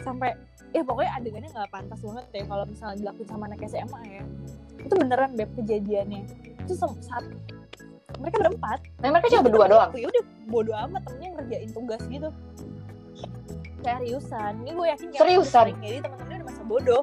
sampai 0.00 0.30
ya 0.72 0.82
pokoknya 0.82 1.10
adegannya 1.20 1.50
nggak 1.52 1.70
pantas 1.70 2.00
banget 2.00 2.24
ya 2.32 2.44
kalau 2.48 2.64
misalnya 2.66 2.96
dilakuin 2.98 3.28
sama 3.28 3.44
anak 3.46 3.60
SMA 3.68 4.00
ya 4.06 4.22
itu 4.80 4.94
beneran 4.96 5.30
beb 5.36 5.50
kejadiannya 5.54 6.22
sem- 6.72 7.00
saat 7.00 7.24
mereka 8.16 8.36
berempat 8.40 8.78
Nah, 8.98 9.08
mereka 9.10 9.26
cuma 9.30 9.42
berdua 9.42 9.66
doang. 9.66 9.90
ya 9.94 10.06
udah 10.06 10.22
bodo 10.46 10.72
amat 10.74 11.00
temennya 11.04 11.28
ngerjain 11.34 11.70
tugas 11.70 12.02
gitu 12.04 12.28
seriusan 13.80 14.52
ini 14.60 14.70
gue 14.70 14.86
yakin 14.88 15.06
karena 15.08 15.20
Seriusan? 15.20 15.64
sering, 15.64 15.78
jadi 15.80 15.96
temen-temennya 16.00 16.36
udah 16.36 16.48
masa 16.48 16.62
bodoh 16.64 17.02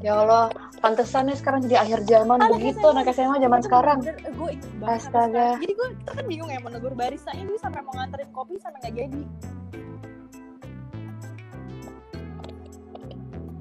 Ya 0.00 0.12
Allah, 0.14 0.52
pantesannya 0.84 1.32
sekarang 1.32 1.64
jadi 1.64 1.80
akhir 1.80 2.04
zaman 2.04 2.36
Anak 2.36 2.52
begitu 2.54 2.76
SMA. 2.78 2.92
anak 2.92 3.06
SMA 3.08 3.36
zaman 3.38 3.56
Itu 3.56 3.64
sekarang. 3.64 3.98
bener-bener, 3.98 4.28
eh, 4.28 4.34
gue 4.36 4.52
Astaga. 4.86 5.48
jadi 5.56 5.72
gue 5.72 5.88
kan 6.04 6.24
bingung 6.26 6.50
ya 6.50 6.60
mau 6.60 6.68
negur 6.68 6.92
baristanya 6.92 7.40
dia 7.42 7.56
sampai 7.56 7.80
mau 7.80 7.94
nganterin 7.94 8.28
kopi 8.28 8.54
sampai 8.58 8.78
nggak 8.82 8.94
jadi 8.98 9.22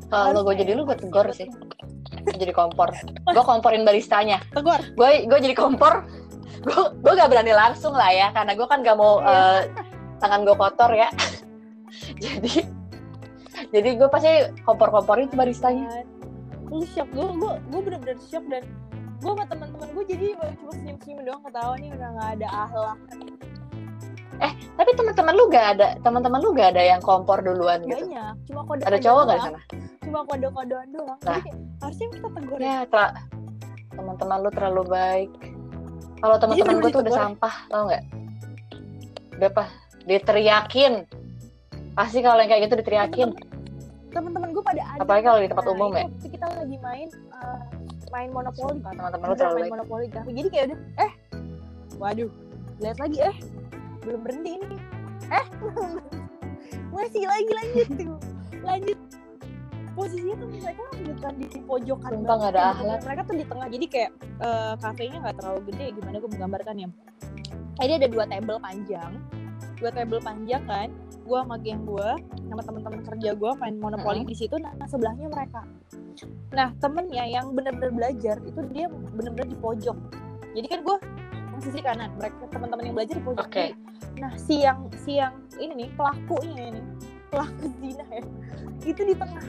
Kalau 0.06 0.40
gue 0.42 0.56
jadi 0.56 0.72
ya, 0.72 0.76
lu 0.76 0.84
gue 0.84 0.94
buat- 0.94 1.34
sih. 1.34 1.48
Jadi 2.24 2.54
kompor. 2.56 2.90
Gue 3.28 3.44
komporin 3.44 3.84
baristanya. 3.84 4.40
tegur. 4.56 4.80
Gue 4.96 5.28
gue 5.28 5.40
jadi 5.44 5.56
kompor. 5.56 6.08
Gue 6.64 6.84
gue 7.04 7.14
gak 7.20 7.28
berani 7.28 7.52
langsung 7.52 7.92
lah 7.92 8.12
ya, 8.14 8.32
karena 8.32 8.56
gue 8.56 8.68
kan 8.68 8.80
gak 8.80 8.96
mau 8.96 9.20
eh, 9.20 9.68
tangan 10.24 10.48
gue 10.48 10.56
kotor 10.56 10.92
ya. 10.96 11.10
jadi 12.24 12.64
jadi 13.70 13.90
gue 14.00 14.10
pasti 14.10 14.32
kompor-komporin 14.64 15.28
tuh 15.28 15.38
baristanya. 15.38 16.08
Lu 16.72 16.88
shock 16.88 17.12
gue 17.12 17.28
gue 17.28 17.52
gue 17.68 17.82
bener-bener 17.84 18.18
shock 18.24 18.48
dan 18.48 18.64
gue 19.20 19.32
sama 19.32 19.44
teman-teman 19.48 19.88
gue 19.92 20.06
jadi 20.08 20.26
cuma 20.60 20.72
senyum-senyum 20.72 21.20
doang 21.28 21.44
ketawa 21.44 21.74
nih 21.80 21.90
udah 21.92 22.10
nggak 22.16 22.30
ada 22.40 22.48
ahlak. 22.50 23.00
Tapi 24.74 24.90
teman-teman 24.98 25.34
lu 25.38 25.46
gak 25.54 25.68
ada 25.78 25.88
teman-teman 26.02 26.40
lu 26.42 26.50
gak 26.58 26.74
ada 26.76 26.84
yang 26.84 27.02
kompor 27.06 27.40
duluan 27.40 27.86
gitu? 27.86 28.10
Banyak. 28.10 28.34
Cuma 28.50 28.62
kode 28.66 28.82
ada 28.84 28.98
cowok 28.98 29.24
gak 29.30 29.38
di 29.38 29.44
sana 29.46 29.60
cuma 30.14 30.30
kode-kodean 30.30 30.88
doang. 30.94 31.18
Nah. 31.26 31.42
Jadi 31.42 31.50
harusnya 31.82 32.08
kita 32.14 32.28
tegur 32.38 32.60
ya 32.62 32.70
ya. 32.70 32.78
tra- 32.86 33.18
teman-teman 33.98 34.38
lu 34.46 34.50
terlalu 34.54 34.84
baik. 34.86 35.32
Kalau 36.22 36.36
teman-teman 36.38 36.76
gue 36.86 36.92
tuh 36.94 37.02
udah 37.02 37.14
sampah 37.18 37.56
tau 37.74 37.84
nggak? 37.90 38.04
Udah 39.42 39.50
apa? 39.50 39.64
Diteriakin. 40.06 40.94
Pasti 41.98 42.22
kalau 42.22 42.38
yang 42.46 42.50
kayak 42.54 42.70
gitu 42.70 42.76
diteriakin. 42.78 43.30
Teman-teman 44.14 44.54
gue 44.54 44.62
pada 44.62 44.82
ada 44.86 45.02
Apalagi 45.02 45.26
kalau 45.26 45.40
di 45.42 45.50
tempat 45.50 45.66
Nah, 45.66 45.74
umum 45.74 45.92
ya. 45.98 46.06
kita 46.22 46.46
lagi 46.46 46.78
main 46.78 47.08
eh, 47.10 47.60
main 48.14 48.30
monopoli 48.30 48.78
teman-teman 48.86 49.26
lu 49.26 49.34
terlalu 49.34 49.54
main 49.58 49.66
baik. 49.66 49.74
Monopoli 49.74 50.06
kafe 50.14 50.30
jadi 50.38 50.48
kayak 50.54 50.66
udah 50.70 50.80
eh 51.02 51.12
waduh 51.98 52.30
lihat 52.78 52.98
lagi 53.02 53.18
eh 53.18 53.36
belum 54.06 54.22
berhenti 54.22 54.52
ini. 54.62 54.78
Eh 55.34 55.46
masih 56.94 57.26
lagi 57.26 57.52
lanjut 57.58 57.88
tuh. 57.98 58.18
Lanjut 58.62 58.98
posisinya 59.94 60.36
tuh 60.42 60.48
mereka 60.50 60.84
bukan 61.06 61.34
di 61.38 61.46
pojokan 61.62 62.12
Sumpah, 62.12 62.30
banget 62.34 62.52
ada 62.54 62.60
ya, 62.60 62.72
akhlak. 62.74 63.00
mereka 63.06 63.22
tuh 63.26 63.36
di 63.38 63.46
tengah. 63.46 63.68
Jadi 63.70 63.86
kayak 63.90 64.12
eh, 64.42 64.74
kafenya 64.82 65.18
nggak 65.24 65.36
terlalu 65.42 65.60
gede. 65.72 65.86
Gimana 65.98 66.16
gue 66.18 66.30
menggambarkannya 66.34 66.90
jadi 67.82 67.94
ada 67.98 68.08
dua 68.08 68.26
table 68.30 68.58
panjang. 68.62 69.12
Dua 69.82 69.90
table 69.92 70.22
panjang 70.22 70.64
kan. 70.70 70.90
Gue 71.24 71.38
sama 71.40 71.56
geng 71.58 71.82
gue 71.88 72.10
sama 72.52 72.62
teman-teman 72.62 73.02
kerja 73.02 73.30
gue 73.34 73.52
main 73.58 73.76
monopoli 73.80 74.22
Mm-hmm. 74.22 74.30
di 74.30 74.36
situ. 74.38 74.56
Nah 74.62 74.88
sebelahnya 74.88 75.28
mereka. 75.32 75.62
Nah 76.54 76.70
temennya 76.78 77.26
yang 77.26 77.50
bener-bener 77.58 77.92
belajar 77.92 78.38
itu 78.46 78.60
dia 78.70 78.86
bener-bener 78.88 79.48
di 79.50 79.58
pojok. 79.58 79.98
Jadi 80.54 80.68
kan 80.70 80.80
gue 80.86 80.98
sisi 81.64 81.80
kanan. 81.82 82.12
Mereka 82.20 82.52
teman-teman 82.52 82.84
yang 82.86 82.96
belajar 82.96 83.16
di 83.18 83.24
pojok. 83.26 83.48
Kiri. 83.50 83.74
nah 84.14 84.30
si 84.38 84.62
yang 84.62 84.86
si 85.02 85.18
yang 85.18 85.34
ini 85.58 85.74
nih 85.74 85.90
pelakunya 85.98 86.70
ini 86.70 86.82
pelaku 87.34 87.66
zina 87.82 88.06
ya. 88.14 88.24
Itu 88.86 89.02
di 89.02 89.16
tengah 89.18 89.46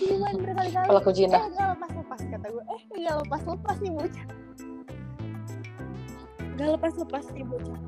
cuman 0.00 0.34
berkali-kali. 0.40 0.88
Pelaku 0.88 1.10
eh 1.12 1.16
zina 1.20 1.38
nggak 1.44 1.68
lepas 1.76 1.92
lepas 1.92 2.20
kata 2.24 2.46
gue. 2.48 2.64
Eh 2.64 2.80
nggak 2.96 3.16
lepas 3.28 3.42
lepas 3.44 3.76
nih 3.84 3.92
bocah. 3.92 4.26
Nggak 6.56 6.68
lepas 6.80 6.92
lepas 6.96 7.24
nih 7.36 7.44
bocah. 7.44 7.80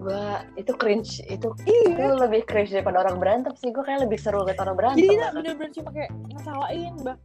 Gue 0.00 0.24
itu 0.58 0.72
cringe 0.74 1.12
itu 1.28 1.48
itu 1.68 1.92
iya 1.94 2.18
lebih 2.18 2.42
cringe 2.48 2.74
daripada 2.74 3.06
orang 3.06 3.22
berantem 3.22 3.54
sih. 3.54 3.70
Gue 3.70 3.86
kayak 3.86 4.10
lebih 4.10 4.18
seru 4.18 4.42
liat 4.42 4.58
orang 4.58 4.74
berantem 4.74 5.06
jadi 5.06 5.30
bener-bener 5.30 5.70
cuma 5.70 5.90
kayak 5.94 6.10
ngetawain 6.34 6.94
bah 7.06 7.16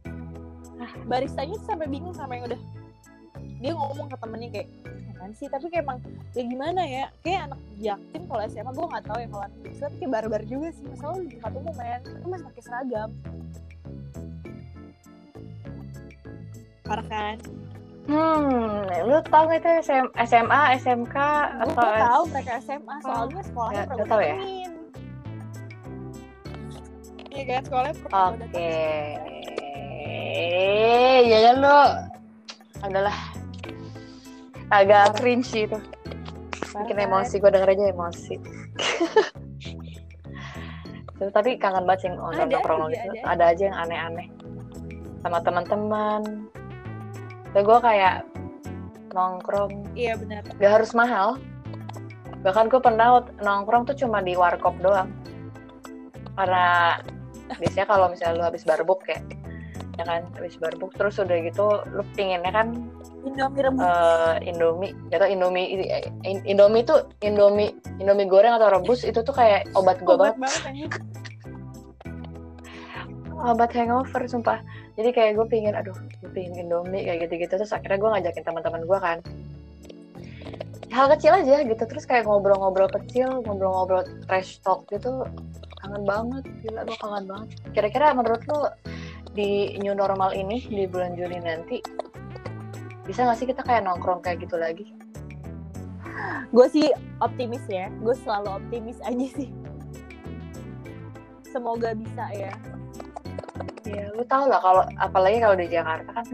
baristanya 1.08 1.56
sampai 1.64 1.88
bingung 1.88 2.12
sama 2.12 2.36
yang 2.36 2.52
udah 2.52 2.60
dia 3.66 3.74
ngomong 3.74 4.06
ke 4.06 4.16
temennya 4.22 4.48
kayak 4.54 4.68
kan 5.16 5.30
sih? 5.34 5.50
Tapi 5.50 5.66
kayak 5.66 5.82
emang 5.82 5.98
ya 6.38 6.42
gimana 6.46 6.82
ya? 6.86 7.04
Kayak 7.26 7.40
anak 7.50 7.60
jaktim 7.82 8.22
kalau 8.30 8.42
SMA 8.46 8.70
gue 8.70 8.86
nggak 8.86 9.04
tahu 9.10 9.18
ya 9.18 9.26
kalau 9.26 9.42
anak 9.42 9.58
tapi 9.76 9.94
kayak 9.98 10.12
barbar 10.14 10.42
juga 10.46 10.68
sih. 10.70 10.84
Masalah 10.86 11.16
di 11.18 11.28
tempat 11.34 11.52
umum 11.58 11.74
men? 11.74 12.00
Itu 12.06 12.26
masih 12.30 12.44
pakai 12.46 12.62
seragam. 12.62 13.10
Parah 16.86 17.06
kan? 17.10 17.36
Hmm 18.06 18.86
lu 19.02 19.18
tau 19.26 19.50
gak 19.50 19.58
itu 19.58 19.70
SM, 19.82 20.06
SMA 20.30 20.60
SMK 20.78 21.16
gue 21.18 21.74
atau 21.74 21.90
tahu 21.98 22.22
S- 22.22 22.30
mereka 22.30 22.52
SMA 22.62 22.94
soalnya 23.02 23.42
sekolahnya 23.42 23.82
nggak 23.82 24.06
tahu 24.06 24.22
ya? 24.22 24.36
Iya 27.34 27.44
kan? 27.50 27.60
Sekolahnya 27.66 27.94
oke 27.98 28.06
gua 28.06 28.38
datengin. 28.38 29.18
ya 31.26 31.38
kan 31.42 31.54
lu? 31.58 31.80
Adalah 32.86 33.16
agak 34.70 35.18
cringe 35.18 35.50
itu. 35.54 35.78
Bikin 36.76 36.96
kan? 36.96 37.06
emosi 37.08 37.34
gue 37.40 37.50
denger 37.50 37.70
aja 37.72 37.84
emosi. 37.92 38.34
Terus, 41.16 41.32
tapi 41.36 41.56
kangen 41.56 41.88
banget 41.88 42.00
sih 42.06 42.10
nonton 42.12 42.48
aja, 42.48 42.58
gitu 42.60 42.68
ada. 42.68 43.20
ada 43.24 43.44
aja 43.52 43.62
yang 43.72 43.76
aneh-aneh. 43.76 44.28
Sama 45.24 45.38
teman-teman. 45.40 46.22
Terus 47.54 47.64
gue 47.64 47.78
kayak 47.80 48.16
nongkrong. 49.16 49.72
Iya 49.96 50.20
benar. 50.20 50.42
gak 50.60 50.72
harus 50.82 50.92
mahal. 50.92 51.40
Bahkan 52.44 52.68
gue 52.68 52.80
pernah 52.84 53.24
nongkrong 53.40 53.88
tuh 53.88 53.96
cuma 53.96 54.20
di 54.20 54.36
warkop 54.36 54.76
doang. 54.84 55.08
Karena 56.36 57.00
biasanya 57.56 57.86
kalau 57.88 58.06
misalnya 58.12 58.36
lu 58.36 58.44
habis 58.44 58.66
barbuk 58.66 59.06
ya 59.06 59.22
ya 59.96 60.04
kan 60.04 60.22
habis 60.36 60.60
barbuk 60.60 60.92
terus 60.98 61.16
udah 61.16 61.38
gitu 61.40 61.66
lu 61.94 62.02
pinginnya 62.12 62.52
kan 62.52 62.74
Indomie 63.26 63.60
rebus. 63.60 63.82
eh, 63.82 64.34
Indomie. 64.46 64.92
Atau 65.10 65.26
Indomie 65.26 65.66
in- 66.22 66.44
Indomie 66.44 66.82
tuh 66.82 67.10
Indomie 67.20 67.70
Indomie 67.96 68.24
goreng 68.24 68.54
atau 68.54 68.70
rebus 68.70 69.02
itu 69.02 69.18
tuh 69.18 69.32
kayak 69.32 69.66
obat 69.72 69.98
gue 69.98 70.08
Obat 70.08 70.34
banget. 70.36 70.62
banget 70.62 70.90
obat 73.36 73.70
hangover 73.70 74.22
sumpah. 74.26 74.58
Jadi 74.96 75.12
kayak 75.12 75.36
gue 75.36 75.46
pingin 75.46 75.74
aduh 75.74 75.92
gue 75.92 76.30
pingin 76.30 76.56
Indomie 76.62 77.04
kayak 77.04 77.26
gitu-gitu. 77.26 77.52
Terus 77.56 77.70
akhirnya 77.70 77.98
gue 77.98 78.10
ngajakin 78.10 78.42
teman-teman 78.42 78.82
gue 78.82 78.98
kan. 78.98 79.18
Hal 80.88 81.06
kecil 81.12 81.32
aja 81.34 81.60
gitu. 81.60 81.82
Terus 81.82 82.04
kayak 82.06 82.24
ngobrol-ngobrol 82.24 82.88
kecil 82.88 83.42
ngobrol-ngobrol 83.42 84.06
trash 84.24 84.62
talk 84.62 84.88
gitu 84.88 85.26
kangen 85.76 86.02
banget. 86.02 86.42
Gila 86.62 86.80
gue 86.82 86.96
kangen 86.96 87.24
banget. 87.26 87.48
Kira-kira 87.74 88.14
menurut 88.14 88.40
lo 88.48 88.72
di 89.36 89.76
new 89.76 89.92
normal 89.92 90.32
ini 90.32 90.64
di 90.64 90.88
bulan 90.88 91.12
Juni 91.12 91.36
nanti 91.36 91.76
bisa 93.06 93.24
nggak 93.24 93.38
sih 93.38 93.46
kita 93.48 93.62
kayak 93.62 93.86
nongkrong 93.86 94.20
kayak 94.20 94.42
gitu 94.42 94.58
lagi 94.58 94.86
Gue 96.54 96.66
sih 96.70 96.86
optimis 97.20 97.62
ya. 97.68 97.92
Gue 98.00 98.14
selalu 98.16 98.48
optimis 98.62 98.98
aja 99.04 99.26
sih. 99.36 99.50
Semoga 101.44 101.92
bisa 101.96 102.24
ya. 102.32 102.52
ya 103.86 104.10
lu 104.18 104.26
tau 104.26 104.50
lah 104.50 104.58
kalau 104.58 104.82
apalagi 104.98 105.38
kalau 105.38 105.54
di 105.54 105.70
Jakarta 105.70 106.10
kan 106.10 106.26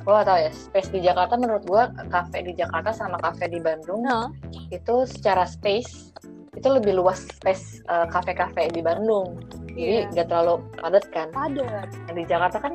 gue 0.00 0.12
gak 0.16 0.24
tau 0.24 0.38
ya 0.40 0.48
space 0.48 0.88
di 0.96 1.04
Jakarta 1.04 1.36
menurut 1.36 1.60
gue 1.68 1.82
kafe 2.08 2.40
di 2.40 2.56
Jakarta 2.56 2.88
sama 2.88 3.20
kafe 3.20 3.52
di 3.52 3.60
Bandung 3.60 4.00
Nah, 4.00 4.32
itu 4.72 5.04
secara 5.04 5.44
space 5.44 6.16
itu 6.56 6.68
lebih 6.72 6.96
luas 6.96 7.20
space 7.36 7.84
eh, 7.84 8.08
kafe-kafe 8.08 8.72
di 8.72 8.80
Bandung 8.80 9.44
jadi 9.76 10.08
Iya. 10.08 10.12
nggak 10.16 10.26
terlalu 10.32 10.54
padat 10.80 11.04
kan 11.12 11.28
padat. 11.36 11.88
Nah, 11.92 12.12
di 12.16 12.24
Jakarta 12.24 12.56
kan 12.64 12.72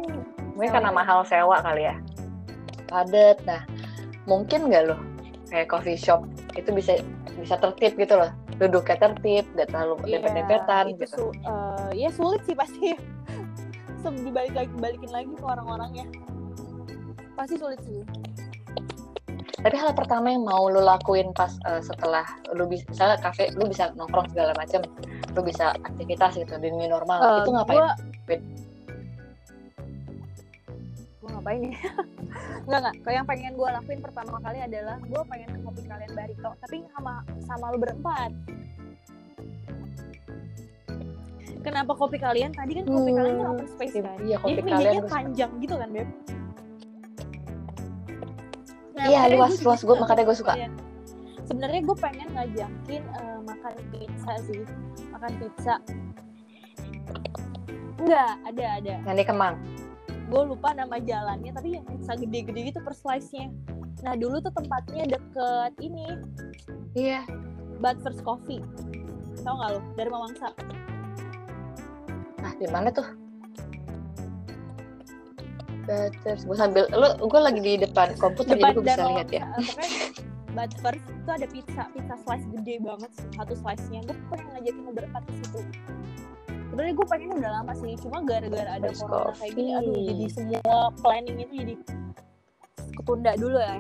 mungkin 0.54 0.70
Sewa 0.70 0.76
karena 0.78 0.92
mahal 0.94 1.20
sewa 1.26 1.58
kali 1.66 1.84
ya 1.90 1.96
padat 2.90 3.38
nah 3.46 3.62
mungkin 4.26 4.68
nggak 4.68 4.84
loh 4.86 5.00
kayak 5.48 5.66
coffee 5.66 5.96
shop 5.96 6.26
itu 6.54 6.70
bisa 6.70 6.98
bisa 7.36 7.56
tertib 7.56 7.96
gitu 7.96 8.14
loh 8.14 8.30
duduknya 8.58 8.98
tertib 9.00 9.46
nggak 9.54 9.70
terlalu 9.70 9.96
Iya, 10.04 10.20
dempet-dempetan 10.20 10.84
itu 10.90 10.94
gitu 11.00 11.06
su- 11.08 11.38
eh, 11.40 11.90
ya 11.96 12.10
sulit 12.12 12.42
sih 12.44 12.54
pasti. 12.54 12.92
Dibalik 14.26 14.52
lagi 14.54 14.74
balikin 14.76 15.12
lagi 15.12 15.32
ke 15.32 15.44
orang-orangnya. 15.44 16.06
Pasti 17.34 17.56
sulit 17.56 17.80
sih. 17.82 18.04
tapi 19.60 19.76
hal 19.76 19.92
pertama 19.92 20.32
yang 20.32 20.44
mau 20.44 20.68
lu 20.68 20.80
lakuin 20.80 21.32
pas 21.32 21.52
eh, 21.66 21.80
setelah 21.80 22.24
lu 22.54 22.64
bisa 22.66 22.88
misalnya 22.88 23.20
kafe 23.20 23.52
lu 23.54 23.68
bisa 23.68 23.92
nongkrong 23.92 24.32
segala 24.32 24.56
macam 24.56 24.80
lu 25.30 25.42
bisa 25.42 25.76
aktivitas 25.84 26.32
gitu 26.36 26.56
di 26.58 26.72
new 26.72 26.88
normal 26.88 27.20
Eh, 27.20 27.38
itu 27.44 27.52
ngapain 27.52 27.76
Gua, 27.76 27.92
gua 31.20 31.30
ngapain 31.34 31.60
ya? 31.66 31.76
Enggak 32.64 32.80
enggak. 32.80 32.96
Kalau 33.00 33.16
yang 33.16 33.28
pengen 33.28 33.52
gue 33.54 33.70
lakuin 33.72 34.00
pertama 34.00 34.38
kali 34.40 34.60
adalah 34.60 34.98
gue 35.00 35.22
pengen 35.26 35.50
ke 35.50 35.60
kopi 35.60 35.82
kalian 35.84 36.12
Barito, 36.14 36.50
tapi 36.60 36.78
sama 36.92 37.14
sama 37.44 37.66
lu 37.70 37.78
berempat. 37.78 38.32
Kenapa 41.60 41.92
kopi 41.92 42.18
kalian? 42.18 42.56
Tadi 42.56 42.72
kan 42.74 42.84
kopi 42.86 43.12
kalian 43.12 43.36
kan 43.36 43.46
Hmm, 43.46 43.54
open 43.54 43.68
space 43.68 43.96
kan. 43.96 44.18
iya 44.22 44.38
kopi 44.38 44.50
Jadi 44.50 44.62
kalian 44.64 44.80
mejanya 44.80 45.04
panjang 45.06 45.52
gitu 45.60 45.76
kan, 45.76 45.90
Beb. 45.92 46.10
Nah, 48.94 49.06
Iya, 49.06 49.22
luas, 49.32 49.54
luas. 49.60 49.80
Suka 49.80 49.94
makanya 49.96 50.24
kopi 50.24 50.40
suka. 50.40 50.54
kalian. 50.56 50.74
Sebenarnya 51.44 51.82
gue 51.82 51.98
pengen 51.98 52.28
ngajakin 52.30 53.04
eh, 53.04 53.38
makan 53.42 53.74
pizza 53.90 54.34
sih. 54.46 54.62
Makan 55.10 55.32
pizza. 55.36 55.76
Enggak, 58.00 58.32
ada 58.46 58.66
ada. 58.80 58.94
yang 59.04 59.18
di 59.18 59.26
Kemang 59.26 59.56
gue 60.30 60.42
lupa 60.46 60.78
nama 60.78 61.02
jalannya 61.02 61.50
tapi 61.50 61.74
yang 61.74 61.86
pizza 61.90 62.14
gede-gede 62.14 62.70
gitu 62.70 62.80
per 62.86 62.94
slice-nya. 62.94 63.50
Nah 64.06 64.14
dulu 64.14 64.38
tuh 64.40 64.54
tempatnya 64.54 65.18
deket 65.18 65.74
ini. 65.82 66.06
Iya. 66.94 67.26
Bad 67.82 67.98
First 68.06 68.22
Coffee. 68.22 68.62
Tau 69.42 69.58
gak 69.58 69.70
lo 69.74 69.82
dari 69.98 70.10
Mamangsa. 70.14 70.54
Nah 72.40 72.54
di 72.62 72.68
mana 72.70 72.94
tuh? 72.94 73.10
Terus 76.22 76.46
gue 76.46 76.54
sambil 76.54 76.86
lu 76.94 77.10
gue 77.26 77.42
lagi 77.42 77.62
di 77.66 77.74
depan 77.82 78.14
komputer 78.22 78.54
jadi 78.54 78.78
gue 78.78 78.86
bisa 78.86 79.04
lihat 79.10 79.30
ya. 79.34 79.50
Bad 80.54 80.78
First 80.78 81.10
itu 81.10 81.30
ada 81.34 81.48
pizza. 81.50 81.84
Pizza 81.90 82.16
slice 82.22 82.46
gede 82.54 82.86
banget 82.86 83.12
satu 83.34 83.54
slice-nya. 83.58 84.06
Gue 84.06 84.14
pengen 84.30 84.46
ngajakin 84.54 84.82
lo 84.86 84.92
berempat 84.94 85.26
ke 85.26 85.34
situ 85.42 85.60
sebenarnya 86.80 86.96
gue 86.96 87.08
pengen 87.12 87.30
udah 87.44 87.52
lama 87.60 87.74
sih 87.76 87.92
cuma 88.00 88.18
gara-gara 88.24 88.72
ada 88.80 88.88
Fresh 88.88 89.04
corona 89.04 89.36
kayak 89.36 89.52
gini 89.52 89.72
aduh 89.76 89.84
coffee. 89.92 90.08
jadi 90.08 90.26
semua 90.32 90.80
planning 91.04 91.38
itu 91.44 91.54
jadi 91.60 91.74
ketunda 92.96 93.32
dulu 93.36 93.60
ya 93.60 93.76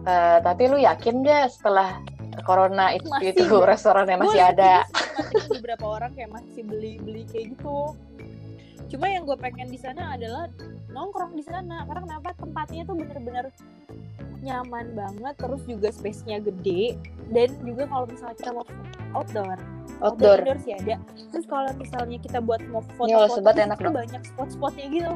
Eh, 0.00 0.38
tapi 0.40 0.64
lu 0.64 0.80
yakin 0.80 1.20
gak 1.20 1.52
setelah 1.52 2.00
corona 2.48 2.88
itu, 2.96 3.04
Masih 3.04 3.36
itu 3.36 3.44
restorannya 3.62 4.16
masih 4.16 4.40
ada? 4.42 4.88
beberapa 5.52 5.86
orang 5.86 6.16
kayak 6.16 6.32
masih 6.32 6.64
beli-beli 6.64 7.28
kayak 7.28 7.52
gitu 7.54 7.94
cuma 8.90 9.06
yang 9.06 9.22
gue 9.22 9.38
pengen 9.38 9.70
di 9.70 9.78
sana 9.78 10.18
adalah 10.18 10.50
nongkrong 10.90 11.38
di 11.38 11.44
sana 11.46 11.86
karena 11.86 12.00
kenapa 12.02 12.28
tempatnya 12.34 12.82
tuh 12.82 12.98
bener-bener 12.98 13.46
nyaman 14.42 14.86
banget 14.96 15.34
terus 15.38 15.62
juga 15.68 15.88
space-nya 15.94 16.42
gede 16.42 16.98
dan 17.30 17.48
juga 17.62 17.86
kalau 17.86 18.04
misalnya 18.10 18.36
kita 18.36 18.50
mau 18.50 18.64
outdoor 19.14 19.58
Outdoor. 20.00 20.38
indoor 20.42 20.58
sih 20.64 20.72
ada 20.74 20.96
terus 21.30 21.46
kalau 21.46 21.70
misalnya 21.76 22.18
kita 22.18 22.38
buat 22.40 22.60
mau 22.72 22.82
foto 22.96 23.06
Ini 23.06 23.14
kalau 23.14 23.28
foto 23.28 23.36
sebat 23.38 23.52
tuh 23.54 23.64
enak 23.68 23.78
itu 23.78 23.90
banyak 23.92 24.22
spot-spotnya 24.34 24.86
gitu 24.90 25.12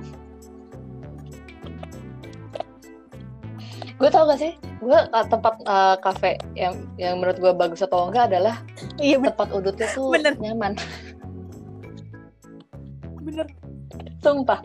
Gue 3.95 4.11
tau 4.11 4.27
gak 4.27 4.43
sih? 4.43 4.53
Gue 4.83 4.99
tempat 5.31 5.55
eh, 5.63 5.97
kafe 6.03 6.35
yang 6.59 6.75
yang 6.99 7.15
menurut 7.23 7.39
gue 7.39 7.55
bagus 7.55 7.79
atau 7.79 8.11
enggak 8.11 8.27
adalah 8.27 8.59
iya 8.99 9.23
tempat 9.23 9.55
udutnya 9.55 9.87
tuh 9.95 10.11
Bener. 10.11 10.35
nyaman. 10.35 10.75
bener 13.25 13.49
Sumpah. 14.25 14.61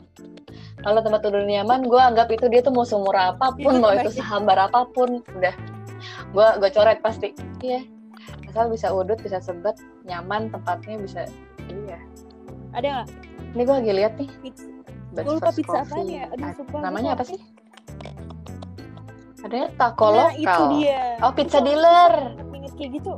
Kalau 0.79 1.03
tempat 1.03 1.19
tidur 1.21 1.43
nyaman, 1.43 1.83
gue 1.83 1.99
anggap 1.99 2.31
itu 2.31 2.47
dia 2.47 2.59
tuh 2.59 2.71
mau 2.71 2.81
semurah 2.81 3.35
apa 3.35 3.51
pun, 3.53 3.75
Itu 3.75 3.83
mau 3.83 3.91
itu 3.91 4.09
sehambar 4.13 4.57
apa 4.63 4.87
pun, 4.87 5.19
udah. 5.29 5.55
Gue 6.31 6.47
gue 6.55 6.69
coret 6.71 6.99
pasti. 6.99 7.35
Iya. 7.59 7.83
Asal 8.47 8.71
bisa 8.71 8.87
udut, 8.89 9.19
bisa 9.19 9.37
sebat, 9.37 9.75
nyaman 10.03 10.47
tempatnya 10.49 10.95
bisa. 10.97 11.21
Iya. 11.67 11.99
ada 12.71 12.87
nggak 13.03 13.07
Ini 13.49 13.61
gue 13.61 13.75
lagi 13.75 13.93
lihat 13.93 14.13
nih. 14.15 14.29
gue 15.11 15.25
lupa 15.27 15.49
pizza 15.49 15.81
apaan 15.81 16.05
ya 16.05 16.29
aduh 16.29 16.45
Ad- 16.45 16.55
sumpah 16.55 16.79
Namanya 16.79 17.09
apa 17.13 17.23
sih? 17.25 17.39
Adanya 19.39 19.67
taco 19.73 20.05
nah 20.07 20.29
lokal. 20.29 20.37
itu 20.37 20.63
dia 20.77 21.01
Oh, 21.19 21.31
pizza 21.31 21.59
dealer. 21.59 22.13
inget 22.51 22.73
kayak 22.73 22.91
gitu 22.93 23.13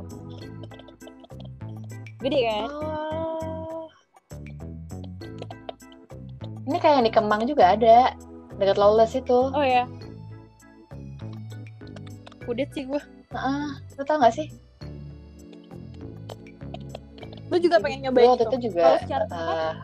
gede 2.18 2.40
kan 2.40 2.64
Oh. 2.64 3.11
Ini 6.62 6.76
kayak 6.78 6.94
yang 7.00 7.06
di 7.06 7.12
Kemang 7.12 7.42
juga 7.48 7.74
ada. 7.74 8.14
Dekat 8.58 8.76
Lawless 8.78 9.16
itu. 9.16 9.50
oh 9.50 9.64
ya 9.64 9.88
udah 12.46 12.66
sih 12.74 12.84
gue 12.86 13.00
Heeh. 13.32 13.66
Lu 13.96 14.02
tau 14.04 14.18
gak 14.20 14.34
sih? 14.34 14.48
lu 17.52 17.60
juga 17.60 17.76
pengen 17.84 18.08
nyobain 18.08 18.32
waktu 18.32 18.48
itu 18.48 18.56
itu 18.56 18.72
juga 18.72 18.96
kalau 18.96 18.96
secara 19.04 19.24
tempat 19.28 19.56
eh, 19.60 19.76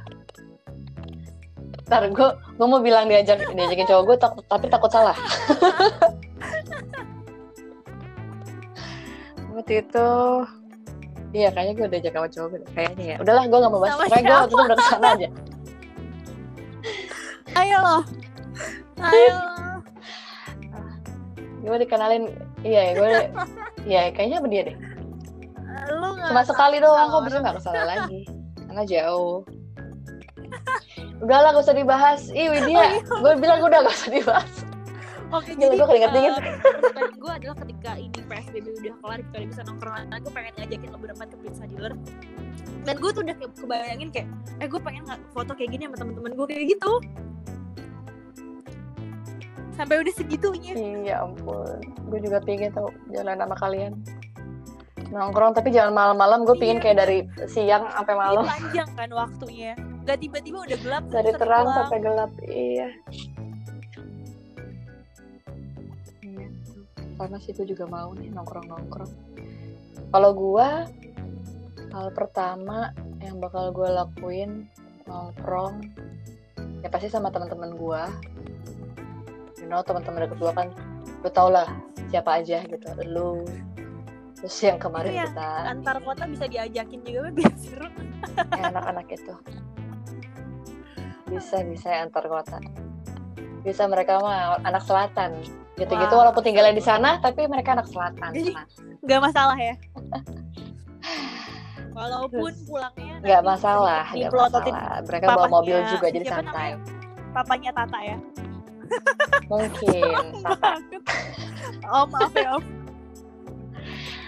Ntar 1.84 2.02
gue 2.08 2.28
gue 2.32 2.64
mau 2.64 2.80
bilang 2.80 3.04
diajak 3.12 3.44
diajakin 3.44 3.84
cowok 3.84 4.04
gue 4.08 4.16
tak, 4.16 4.32
tapi 4.48 4.72
takut 4.72 4.88
salah. 4.88 5.12
waktu 9.52 9.84
itu 9.84 10.08
Iya 11.36 11.52
kayaknya 11.52 11.72
gue 11.76 11.86
diajak 11.92 12.16
sama 12.16 12.28
cowok 12.32 12.48
gue. 12.56 12.60
Kayaknya 12.72 13.04
ya 13.04 13.16
Udahlah 13.20 13.44
gue 13.44 13.58
gak 13.60 13.68
mau 13.68 13.80
bahas 13.84 13.92
Sama 13.92 14.08
Pokoknya 14.08 14.24
gue 14.24 14.32
waktu 14.32 14.48
itu 14.48 14.64
udah 14.64 14.76
ke 14.80 14.84
sana 14.88 15.08
aja 15.12 15.28
ayo 17.58 17.78
loh 17.82 18.02
ayo. 19.02 19.36
Gue 21.58 21.76
dikenalin 21.84 22.24
Iya 22.62 22.80
ya 22.80 22.92
gue 22.96 23.08
Iya 23.90 24.02
kayaknya 24.14 24.36
sama 24.40 24.48
dia 24.48 24.62
deh 24.72 24.76
lu 25.88 26.08
nggak 26.16 26.30
Cuma 26.32 26.42
sekali 26.46 26.76
doang 26.78 27.08
kok 27.10 27.22
bisa 27.28 27.36
gak 27.42 27.54
ke 27.58 27.62
sana 27.62 27.82
lagi 27.84 28.20
Karena 28.56 28.82
jauh 28.86 29.42
Udahlah 31.18 31.50
gak 31.52 31.64
usah 31.66 31.76
dibahas 31.76 32.20
Ih 32.30 32.46
Oh, 32.48 32.52
Widya 32.54 32.82
iya. 32.94 33.00
Gue 33.04 33.32
bilang 33.36 33.58
udah 33.60 33.78
gak 33.84 33.94
usah 33.94 34.10
dibahas 34.12 34.52
Oke, 35.28 35.52
Gila, 35.52 35.60
jadi 35.60 35.74
gua 35.76 35.86
keringet 35.92 36.10
dingin. 36.16 36.34
gue 37.20 37.32
adalah 37.36 37.56
ketika 37.60 37.90
ini 38.00 38.16
PSBB 38.32 38.66
udah 38.80 38.94
kelar, 38.96 39.18
kita 39.20 39.36
udah 39.36 39.48
bisa 39.52 39.62
nongkrong 39.68 39.94
lagi, 40.08 40.16
gue 40.24 40.32
pengen 40.32 40.52
ngajakin 40.56 40.88
lo 40.88 40.98
berempat 41.04 41.26
ke 41.28 41.36
pizza 41.44 41.64
dealer. 41.68 41.92
Dan 42.88 42.94
gue 42.96 43.10
tuh 43.12 43.20
udah 43.20 43.36
kebayangin 43.36 44.08
kayak, 44.08 44.28
eh 44.64 44.68
gue 44.72 44.80
pengen 44.80 45.04
nggak 45.04 45.20
foto 45.36 45.52
kayak 45.52 45.76
gini 45.76 45.84
sama 45.84 45.96
temen-temen 46.00 46.32
gue 46.32 46.46
kayak 46.48 46.64
gitu. 46.72 46.92
Sampai 49.78 50.02
udah 50.02 50.10
segitunya. 50.12 50.74
Iya 50.74 51.22
ampun, 51.22 51.78
gue 52.10 52.18
juga 52.18 52.42
pingin 52.42 52.74
tau 52.74 52.90
jalan 53.08 53.38
sama 53.38 53.54
kalian 53.54 53.94
nongkrong 55.08 55.56
tapi 55.56 55.72
jangan 55.72 55.96
malam-malam 55.96 56.44
gue 56.44 56.52
pingin 56.54 56.76
Iya. 56.76 56.84
kayak 56.84 56.98
dari 57.00 57.18
siang 57.48 57.88
sampai 57.88 58.12
Ini 58.12 58.20
malam 58.20 58.44
panjang 58.44 58.90
kan 58.92 59.10
waktunya. 59.10 59.72
Gak 60.04 60.18
tiba-tiba 60.18 60.58
udah 60.60 60.78
gelap. 60.78 61.02
dari 61.06 61.30
terang 61.32 61.64
pulang. 61.64 61.76
sampai 61.78 61.98
gelap 61.98 62.32
iya 62.44 62.88
Iya, 66.20 66.48
sama 67.16 67.36
sih 67.38 67.52
gue 67.52 67.66
juga 67.66 67.84
mau 67.86 68.12
nih 68.12 68.28
nongkrong-nongkrong 68.30 69.12
kalau 70.08 70.30
gue 70.32 70.68
hal 71.88 72.08
pertama 72.12 72.92
yang 73.18 73.36
bakal 73.38 73.68
gue 73.70 73.88
lakuin 73.88 74.68
nongkrong 75.04 75.88
ya 76.78 76.88
pasti 76.88 77.08
sama 77.08 77.28
teman-teman 77.28 77.72
gue 77.72 78.02
know 79.68 79.84
teman-teman 79.84 80.24
deket 80.26 80.38
gue 80.40 80.52
kan 80.52 80.68
lu 81.20 81.28
tau 81.30 81.48
lah 81.48 81.68
siapa 82.08 82.40
aja 82.40 82.64
gitu 82.64 82.86
lu. 83.04 83.44
Terus 84.38 84.54
yang 84.62 84.78
kemarin 84.78 85.10
Iya, 85.12 85.26
kita 85.28 85.48
Antar 85.66 85.96
kota 86.00 86.24
bisa 86.24 86.46
diajakin 86.46 87.00
juga 87.02 87.28
biar 87.36 87.54
seru. 87.58 87.90
anak-anak 88.54 89.06
itu. 89.10 89.34
Bisa 91.28 91.60
bisa 91.66 91.88
ya 91.90 91.98
antar 92.06 92.24
kota. 92.24 92.56
Bisa 93.60 93.84
mereka 93.90 94.22
mah 94.22 94.62
anak 94.62 94.86
selatan. 94.86 95.42
Gitu-gitu 95.74 96.14
Wah, 96.14 96.26
walaupun 96.26 96.42
tinggalnya 96.42 96.74
di 96.74 96.82
sana 96.82 97.18
tapi 97.18 97.44
mereka 97.46 97.74
anak 97.74 97.90
selatan. 97.90 98.30
Jadi, 98.32 98.50
Nah, 98.54 98.66
Gak 99.06 99.20
masalah 99.22 99.56
ya. 99.58 99.74
Walaupun 101.98 102.52
pulangnya 102.62 103.14
nggak 103.18 103.42
masalah 103.42 104.06
nggak 104.14 104.30
masalah. 104.30 105.02
Mereka 105.02 105.24
bawa 105.26 105.46
mobil 105.50 105.76
juga 105.90 106.06
jadi 106.14 106.26
santai 106.30 106.78
namanya? 106.78 107.34
papanya 107.34 107.70
Tata 107.74 107.98
ya. 108.06 108.16
Mungkin 109.46 110.12
oh 111.86 112.04
maaf 112.06 112.32
ya 112.32 112.48
om. 112.54 112.62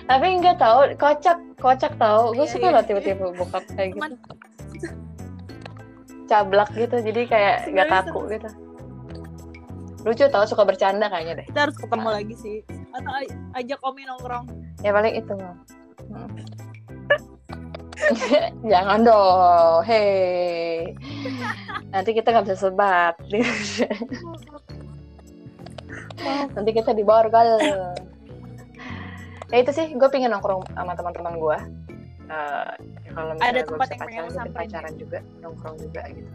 tapi 0.05 0.27
nggak 0.37 0.57
tahu 0.57 0.79
kocak 0.95 1.39
kocak 1.57 1.93
tahu 1.97 2.33
gue 2.33 2.43
Iya, 2.43 2.51
suka 2.51 2.67
iya. 2.67 2.75
loh 2.75 2.85
tiba-tiba 2.85 3.25
bokap 3.33 3.65
kayak 3.71 3.89
gitu 3.93 4.15
cablak 6.27 6.71
gitu 6.73 6.97
jadi 6.97 7.21
kayak 7.27 7.57
nggak 7.69 7.89
kaku 7.91 8.21
gitu 8.29 8.49
lucu 10.01 10.25
tau 10.27 10.45
suka 10.45 10.65
bercanda 10.65 11.07
kayaknya 11.07 11.35
deh 11.37 11.47
kita 11.47 11.61
harus 11.63 11.77
ketemu 11.77 12.09
lagi 12.09 12.35
sih. 12.35 12.57
Atau 12.91 13.13
aj- 13.13 13.37
ajak 13.55 13.79
Omi 13.83 14.03
nongkrong. 14.03 14.49
ya 14.81 14.91
paling 14.91 15.15
itu 15.15 15.33
mah 15.35 15.55
Hmm. 16.01 16.27
jangan 18.71 19.01
dong 19.05 19.85
hei. 19.85 20.95
Nanti 21.91 22.11
kita 22.15 22.33
nggak 22.33 22.45
bisa 22.49 22.59
sebat. 22.59 23.15
Nanti 26.55 26.71
kita 26.77 26.93
di 26.93 27.03
borgol 27.03 27.59
ya 29.51 29.59
itu 29.59 29.71
sih 29.75 29.91
gue 29.99 30.09
pengen 30.15 30.31
nongkrong 30.31 30.63
sama 30.79 30.95
teman-teman 30.95 31.35
gue 31.35 31.59
ya 33.03 33.11
kalau 33.11 33.35
misalnya 33.35 33.51
Ada 33.51 33.61
gue 33.67 33.75
tempat 33.75 33.89
yang 33.91 33.99
pacaran 33.99 34.31
samperin 34.31 34.55
pacaran 34.55 34.95
juga 34.95 35.19
nongkrong 35.43 35.77
juga 35.83 36.03
gitu. 36.15 36.31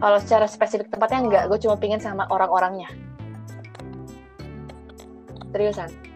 Kalau 0.00 0.18
secara 0.24 0.46
spesifik 0.48 0.88
tempatnya 0.88 1.20
enggak 1.20 1.44
gue 1.52 1.58
cuma 1.60 1.76
pengen 1.76 2.00
sama 2.00 2.24
orang-orangnya. 2.32 2.88
Seriusan 5.52 6.09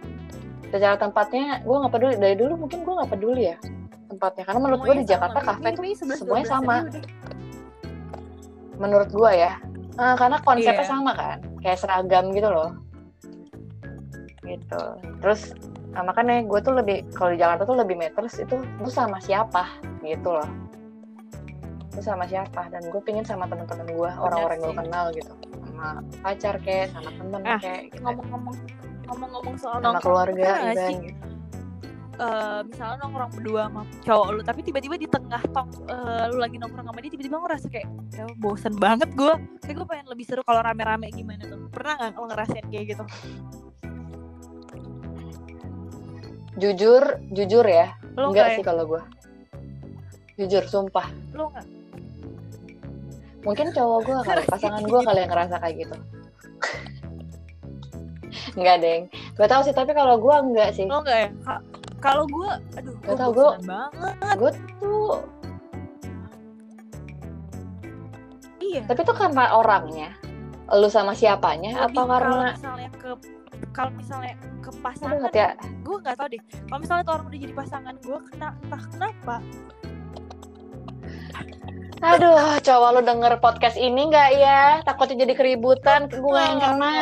secara 0.74 0.98
tempatnya 0.98 1.62
gue 1.62 1.76
nggak 1.78 1.92
peduli. 1.94 2.14
Dari 2.18 2.34
dulu 2.34 2.66
mungkin 2.66 2.82
gue 2.82 2.94
nggak 2.98 3.10
peduli 3.14 3.42
ya 3.54 3.56
tempatnya. 4.10 4.42
Karena 4.46 4.60
menurut 4.62 4.80
gue 4.82 4.94
di 5.02 5.06
Jakarta 5.06 5.38
kafe 5.38 5.68
tuh 5.74 5.84
11, 5.86 6.18
semuanya 6.18 6.46
12 6.46 6.54
sama. 6.54 6.74
menurut 8.74 9.10
gue 9.14 9.30
ya. 9.38 9.52
Eh, 9.94 10.14
karena 10.18 10.42
konsepnya 10.42 10.82
Iya. 10.82 10.90
sama 10.90 11.12
kan. 11.14 11.38
Kayak 11.62 11.78
seragam 11.78 12.34
gitu 12.34 12.50
loh. 12.50 12.74
Gitu. 14.42 14.82
Terus 15.22 15.54
nah, 15.94 16.02
makanya 16.02 16.42
gue 16.42 16.58
tuh 16.58 16.74
lebih 16.74 17.06
kalau 17.14 17.30
di 17.30 17.38
Jakarta 17.38 17.62
tuh 17.62 17.78
lebih 17.78 17.94
meters 17.94 18.34
itu 18.42 18.58
lu 18.82 18.90
sama 18.90 19.22
siapa? 19.22 19.78
Gitu 20.02 20.26
loh. 20.26 20.48
Lu 21.94 22.02
sama 22.02 22.26
siapa? 22.26 22.66
Dan 22.74 22.82
gue 22.90 22.98
pingin 23.06 23.22
sama 23.22 23.46
teman-teman 23.46 23.86
gue 23.86 24.10
orang-orang 24.18 24.58
yang 24.58 24.66
gue 24.66 24.74
kenal 24.82 25.04
gitu. 25.14 25.32
Sama 25.70 25.86
pacar 26.18 26.54
kayak 26.58 26.90
sama 26.90 27.10
temen 27.14 27.40
Ah, 27.46 27.58
kayak 27.62 27.94
gitu. 27.94 28.02
Ngomong-ngomong 28.02 28.56
ngomong-ngomong 29.14 29.56
soal 29.56 29.78
sama 29.78 29.96
nongkrong, 29.96 30.02
keluarga 30.02 30.48
sih, 30.74 30.96
eh, 32.18 32.60
misalnya 32.66 32.96
nongkrong 33.06 33.32
berdua 33.38 33.62
sama 33.70 33.82
cowok 34.02 34.28
lu 34.34 34.40
tapi 34.42 34.60
tiba-tiba 34.66 34.94
di 34.98 35.06
tengah 35.06 35.42
tong 35.54 35.70
eh, 35.86 36.24
lu 36.34 36.36
lagi 36.42 36.56
nongkrong 36.58 36.86
sama 36.90 36.98
dia 36.98 37.10
tiba-tiba 37.14 37.36
ngerasa 37.38 37.66
kayak 37.70 37.88
ya 38.14 38.24
bosen 38.38 38.74
banget 38.76 39.08
gue 39.14 39.34
kayak 39.62 39.76
gue 39.78 39.86
pengen 39.86 40.06
lebih 40.10 40.24
seru 40.26 40.42
kalau 40.42 40.60
rame-rame 40.60 41.08
gimana 41.14 41.42
tuh? 41.46 41.70
Pernah 41.70 41.92
nggak 41.98 42.10
lo 42.18 42.26
ngerasain 42.28 42.66
kayak 42.68 42.84
gitu? 42.94 43.04
Jujur 46.54 47.02
jujur 47.34 47.64
ya. 47.66 47.94
Lo 48.18 48.30
enggak 48.30 48.46
nggak 48.46 48.56
sih 48.58 48.62
ya? 48.62 48.68
kalau 48.68 48.84
gue 48.86 49.02
jujur 50.34 50.66
sumpah. 50.66 51.06
Lo 51.30 51.50
nggak? 51.54 51.84
mungkin 53.44 53.66
cowok 53.70 53.98
gue 54.02 54.16
kali 54.24 54.42
pasangan 54.52 54.82
gue 54.82 55.00
kali 55.04 55.18
yang 55.20 55.30
ngerasa 55.30 55.56
kayak 55.60 55.76
gitu 55.86 55.96
enggak 58.52 58.76
deng 58.78 59.02
gue 59.10 59.46
tahu 59.46 59.62
sih 59.62 59.72
tapi 59.72 59.92
kalau 59.92 60.16
gue 60.16 60.34
enggak 60.34 60.70
sih. 60.72 60.84
Lo 60.84 61.00
nggak 61.00 61.18
ya? 61.18 61.28
Ka- 61.40 61.64
Kalau 61.98 62.28
gue, 62.28 62.50
aduh, 62.76 62.94
gue 62.94 63.08
Gak 63.08 63.16
tau, 63.16 63.30
gua- 63.32 63.56
bosan 63.56 63.64
banget. 63.64 64.14
gue 64.36 64.50
tuh 64.76 65.14
Iya. 68.60 68.80
tapi 68.84 69.00
tuh 69.02 69.14
karena 69.14 69.44
orangnya. 69.54 70.10
Lu 70.66 70.88
sama 70.88 71.12
siapanya 71.12 71.76
Lebih 71.76 71.84
atau 71.92 72.02
kalau 72.02 72.12
karena 72.14 72.52
misalnya 72.52 72.88
ke 72.94 73.10
kalau 73.70 73.90
misalnya 73.92 74.34
ke 74.60 74.70
pasangan 74.80 75.18
hati 75.22 75.38
ya 75.38 75.48
gue 75.80 75.96
nggak 75.98 76.16
tahu 76.16 76.28
deh. 76.28 76.42
Kalau 76.64 76.78
misalnya 76.78 77.02
tuh 77.02 77.14
orang 77.14 77.26
udah 77.26 77.40
jadi 77.40 77.54
pasangan 77.54 77.94
gue 77.98 78.18
kena 78.26 78.48
entah 78.58 78.82
kenapa. 78.88 79.36
Aduh 82.04 82.36
cowok 82.60 82.88
lu 82.90 83.00
denger 83.02 83.32
podcast 83.38 83.76
ini 83.76 84.00
nggak 84.08 84.30
ya? 84.34 84.62
Takutnya 84.82 85.24
jadi 85.24 85.34
keributan 85.34 86.00
gue 86.08 86.20
yang 86.40 86.60
kena 86.60 86.96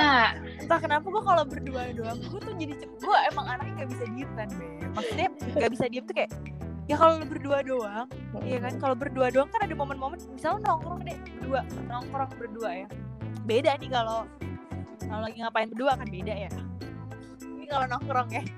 entah 0.62 0.78
kenapa 0.78 1.06
gue 1.10 1.22
kalau 1.26 1.42
berdua 1.42 1.82
doang 1.92 2.18
gue 2.22 2.40
tuh 2.40 2.54
jadi 2.54 2.74
gue 2.78 3.16
emang 3.34 3.46
anaknya 3.50 3.72
nggak 3.82 3.90
bisa 3.90 4.04
diem 4.14 4.30
kan 4.38 4.48
be. 4.54 4.66
Maksudnya 4.94 5.28
nggak 5.58 5.72
bisa 5.74 5.84
diem 5.90 6.04
tuh 6.06 6.14
kayak 6.14 6.30
ya 6.90 6.96
kalau 6.98 7.22
lu 7.22 7.26
berdua 7.26 7.58
doang 7.62 8.06
Iya 8.42 8.58
kan? 8.58 8.72
Kalau 8.82 8.94
berdua 8.98 9.26
doang 9.30 9.48
kan 9.50 9.60
ada 9.62 9.74
momen-momen 9.74 10.18
misalnya 10.34 10.72
nongkrong 10.72 11.02
deh 11.06 11.18
berdua 11.38 11.60
nongkrong 11.90 12.30
berdua 12.38 12.70
ya. 12.86 12.86
Beda 13.44 13.74
nih 13.78 13.90
kalau 13.90 14.24
kalau 15.02 15.22
lagi 15.26 15.36
ngapain 15.42 15.68
berdua 15.68 15.92
kan 15.98 16.08
beda 16.08 16.34
ya. 16.34 16.50
Ini 17.42 17.66
kalau 17.68 17.86
nongkrong 17.90 18.30
ya. 18.30 18.44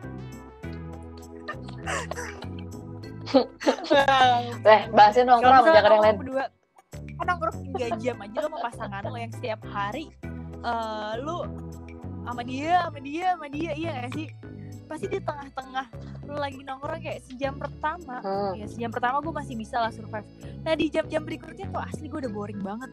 Eh 4.63 4.81
bahasin 4.95 5.27
nongkrong 5.27 5.65
jangan 5.67 5.91
yang 5.91 6.05
lain. 6.05 6.17
berdua 6.21 6.45
kan 7.19 7.25
nongkrong 7.31 7.57
tiga 7.75 7.89
jam 7.99 8.17
aja 8.21 8.37
lo 8.43 8.49
sama 8.53 8.59
pasangan 8.71 9.03
lo 9.07 9.19
yang 9.19 9.33
setiap 9.33 9.61
hari 9.71 10.13
eh 10.65 11.13
lu 11.21 11.47
sama 12.25 12.43
dia 12.43 12.89
sama 12.89 12.99
dia 13.05 13.27
sama 13.37 13.47
dia 13.53 13.71
iya 13.77 13.91
gak 14.05 14.13
sih? 14.17 14.29
Pasti 14.85 15.07
di 15.09 15.21
tengah-tengah 15.21 15.87
lu 16.25 16.35
lagi 16.41 16.61
nongkrong 16.65 17.01
kayak 17.05 17.21
sejam 17.29 17.61
pertama. 17.61 18.21
Hmm. 18.25 18.53
ya 18.57 18.67
sejam 18.69 18.89
pertama 18.89 19.21
gue 19.21 19.33
masih 19.33 19.55
bisa 19.61 19.77
lah 19.77 19.93
survive. 19.93 20.25
Nah 20.65 20.73
di 20.73 20.89
jam-jam 20.89 21.21
berikutnya 21.25 21.69
tuh 21.69 21.81
asli 21.85 22.09
gue 22.09 22.21
udah 22.25 22.33
boring 22.33 22.61
banget. 22.65 22.91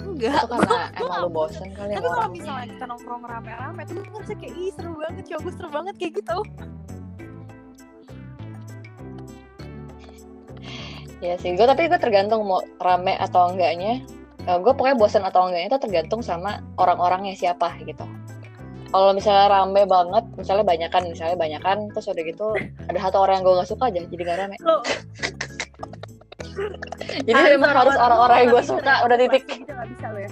Enggak. 0.00 0.40
Itu 0.40 0.46
karena 0.56 0.80
emang 1.00 1.18
lu 1.24 1.30
bosen. 1.30 1.68
kali 1.76 1.92
tapi 1.96 2.08
sama 2.08 2.16
kalau 2.16 2.30
misalnya 2.32 2.66
kita 2.72 2.84
nongkrong 2.88 3.22
rame-rame 3.28 3.80
tuh 3.84 3.94
gue 4.00 4.04
ngerasa 4.08 4.34
kayak 4.40 4.54
ih 4.56 4.70
seru 4.72 4.92
banget 4.96 5.24
cowok 5.28 5.40
gue 5.44 5.52
seru 5.52 5.68
banget 5.68 5.94
kayak 6.00 6.12
gitu. 6.16 6.38
Ya 11.20 11.36
sih 11.36 11.52
gue 11.52 11.66
tapi 11.68 11.92
gue 11.92 12.00
tergantung 12.00 12.48
mau 12.48 12.64
rame 12.80 13.12
atau 13.20 13.52
enggaknya 13.52 14.00
gue 14.46 14.72
pokoknya 14.72 14.96
bosen 14.96 15.24
atau 15.24 15.48
enggaknya 15.48 15.76
itu 15.76 15.80
tergantung 15.80 16.20
sama 16.24 16.64
orang-orangnya 16.80 17.36
siapa 17.36 17.76
gitu. 17.84 18.04
Kalau 18.90 19.14
misalnya 19.14 19.46
rame 19.46 19.86
banget 19.86 20.24
misalnya 20.34 20.64
banyakan 20.66 21.02
misalnya 21.06 21.36
banyakan 21.38 21.94
terus 21.94 22.10
udah 22.10 22.24
gitu 22.26 22.46
ada 22.90 22.98
satu 22.98 23.22
orang 23.22 23.40
yang 23.40 23.44
gue 23.46 23.54
gak 23.62 23.70
suka 23.70 23.84
aja 23.86 24.00
jadi 24.02 24.22
gak 24.26 24.38
rame. 24.40 24.56
Lo 24.64 24.76
jadi 27.26 27.54
memang 27.54 27.70
harus 27.70 27.94
orang-orang 27.94 28.36
yang 28.46 28.50
gue 28.58 28.64
suka 28.66 28.94
udah 29.06 29.16
titik. 29.16 29.44
ya. 29.46 30.28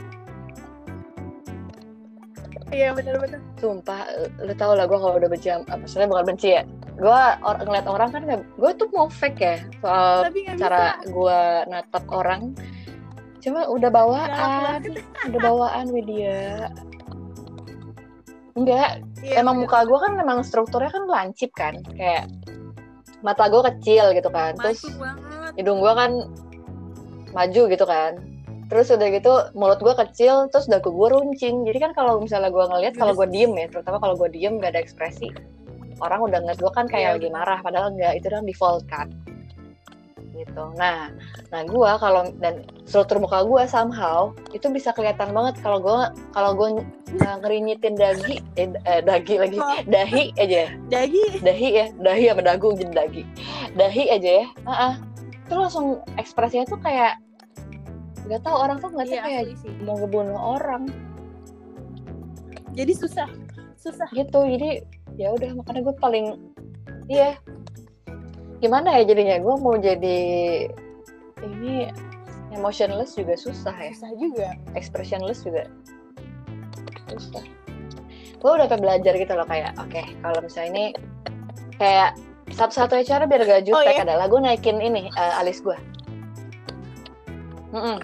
Iya 2.68 2.92
bener-bener 2.92 3.40
sumpah 3.56 4.04
lu 4.44 4.52
tau 4.52 4.76
lah 4.76 4.84
gue 4.84 4.98
kalau 5.00 5.16
udah 5.16 5.28
benci 5.32 5.48
sama- 5.48 5.80
maksudnya 5.80 6.04
bukan 6.04 6.24
benci 6.28 6.52
ya 6.52 6.68
gue 7.00 7.22
or, 7.40 7.56
ngeliat 7.64 7.88
orang 7.88 8.12
kan 8.12 8.22
gue 8.36 8.70
tuh 8.76 8.88
mau 8.92 9.08
fake 9.08 9.40
ya 9.40 9.56
soal 9.80 10.28
cara 10.60 11.00
gue 11.08 11.40
natap 11.72 12.04
orang 12.12 12.52
cuma 13.38 13.70
udah 13.70 13.90
bawaan 13.90 14.80
udah 15.30 15.40
bawaan 15.40 15.86
Widya. 15.94 16.68
Enggak 18.58 19.06
Iya, 19.18 19.42
emang 19.42 19.66
muka 19.66 19.82
gue 19.82 19.98
kan 19.98 20.14
memang 20.14 20.46
strukturnya 20.46 20.90
kan 20.94 21.04
lancip 21.10 21.50
kan. 21.54 21.82
Kayak 21.94 22.30
mata 23.22 23.50
gue 23.50 23.62
kecil 23.74 24.14
gitu 24.14 24.30
kan. 24.30 24.54
Terus 24.58 24.86
banget. 24.94 25.52
hidung 25.58 25.82
gue 25.82 25.92
kan 25.94 26.10
maju 27.34 27.62
gitu 27.70 27.84
kan. 27.86 28.18
Terus 28.68 28.92
udah 28.94 29.08
gitu 29.10 29.32
mulut 29.58 29.80
gue 29.82 29.94
kecil 30.06 30.46
terus 30.50 30.70
dagu 30.70 30.90
gue 30.90 31.08
runcing. 31.10 31.66
Jadi 31.66 31.78
kan 31.82 31.92
kalau 31.94 32.22
misalnya 32.22 32.50
gue 32.50 32.64
ngeliat 32.66 32.94
kalau 32.94 33.14
gue 33.14 33.26
diem 33.26 33.50
ya 33.54 33.66
terutama 33.66 33.98
kalau 33.98 34.14
gue 34.14 34.28
diem 34.30 34.58
gak 34.62 34.74
ada 34.74 34.82
ekspresi 34.82 35.30
orang 35.98 36.20
udah 36.30 36.38
ngeliat 36.42 36.60
gue 36.62 36.72
kan 36.72 36.86
kayak 36.86 37.18
lagi 37.18 37.28
benar. 37.30 37.42
marah 37.42 37.58
padahal 37.62 37.88
enggak 37.94 38.12
itu 38.18 38.26
kan 38.30 38.42
default 38.46 38.84
kan 38.86 39.08
gitu. 40.38 40.62
Nah 40.78 41.10
nah 41.50 41.62
gue 41.62 41.90
kalau 41.98 42.30
dan 42.38 42.62
struktur 42.86 43.18
muka 43.18 43.42
gue 43.42 43.62
somehow 43.66 44.30
itu 44.54 44.70
bisa 44.70 44.94
kelihatan 44.94 45.34
banget 45.34 45.58
kalau 45.58 45.82
gue 45.82 45.98
kalau 46.30 46.54
gue 46.54 46.68
uh, 47.18 47.36
ngerinyitin 47.42 47.98
dagi 47.98 48.38
eh, 48.54 48.70
eh, 48.86 49.02
dagi 49.02 49.34
lagi 49.36 49.58
Oh. 49.58 49.78
dahi 49.84 50.30
aja 50.38 50.56
ya. 50.64 50.68
Dagi 50.86 51.24
dahi 51.42 51.68
ya 51.74 51.86
dahi 51.98 52.24
sama 52.30 52.42
dagu 52.46 52.68
jadi 52.72 52.92
dagi 52.94 53.22
dahi 53.74 54.04
aja 54.08 54.30
ya 54.42 54.46
Heeh. 54.64 54.92
itu 55.48 55.54
langsung 55.56 55.86
ekspresinya 56.14 56.64
tuh 56.64 56.78
kayak 56.78 57.18
nggak 58.28 58.44
tahu 58.44 58.56
orang 58.56 58.76
tuh 58.76 58.92
ngeliatnya 58.92 59.24
iya 59.24 59.40
kayak 59.40 59.56
sih. 59.56 59.72
mau 59.82 59.96
ngebunuh 59.96 60.36
orang. 60.60 60.84
Jadi 62.76 62.92
susah 62.94 63.28
susah. 63.74 64.06
Gitu 64.12 64.36
jadi 64.36 64.84
ya 65.16 65.32
udah 65.34 65.50
makanya 65.56 65.80
gue 65.88 65.96
paling 65.98 66.26
iya 67.08 67.34
gimana 68.58 69.00
ya 69.00 69.02
jadinya? 69.06 69.36
Gue 69.42 69.54
mau 69.58 69.74
jadi 69.78 70.18
ini 71.42 71.90
emotionless 72.54 73.14
juga 73.14 73.34
susah 73.38 73.74
ya. 73.74 73.90
Susah 73.94 74.12
juga. 74.18 74.48
Expressionless 74.74 75.46
juga. 75.46 75.70
Susah. 77.14 77.44
Gue 78.38 78.50
udah 78.54 78.70
kayak 78.70 78.82
belajar 78.82 79.12
gitu 79.18 79.32
loh 79.34 79.46
kayak 79.50 79.74
oke 79.82 79.98
kalau 80.22 80.38
misalnya 80.38 80.70
ini 80.70 80.84
kayak 81.74 82.14
satu-satunya 82.54 83.04
cara 83.04 83.24
biar 83.26 83.42
gak 83.44 83.64
jutek 83.66 83.98
iya? 83.98 84.04
adalah 84.06 84.30
gue 84.30 84.40
naikin 84.40 84.78
ini 84.78 85.10
eh, 85.10 85.40
alis 85.42 85.60
gue 85.60 85.76
Mm-mm. 87.74 87.98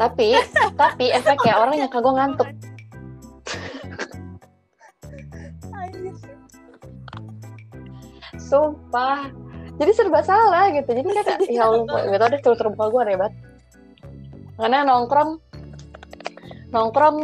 tapi 0.00 0.34
tapi 0.80 1.14
efeknya 1.14 1.54
orang 1.60 1.78
yang 1.78 1.90
gue 1.92 2.14
ngantuk. 2.16 2.48
Sumpah 8.44 9.32
jadi 9.74 9.90
serba 9.90 10.20
salah 10.22 10.70
gitu. 10.70 10.86
Jadi 10.86 11.08
kayak 11.08 11.38
ya 11.56 11.66
Allah 11.66 11.98
gak 12.08 12.20
tau 12.20 12.28
deh 12.30 12.40
struktur 12.40 12.66
muka 12.70 12.86
gue 12.88 13.00
aneh 13.02 13.16
banget. 13.18 13.34
Karena 14.54 14.78
nongkrong 14.86 15.30
nongkrong 16.70 17.16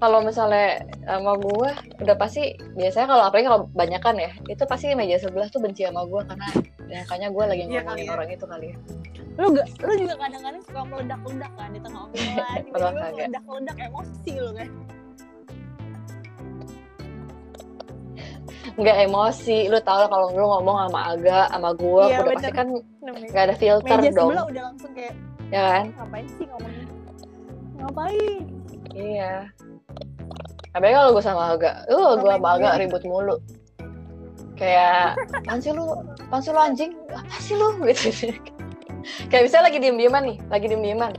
kalau 0.00 0.24
misalnya 0.24 0.80
sama 1.04 1.36
gue 1.36 1.68
udah 2.00 2.16
pasti 2.16 2.56
biasanya 2.72 3.06
kalau 3.06 3.22
apalagi 3.28 3.46
kalau 3.48 3.60
banyakan 3.76 4.16
ya 4.16 4.30
itu 4.48 4.62
pasti 4.64 4.96
meja 4.96 5.20
sebelah 5.20 5.48
tuh 5.48 5.60
benci 5.60 5.84
sama 5.84 6.08
gue 6.08 6.20
karena 6.24 6.48
ya 6.88 7.00
kayaknya 7.04 7.28
gue 7.28 7.44
lagi 7.44 7.62
Iya 7.68 7.80
ngomongin 7.84 8.06
ya. 8.08 8.12
orang 8.16 8.28
itu 8.32 8.44
kali 8.48 8.66
ya. 8.72 8.76
Lu 9.36 9.46
gak 9.52 9.66
lu 9.84 9.92
juga 10.00 10.14
kadang-kadang 10.16 10.62
suka 10.64 10.80
meledak-ledak 10.88 11.52
kan 11.52 11.68
di 11.70 11.80
tengah 11.84 12.00
obrolan 12.08 12.60
tiba-tiba 12.64 12.78
kagak. 12.96 13.12
meledak-ledak 13.28 13.76
emosi 13.88 14.32
lu 14.36 14.50
kan 14.56 14.68
nggak 18.80 18.96
emosi. 19.06 19.68
Lu 19.68 19.78
tau 19.84 19.98
lah 20.02 20.08
kalau 20.08 20.26
lu 20.32 20.44
ngomong 20.44 20.76
sama 20.88 21.00
Aga 21.12 21.40
sama 21.52 21.70
gue 21.76 22.02
Iya, 22.08 22.16
udah 22.16 22.24
bener. 22.24 22.36
pasti 22.40 22.50
kan 22.50 22.66
nggak 23.30 23.44
ada 23.44 23.54
filter 23.56 23.96
meja 24.00 24.10
dong. 24.16 24.28
sebelah 24.32 24.44
udah 24.48 24.62
langsung 24.72 24.92
kayak 24.96 25.14
ya 25.52 25.62
kan? 25.62 25.84
Ngapain 25.94 26.26
sih 26.34 26.44
ngomongnya? 26.48 26.86
Ngapain? 27.80 28.40
Iya. 28.90 29.32
Apalagi 30.70 30.94
kalau 30.94 31.10
gue 31.12 31.24
sama 31.24 31.42
Aga, 31.54 31.70
uh 31.90 32.10
gue 32.14 32.30
sama 32.30 32.48
Aga 32.56 32.68
ribut 32.78 33.02
mulu. 33.02 33.36
Kayak, 34.54 35.16
apaan 35.32 35.56
sih 35.56 35.72
lu, 35.72 35.88
apaan 36.28 36.40
sih 36.44 36.52
lu 36.52 36.60
anjing, 36.60 36.92
apa 37.08 37.36
sih 37.40 37.56
lu, 37.56 37.80
gitu. 37.88 38.12
Kayak 39.32 39.48
misalnya 39.48 39.72
lagi 39.72 39.78
diem-dieman 39.80 40.22
nih, 40.28 40.36
lagi 40.52 40.66
diem-dieman. 40.68 41.12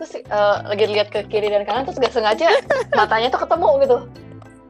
Terus 0.00 0.10
eh, 0.16 0.56
lagi 0.64 0.84
lihat 0.88 1.12
ke 1.12 1.20
kiri 1.28 1.52
dan 1.52 1.68
kanan, 1.68 1.84
terus 1.84 2.00
gak 2.00 2.16
sengaja 2.16 2.48
matanya 2.96 3.28
tuh 3.28 3.44
ketemu 3.44 3.68
gitu. 3.84 3.98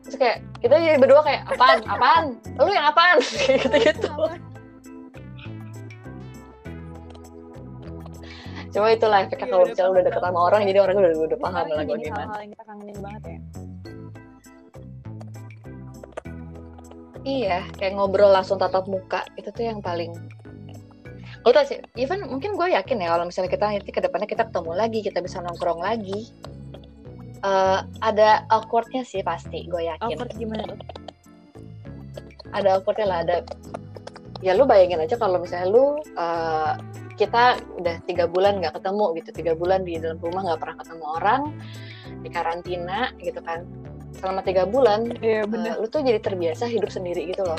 Terus 0.07 0.17
kayak, 0.23 0.39
kita 0.63 0.75
jadi 0.79 0.99
berdua 1.03 1.21
kayak, 1.27 1.43
apaan, 1.51 1.79
apaan, 1.91 2.25
lu 2.63 2.71
yang 2.71 2.87
apaan, 2.87 3.19
kayak 3.43 3.59
gitu-gitu. 3.67 4.11
Cuma 8.77 8.93
itulah 8.93 9.25
efeknya 9.25 9.49
Iya, 9.49 9.53
kalau 9.57 9.65
misalnya 9.65 9.91
udah 9.97 10.05
deket 10.05 10.23
sama 10.23 10.41
orang, 10.53 10.61
jadi 10.69 10.79
orang 10.85 10.97
udah, 11.01 11.11
udah 11.17 11.39
paham 11.41 11.65
Sekarang 11.65 11.73
lah 11.73 11.85
gue 11.89 11.99
gimana. 12.05 12.21
hal-hal 12.29 12.41
yang 12.45 12.53
kita 12.53 12.65
kangenin 12.69 12.99
banget 13.01 13.23
ya 13.25 13.39
Iya, 17.27 17.59
kayak 17.75 17.93
ngobrol 17.99 18.31
langsung 18.31 18.55
tatap 18.55 18.87
muka 18.87 19.27
itu 19.35 19.51
tuh 19.51 19.67
yang 19.67 19.83
paling. 19.83 20.15
Lo 21.43 21.51
tau 21.51 21.67
sih, 21.67 21.83
even 21.99 22.23
mungkin 22.31 22.55
gue 22.55 22.71
yakin 22.71 23.03
ya 23.03 23.11
kalau 23.11 23.27
misalnya 23.27 23.51
kita 23.51 23.67
nanti 23.67 23.91
ke 23.91 23.99
depannya 23.99 24.31
kita 24.31 24.47
ketemu 24.47 24.73
lagi, 24.79 24.99
kita 25.03 25.19
bisa 25.19 25.43
nongkrong 25.43 25.83
lagi. 25.83 26.31
Eh, 27.43 27.81
ada 28.01 28.45
awkwardnya 28.49 29.03
sih 29.05 29.21
pasti 29.21 29.67
gue 29.67 29.83
yakin. 29.89 30.15
Awkward 30.17 30.33
gimana 30.37 30.65
tuh? 30.65 30.79
ada 32.55 32.79
awkwardnya 32.81 33.07
lah 33.11 33.19
ada 33.27 33.37
ya 34.45 34.53
lu 34.55 34.69
bayangin 34.69 35.03
aja 35.03 35.17
kalau 35.19 35.41
misalnya 35.43 35.69
lu 35.69 35.99
eh, 36.01 36.73
kita 37.17 37.57
udah 37.81 37.97
tiga 38.05 38.29
bulan 38.29 38.61
nggak 38.61 38.77
ketemu 38.77 39.05
gitu 39.21 39.31
tiga 39.33 39.53
bulan 39.57 39.81
di 39.85 39.97
dalam 39.97 40.21
rumah 40.21 40.45
nggak 40.45 40.61
pernah 40.61 40.77
ketemu 40.85 41.05
orang 41.21 41.43
di 42.21 42.29
karantina 42.29 43.01
gitu 43.21 43.41
kan. 43.41 43.65
Selama 44.17 44.41
tiga 44.45 44.65
bulan 44.65 45.13
Iya 45.21 45.45
eh, 45.45 45.77
lu 45.81 45.87
tuh 45.89 46.01
jadi 46.05 46.21
terbiasa 46.21 46.69
hidup 46.69 46.93
sendiri 46.93 47.29
gitu 47.33 47.45
loh. 47.45 47.59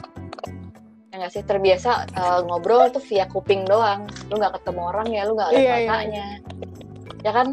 Ya 1.14 1.26
nggak 1.26 1.34
sih? 1.34 1.42
Terbiasa 1.46 1.92
eh, 2.14 2.40
ngobrol 2.46 2.94
tuh 2.94 3.02
via 3.02 3.26
kuping 3.26 3.66
doang. 3.66 4.06
Lu 4.30 4.38
nggak 4.38 4.62
ketemu 4.62 4.82
orang 4.82 5.08
ya 5.10 5.22
lu 5.26 5.34
nggak 5.38 5.50
lihat 5.54 5.62
Iya, 5.62 5.76
iya, 5.78 5.90
matanya. 5.90 6.28
ya 7.26 7.32
kan 7.34 7.48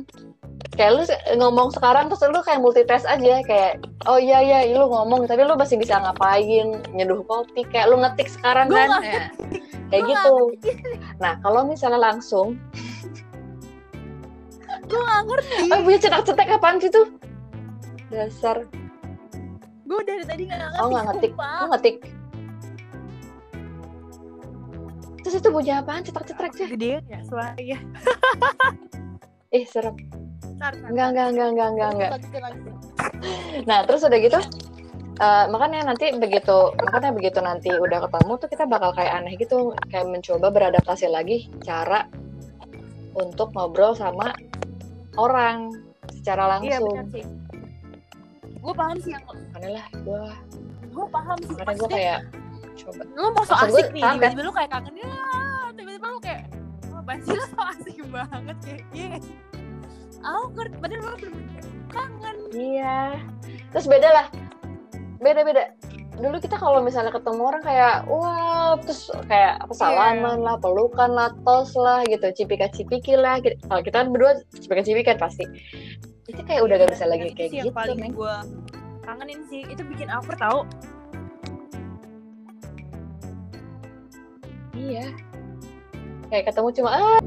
kayak 0.75 0.93
lu 0.99 1.03
ngomong 1.39 1.70
sekarang 1.70 2.11
terus 2.11 2.27
lu 2.27 2.43
kayak 2.43 2.61
multitask 2.61 3.07
aja 3.07 3.41
kayak 3.47 3.79
oh 4.11 4.18
iya 4.18 4.43
iya 4.43 4.59
lu 4.75 4.91
ngomong 4.91 5.25
tapi 5.31 5.47
lu 5.47 5.55
masih 5.55 5.79
bisa 5.79 6.03
ngapain? 6.03 6.83
Nyeduh 6.91 7.22
kopi 7.25 7.62
kayak 7.70 7.95
lu 7.95 8.03
ngetik 8.03 8.27
sekarang 8.27 8.66
Gua 8.66 8.83
kan? 8.83 8.89
Ya, 9.01 9.22
kayak 9.91 10.03
Gua 10.03 10.11
gitu. 10.11 10.35
nah 11.22 11.39
kalau 11.41 11.62
misalnya 11.66 12.03
langsung 12.03 12.59
Gue 14.85 15.01
gak 15.01 15.22
ngerti. 15.25 15.72
ah 15.72 15.81
punya 15.81 15.97
cetak-cetak 15.97 16.49
apaan 16.61 16.77
sih 16.77 16.93
tuh? 16.93 17.09
Dasar. 18.12 18.68
Gue 19.89 20.01
dari 20.05 20.25
tadi 20.29 20.45
gak 20.45 20.61
ngerti. 20.61 20.81
oh 20.83 20.87
nggak 20.93 21.05
ngetik. 21.09 21.33
lu 21.33 21.66
ngetik. 21.72 21.97
Terus 25.25 25.41
itu 25.41 25.49
bunyi 25.49 25.72
apaan? 25.72 26.05
Cetak-cetak 26.05 26.53
aja 26.53 26.64
Gedean 26.68 27.05
ya 27.09 27.25
suaranya. 27.25 27.79
ih 29.57 29.64
serem 29.70 29.95
Ntar, 30.55 30.73
ntar, 30.75 30.89
enggak 30.91 31.07
enggak 31.11 31.27
enggak 31.33 31.49
enggak 31.51 31.69
enggak 31.69 31.91
enggak. 31.91 32.11
Nah, 33.65 33.79
terus 33.87 34.03
udah 34.03 34.19
gitu, 34.19 34.39
eh, 35.17 35.45
makanya 35.49 35.79
nanti 35.89 36.07
begitu, 36.15 36.59
makanya 36.77 37.11
begitu 37.11 37.39
nanti 37.41 37.71
udah 37.73 37.99
ketemu 38.05 38.33
tuh 38.37 38.49
kita 38.49 38.65
bakal 38.65 38.91
kayak 38.93 39.13
aneh 39.19 39.35
gitu, 39.35 39.73
kayak 39.89 40.07
mencoba 40.07 40.47
beradaptasi 40.51 41.09
lagi 41.09 41.49
cara 41.63 42.07
untuk 43.15 43.55
ngobrol 43.55 43.95
sama 43.95 44.35
orang 45.15 45.71
secara 46.11 46.59
Iya 46.61 46.79
langsung. 46.83 46.95
sih. 47.11 47.25
Gue 48.59 48.75
paham 48.75 48.97
sih 48.99 49.13
yang 49.13 49.25
lah, 49.55 49.87
gue, 49.93 50.23
gue 50.89 51.07
paham 51.09 51.39
sih. 51.41 51.55
makanya 51.55 51.79
gue 51.79 51.89
kayak 51.91 52.19
coba. 52.75 53.03
lu 53.15 53.29
mau 53.31 53.45
so 53.45 53.55
asik 53.55 53.87
nih, 53.93 54.03
paham 54.03 54.17
kan? 54.19 54.31
tiba-tiba 54.33 54.43
lu 54.43 54.53
kayak 54.53 54.71
kangen 54.73 54.95
ya, 54.99 55.13
tiba-tiba 55.73 56.07
lu 56.09 56.19
kayak 56.19 56.43
"Oh, 56.91 56.99
apa 56.99 57.13
sih 57.23 57.33
lu 57.33 57.45
so 57.45 57.61
asik 57.63 57.97
banget 58.11 58.57
kayak 58.65 58.83
iya 58.91 59.11
Awkward, 60.25 60.72
padahal 60.81 61.05
lu 61.05 61.16
belum 61.20 61.37
kangen. 61.93 62.37
Iya. 62.57 63.20
Terus 63.77 63.87
beda 63.87 64.09
lah, 64.09 64.27
beda-beda. 65.20 65.77
Dulu 66.14 66.39
kita 66.39 66.57
kalau 66.57 66.79
misalnya 66.81 67.11
ketemu 67.11 67.43
orang 67.43 67.62
kayak, 67.66 68.07
wah, 68.07 68.79
terus 68.79 69.11
kayak 69.27 69.59
apa 69.61 69.75
salaman 69.75 70.41
lah, 70.41 70.57
pelukan 70.62 71.11
lah, 71.11 71.35
tos 71.43 71.75
lah, 71.75 72.07
gitu, 72.07 72.31
cipika-cipiki 72.31 73.18
lah. 73.18 73.43
gitu. 73.43 73.59
Kalau 73.66 73.83
kita 73.83 73.97
kan 74.07 74.09
berdua 74.14 74.33
cipika-cipikan 74.55 75.18
pasti. 75.18 75.45
Itu 76.31 76.41
kayak 76.47 76.64
udah 76.64 76.75
gak 76.81 76.95
bisa 76.95 77.05
lagi 77.11 77.35
kayak 77.35 77.51
sih 77.51 77.59
yang 77.61 77.68
gitu, 77.68 77.77
paling 77.77 77.99
men. 78.01 78.14
gue 78.14 78.35
kangenin 79.05 79.41
sih, 79.51 79.62
itu 79.68 79.83
bikin 79.85 80.09
awkward 80.09 80.41
tau. 80.41 80.64
Iya. 84.72 85.12
Kayak 86.33 86.45
ketemu 86.51 86.68
cuma 86.81 86.91
ah 86.95 87.18